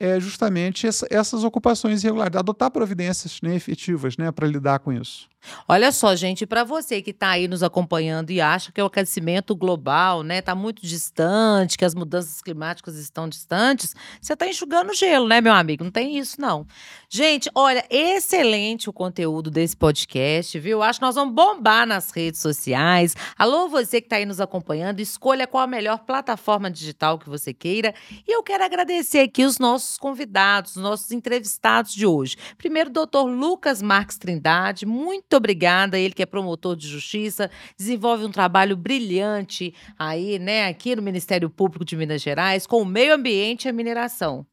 é, 0.00 0.18
justamente 0.20 0.86
essa- 0.86 1.06
essas 1.10 1.44
ocupações 1.44 2.02
irregulares, 2.02 2.36
adotar 2.36 2.70
providências 2.70 3.40
né, 3.42 3.54
efetivas 3.54 4.16
né, 4.16 4.30
para 4.32 4.46
lidar 4.46 4.80
com 4.80 4.92
isso. 4.92 5.28
Olha 5.68 5.92
só, 5.92 6.14
gente, 6.14 6.46
para 6.46 6.64
você 6.64 7.00
que 7.02 7.10
está 7.10 7.30
aí 7.30 7.48
nos 7.48 7.62
acompanhando 7.62 8.30
e 8.30 8.40
acha 8.40 8.72
que 8.72 8.80
o 8.80 8.86
aquecimento 8.86 9.54
global, 9.54 10.22
né, 10.22 10.40
tá 10.40 10.54
muito 10.54 10.82
distante, 10.86 11.78
que 11.78 11.84
as 11.84 11.94
mudanças 11.94 12.40
climáticas 12.40 12.96
estão 12.96 13.28
distantes, 13.28 13.94
você 14.20 14.32
está 14.32 14.46
enxugando 14.46 14.94
gelo, 14.94 15.28
né, 15.28 15.40
meu 15.40 15.52
amigo? 15.52 15.84
Não 15.84 15.90
tem 15.90 16.18
isso 16.18 16.40
não. 16.40 16.66
Gente, 17.08 17.48
olha, 17.54 17.84
excelente 17.88 18.90
o 18.90 18.92
conteúdo 18.92 19.50
desse 19.50 19.76
podcast, 19.76 20.58
viu? 20.58 20.82
Acho 20.82 20.98
que 20.98 21.06
nós 21.06 21.14
vamos 21.14 21.34
bombar 21.34 21.86
nas 21.86 22.10
redes 22.10 22.40
sociais. 22.40 23.14
Alô, 23.38 23.68
você 23.68 24.00
que 24.00 24.06
está 24.06 24.16
aí 24.16 24.26
nos 24.26 24.40
acompanhando, 24.40 25.00
escolha 25.00 25.46
qual 25.46 25.62
a 25.62 25.66
melhor 25.66 26.00
plataforma 26.00 26.70
digital 26.70 27.18
que 27.18 27.28
você 27.28 27.54
queira. 27.54 27.94
E 28.26 28.34
eu 28.34 28.42
quero 28.42 28.64
agradecer 28.64 29.20
aqui 29.20 29.44
os 29.44 29.58
nossos 29.58 29.96
convidados, 29.96 30.76
os 30.76 30.82
nossos 30.82 31.12
entrevistados 31.12 31.94
de 31.94 32.04
hoje. 32.04 32.36
Primeiro, 32.58 32.90
doutor 32.90 33.24
Lucas 33.24 33.80
Marques 33.80 34.18
Trindade, 34.18 34.84
muito 34.84 35.33
obrigada. 35.36 35.98
Ele 35.98 36.14
que 36.14 36.22
é 36.22 36.26
promotor 36.26 36.76
de 36.76 36.88
justiça, 36.88 37.50
desenvolve 37.76 38.24
um 38.24 38.30
trabalho 38.30 38.76
brilhante 38.76 39.74
aí, 39.98 40.38
né, 40.38 40.66
aqui 40.66 40.94
no 40.94 41.02
Ministério 41.02 41.48
Público 41.50 41.84
de 41.84 41.96
Minas 41.96 42.22
Gerais, 42.22 42.66
com 42.66 42.82
o 42.82 42.86
meio 42.86 43.14
ambiente 43.14 43.64
e 43.64 43.68
a 43.68 43.72
mineração. 43.72 44.46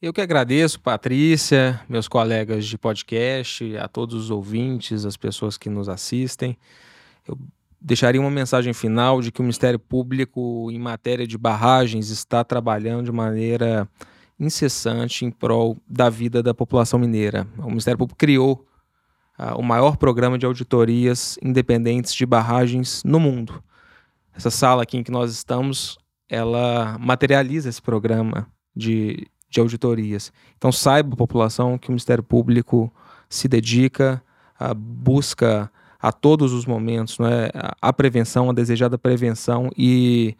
Eu 0.00 0.12
que 0.12 0.20
agradeço, 0.20 0.78
Patrícia, 0.78 1.80
meus 1.88 2.06
colegas 2.06 2.66
de 2.66 2.76
podcast, 2.76 3.76
a 3.78 3.88
todos 3.88 4.14
os 4.14 4.30
ouvintes, 4.30 5.06
as 5.06 5.16
pessoas 5.16 5.56
que 5.56 5.70
nos 5.70 5.88
assistem. 5.88 6.56
Eu 7.26 7.38
deixaria 7.80 8.20
uma 8.20 8.30
mensagem 8.30 8.74
final 8.74 9.22
de 9.22 9.32
que 9.32 9.40
o 9.40 9.42
Ministério 9.42 9.78
Público, 9.78 10.70
em 10.70 10.78
matéria 10.78 11.26
de 11.26 11.38
barragens, 11.38 12.10
está 12.10 12.44
trabalhando 12.44 13.06
de 13.06 13.12
maneira 13.12 13.88
incessante 14.38 15.24
em 15.24 15.30
prol 15.30 15.78
da 15.88 16.10
vida 16.10 16.42
da 16.42 16.52
população 16.52 16.98
mineira. 16.98 17.46
O 17.58 17.68
Ministério 17.68 17.96
Público 17.96 18.18
criou 18.18 18.66
o 19.56 19.62
maior 19.62 19.96
programa 19.96 20.38
de 20.38 20.46
auditorias 20.46 21.38
independentes 21.42 22.14
de 22.14 22.24
barragens 22.26 23.02
no 23.04 23.20
mundo. 23.20 23.62
Essa 24.34 24.50
sala 24.50 24.82
aqui 24.82 24.96
em 24.98 25.02
que 25.02 25.10
nós 25.10 25.32
estamos, 25.32 25.98
ela 26.28 26.96
materializa 26.98 27.68
esse 27.68 27.80
programa 27.80 28.46
de, 28.74 29.26
de 29.48 29.60
auditorias. 29.60 30.32
Então 30.56 30.70
saiba, 30.72 31.16
população, 31.16 31.78
que 31.78 31.88
o 31.88 31.92
Ministério 31.92 32.22
Público 32.22 32.92
se 33.28 33.48
dedica, 33.48 34.22
a 34.58 34.72
busca 34.74 35.70
a 36.00 36.12
todos 36.12 36.52
os 36.52 36.66
momentos 36.66 37.18
é, 37.20 37.50
a- 37.54 37.74
a 37.88 37.92
prevenção, 37.92 38.48
a 38.50 38.52
desejada 38.52 38.96
prevenção 38.98 39.70
e 39.76 40.36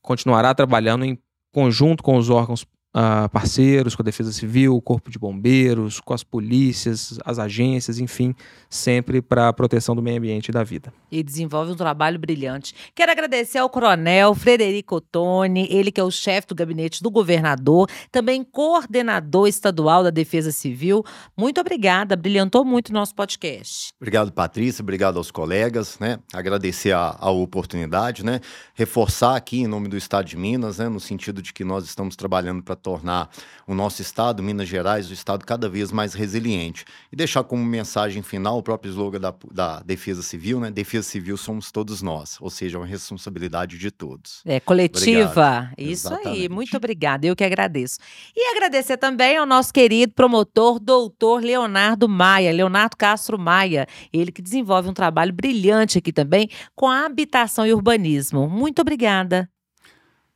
continuará 0.00 0.54
trabalhando 0.54 1.04
em 1.04 1.18
conjunto 1.52 2.02
com 2.02 2.16
os 2.16 2.28
órgãos 2.30 2.66
ah, 2.94 3.28
parceiros, 3.28 3.94
com 3.94 4.02
a 4.02 4.04
Defesa 4.04 4.32
Civil, 4.32 4.76
o 4.76 4.82
Corpo 4.82 5.10
de 5.10 5.18
Bombeiros, 5.18 5.98
com 6.00 6.12
as 6.12 6.22
polícias, 6.22 7.18
as 7.24 7.38
agências, 7.38 7.98
enfim, 7.98 8.34
sempre 8.68 9.22
para 9.22 9.48
a 9.48 9.52
proteção 9.52 9.96
do 9.96 10.02
meio 10.02 10.18
ambiente 10.18 10.48
e 10.48 10.52
da 10.52 10.62
vida. 10.62 10.92
E 11.10 11.22
desenvolve 11.22 11.72
um 11.72 11.76
trabalho 11.76 12.18
brilhante. 12.18 12.74
Quero 12.94 13.10
agradecer 13.10 13.58
ao 13.58 13.70
coronel 13.70 14.34
Frederico 14.34 14.96
Ottoni, 14.96 15.66
ele 15.70 15.90
que 15.90 16.00
é 16.00 16.04
o 16.04 16.10
chefe 16.10 16.48
do 16.48 16.54
gabinete 16.54 17.02
do 17.02 17.10
governador, 17.10 17.88
também 18.10 18.44
coordenador 18.44 19.48
estadual 19.48 20.02
da 20.02 20.10
Defesa 20.10 20.52
Civil. 20.52 21.04
Muito 21.36 21.60
obrigada, 21.60 22.14
brilhantou 22.16 22.64
muito 22.64 22.90
o 22.90 22.92
nosso 22.92 23.14
podcast. 23.14 23.92
Obrigado, 23.98 24.32
Patrícia. 24.32 24.82
Obrigado 24.82 25.16
aos 25.16 25.30
colegas, 25.30 25.98
né? 25.98 26.18
Agradecer 26.32 26.92
a, 26.92 27.16
a 27.18 27.30
oportunidade, 27.30 28.24
né? 28.24 28.40
Reforçar 28.74 29.36
aqui 29.36 29.60
em 29.60 29.66
nome 29.66 29.88
do 29.88 29.96
Estado 29.96 30.26
de 30.26 30.36
Minas, 30.36 30.78
né? 30.78 30.88
No 30.88 31.00
sentido 31.00 31.40
de 31.40 31.52
que 31.52 31.64
nós 31.64 31.84
estamos 31.84 32.16
trabalhando 32.16 32.62
para 32.62 32.81
tornar 32.82 33.30
o 33.66 33.74
nosso 33.74 34.02
Estado, 34.02 34.42
Minas 34.42 34.68
Gerais, 34.68 35.08
o 35.08 35.12
Estado 35.12 35.44
cada 35.46 35.68
vez 35.68 35.92
mais 35.92 36.14
resiliente. 36.14 36.84
E 37.10 37.16
deixar 37.16 37.44
como 37.44 37.64
mensagem 37.64 38.22
final 38.22 38.58
o 38.58 38.62
próprio 38.62 38.90
slogan 38.90 39.20
da, 39.20 39.34
da 39.50 39.80
Defesa 39.80 40.22
Civil, 40.22 40.60
né? 40.60 40.70
Defesa 40.70 41.08
Civil 41.08 41.36
somos 41.36 41.70
todos 41.70 42.02
nós, 42.02 42.36
ou 42.40 42.50
seja, 42.50 42.76
é 42.76 42.80
uma 42.80 42.86
responsabilidade 42.86 43.78
de 43.78 43.90
todos. 43.90 44.42
É, 44.44 44.60
coletiva. 44.60 45.22
Obrigado. 45.22 45.74
Isso 45.78 46.08
aí, 46.08 46.14
Exatamente. 46.14 46.48
muito 46.48 46.76
obrigada. 46.76 47.26
Eu 47.26 47.36
que 47.36 47.44
agradeço. 47.44 47.98
E 48.34 48.54
agradecer 48.54 48.96
também 48.96 49.36
ao 49.36 49.46
nosso 49.46 49.72
querido 49.72 50.12
promotor, 50.12 50.78
doutor 50.80 51.42
Leonardo 51.42 52.08
Maia, 52.08 52.52
Leonardo 52.52 52.96
Castro 52.96 53.38
Maia, 53.38 53.86
ele 54.12 54.32
que 54.32 54.42
desenvolve 54.42 54.88
um 54.88 54.94
trabalho 54.94 55.32
brilhante 55.32 55.98
aqui 55.98 56.12
também 56.12 56.48
com 56.74 56.88
a 56.88 57.06
habitação 57.06 57.66
e 57.66 57.72
urbanismo. 57.72 58.48
Muito 58.48 58.80
obrigada. 58.80 59.51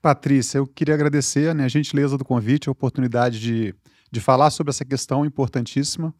Patrícia, 0.02 0.58
eu 0.58 0.66
queria 0.66 0.94
agradecer 0.94 1.54
né, 1.54 1.64
a 1.64 1.68
gentileza 1.68 2.16
do 2.16 2.24
convite, 2.24 2.68
a 2.68 2.72
oportunidade 2.72 3.40
de, 3.40 3.74
de 4.10 4.20
falar 4.20 4.50
sobre 4.50 4.70
essa 4.70 4.84
questão 4.84 5.24
importantíssima. 5.24 6.14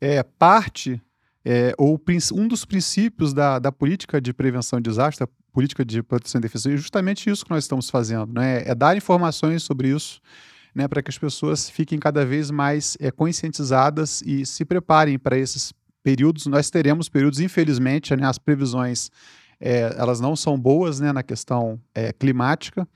É 0.00 0.22
parte, 0.22 1.00
é, 1.44 1.74
ou 1.78 2.00
um 2.32 2.48
dos 2.48 2.64
princípios 2.64 3.32
da, 3.32 3.58
da 3.58 3.72
política 3.72 4.20
de 4.20 4.32
prevenção 4.32 4.80
de 4.80 4.88
desastre, 4.88 5.26
política 5.52 5.84
de 5.84 6.02
proteção 6.02 6.40
e 6.40 6.42
defesa. 6.42 6.70
E 6.70 6.76
justamente 6.76 7.30
isso 7.30 7.44
que 7.44 7.50
nós 7.50 7.64
estamos 7.64 7.88
fazendo, 7.88 8.32
né? 8.32 8.62
É 8.66 8.74
dar 8.74 8.96
informações 8.96 9.62
sobre 9.62 9.88
isso, 9.88 10.20
né, 10.74 10.88
para 10.88 11.00
que 11.00 11.08
as 11.08 11.16
pessoas 11.16 11.70
fiquem 11.70 11.98
cada 12.00 12.26
vez 12.26 12.50
mais 12.50 12.96
é, 13.00 13.10
conscientizadas 13.12 14.20
e 14.22 14.44
se 14.44 14.64
preparem 14.64 15.16
para 15.16 15.38
esses 15.38 15.72
períodos. 16.02 16.46
Nós 16.46 16.68
teremos 16.68 17.08
períodos, 17.08 17.38
infelizmente, 17.38 18.14
né, 18.16 18.26
as 18.26 18.38
previsões 18.38 19.10
é, 19.60 19.94
elas 19.98 20.20
não 20.20 20.34
são 20.36 20.58
boas 20.58 21.00
né, 21.00 21.12
na 21.12 21.22
questão 21.22 21.80
é, 21.94 22.12
climática, 22.12 22.86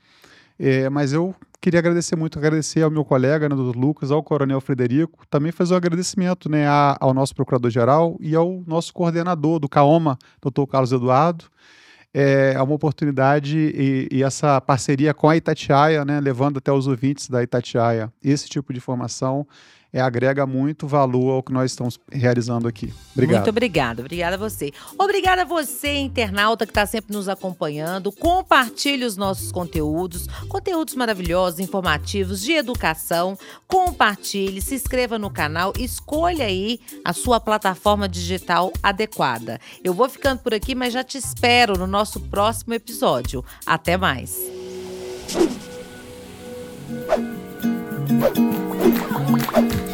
é, 0.57 0.89
mas 0.89 1.13
eu 1.13 1.33
queria 1.61 1.79
agradecer 1.79 2.15
muito, 2.15 2.37
agradecer 2.37 2.81
ao 2.81 2.91
meu 2.91 3.03
colega, 3.03 3.49
né, 3.49 3.55
doutor 3.55 3.79
Lucas, 3.79 4.11
ao 4.11 4.23
Coronel 4.23 4.61
Frederico, 4.61 5.25
também 5.29 5.51
fazer 5.51 5.73
um 5.73 5.77
agradecimento 5.77 6.49
né, 6.49 6.65
ao 6.67 7.13
nosso 7.13 7.35
Procurador-Geral 7.35 8.17
e 8.19 8.35
ao 8.35 8.63
nosso 8.65 8.93
coordenador 8.93 9.59
do 9.59 9.67
CAOMA, 9.67 10.17
doutor 10.41 10.67
Carlos 10.67 10.91
Eduardo, 10.91 11.45
é, 12.13 12.53
é 12.55 12.61
uma 12.61 12.73
oportunidade 12.73 13.57
e, 13.57 14.07
e, 14.11 14.23
essa 14.23 14.59
parceria 14.59 15.13
com 15.13 15.29
a 15.29 15.37
Itatiaia, 15.37 16.03
né, 16.03 16.19
levando 16.19 16.57
até 16.57 16.71
os 16.71 16.87
ouvintes 16.87 17.29
da 17.29 17.43
Itatiaia 17.43 18.11
esse 18.23 18.49
tipo 18.49 18.73
de 18.73 18.79
informação, 18.79 19.45
é, 19.91 19.99
agrega 19.99 20.45
muito 20.45 20.87
valor 20.87 21.31
ao 21.31 21.43
que 21.43 21.51
nós 21.51 21.71
estamos 21.71 21.99
realizando 22.11 22.67
aqui. 22.67 22.93
Obrigado. 23.13 23.37
Muito 23.37 23.49
obrigada. 23.49 24.01
Obrigada 24.01 24.35
a 24.35 24.39
você. 24.39 24.71
Obrigada 24.97 25.41
a 25.41 25.45
você, 25.45 25.95
internauta, 25.95 26.65
que 26.65 26.71
está 26.71 26.85
sempre 26.85 27.13
nos 27.13 27.27
acompanhando. 27.27 28.11
Compartilhe 28.11 29.03
os 29.03 29.17
nossos 29.17 29.51
conteúdos, 29.51 30.27
conteúdos 30.47 30.93
maravilhosos, 30.95 31.59
informativos, 31.59 32.41
de 32.41 32.53
educação. 32.53 33.37
Compartilhe, 33.67 34.61
se 34.61 34.75
inscreva 34.75 35.17
no 35.17 35.31
canal, 35.31 35.73
escolha 35.77 36.45
aí 36.45 36.79
a 37.03 37.11
sua 37.11 37.39
plataforma 37.39 38.07
digital 38.07 38.71
adequada. 38.83 39.59
Eu 39.83 39.93
vou 39.93 40.07
ficando 40.07 40.39
por 40.39 40.53
aqui, 40.53 40.75
mas 40.75 40.93
já 40.93 41.03
te 41.03 41.17
espero 41.17 41.77
no 41.77 41.87
nosso 41.87 42.19
próximo 42.19 42.73
episódio. 42.75 43.43
Até 43.65 43.97
mais. 43.97 44.39
Thank 48.09 49.73
you. 49.73 49.88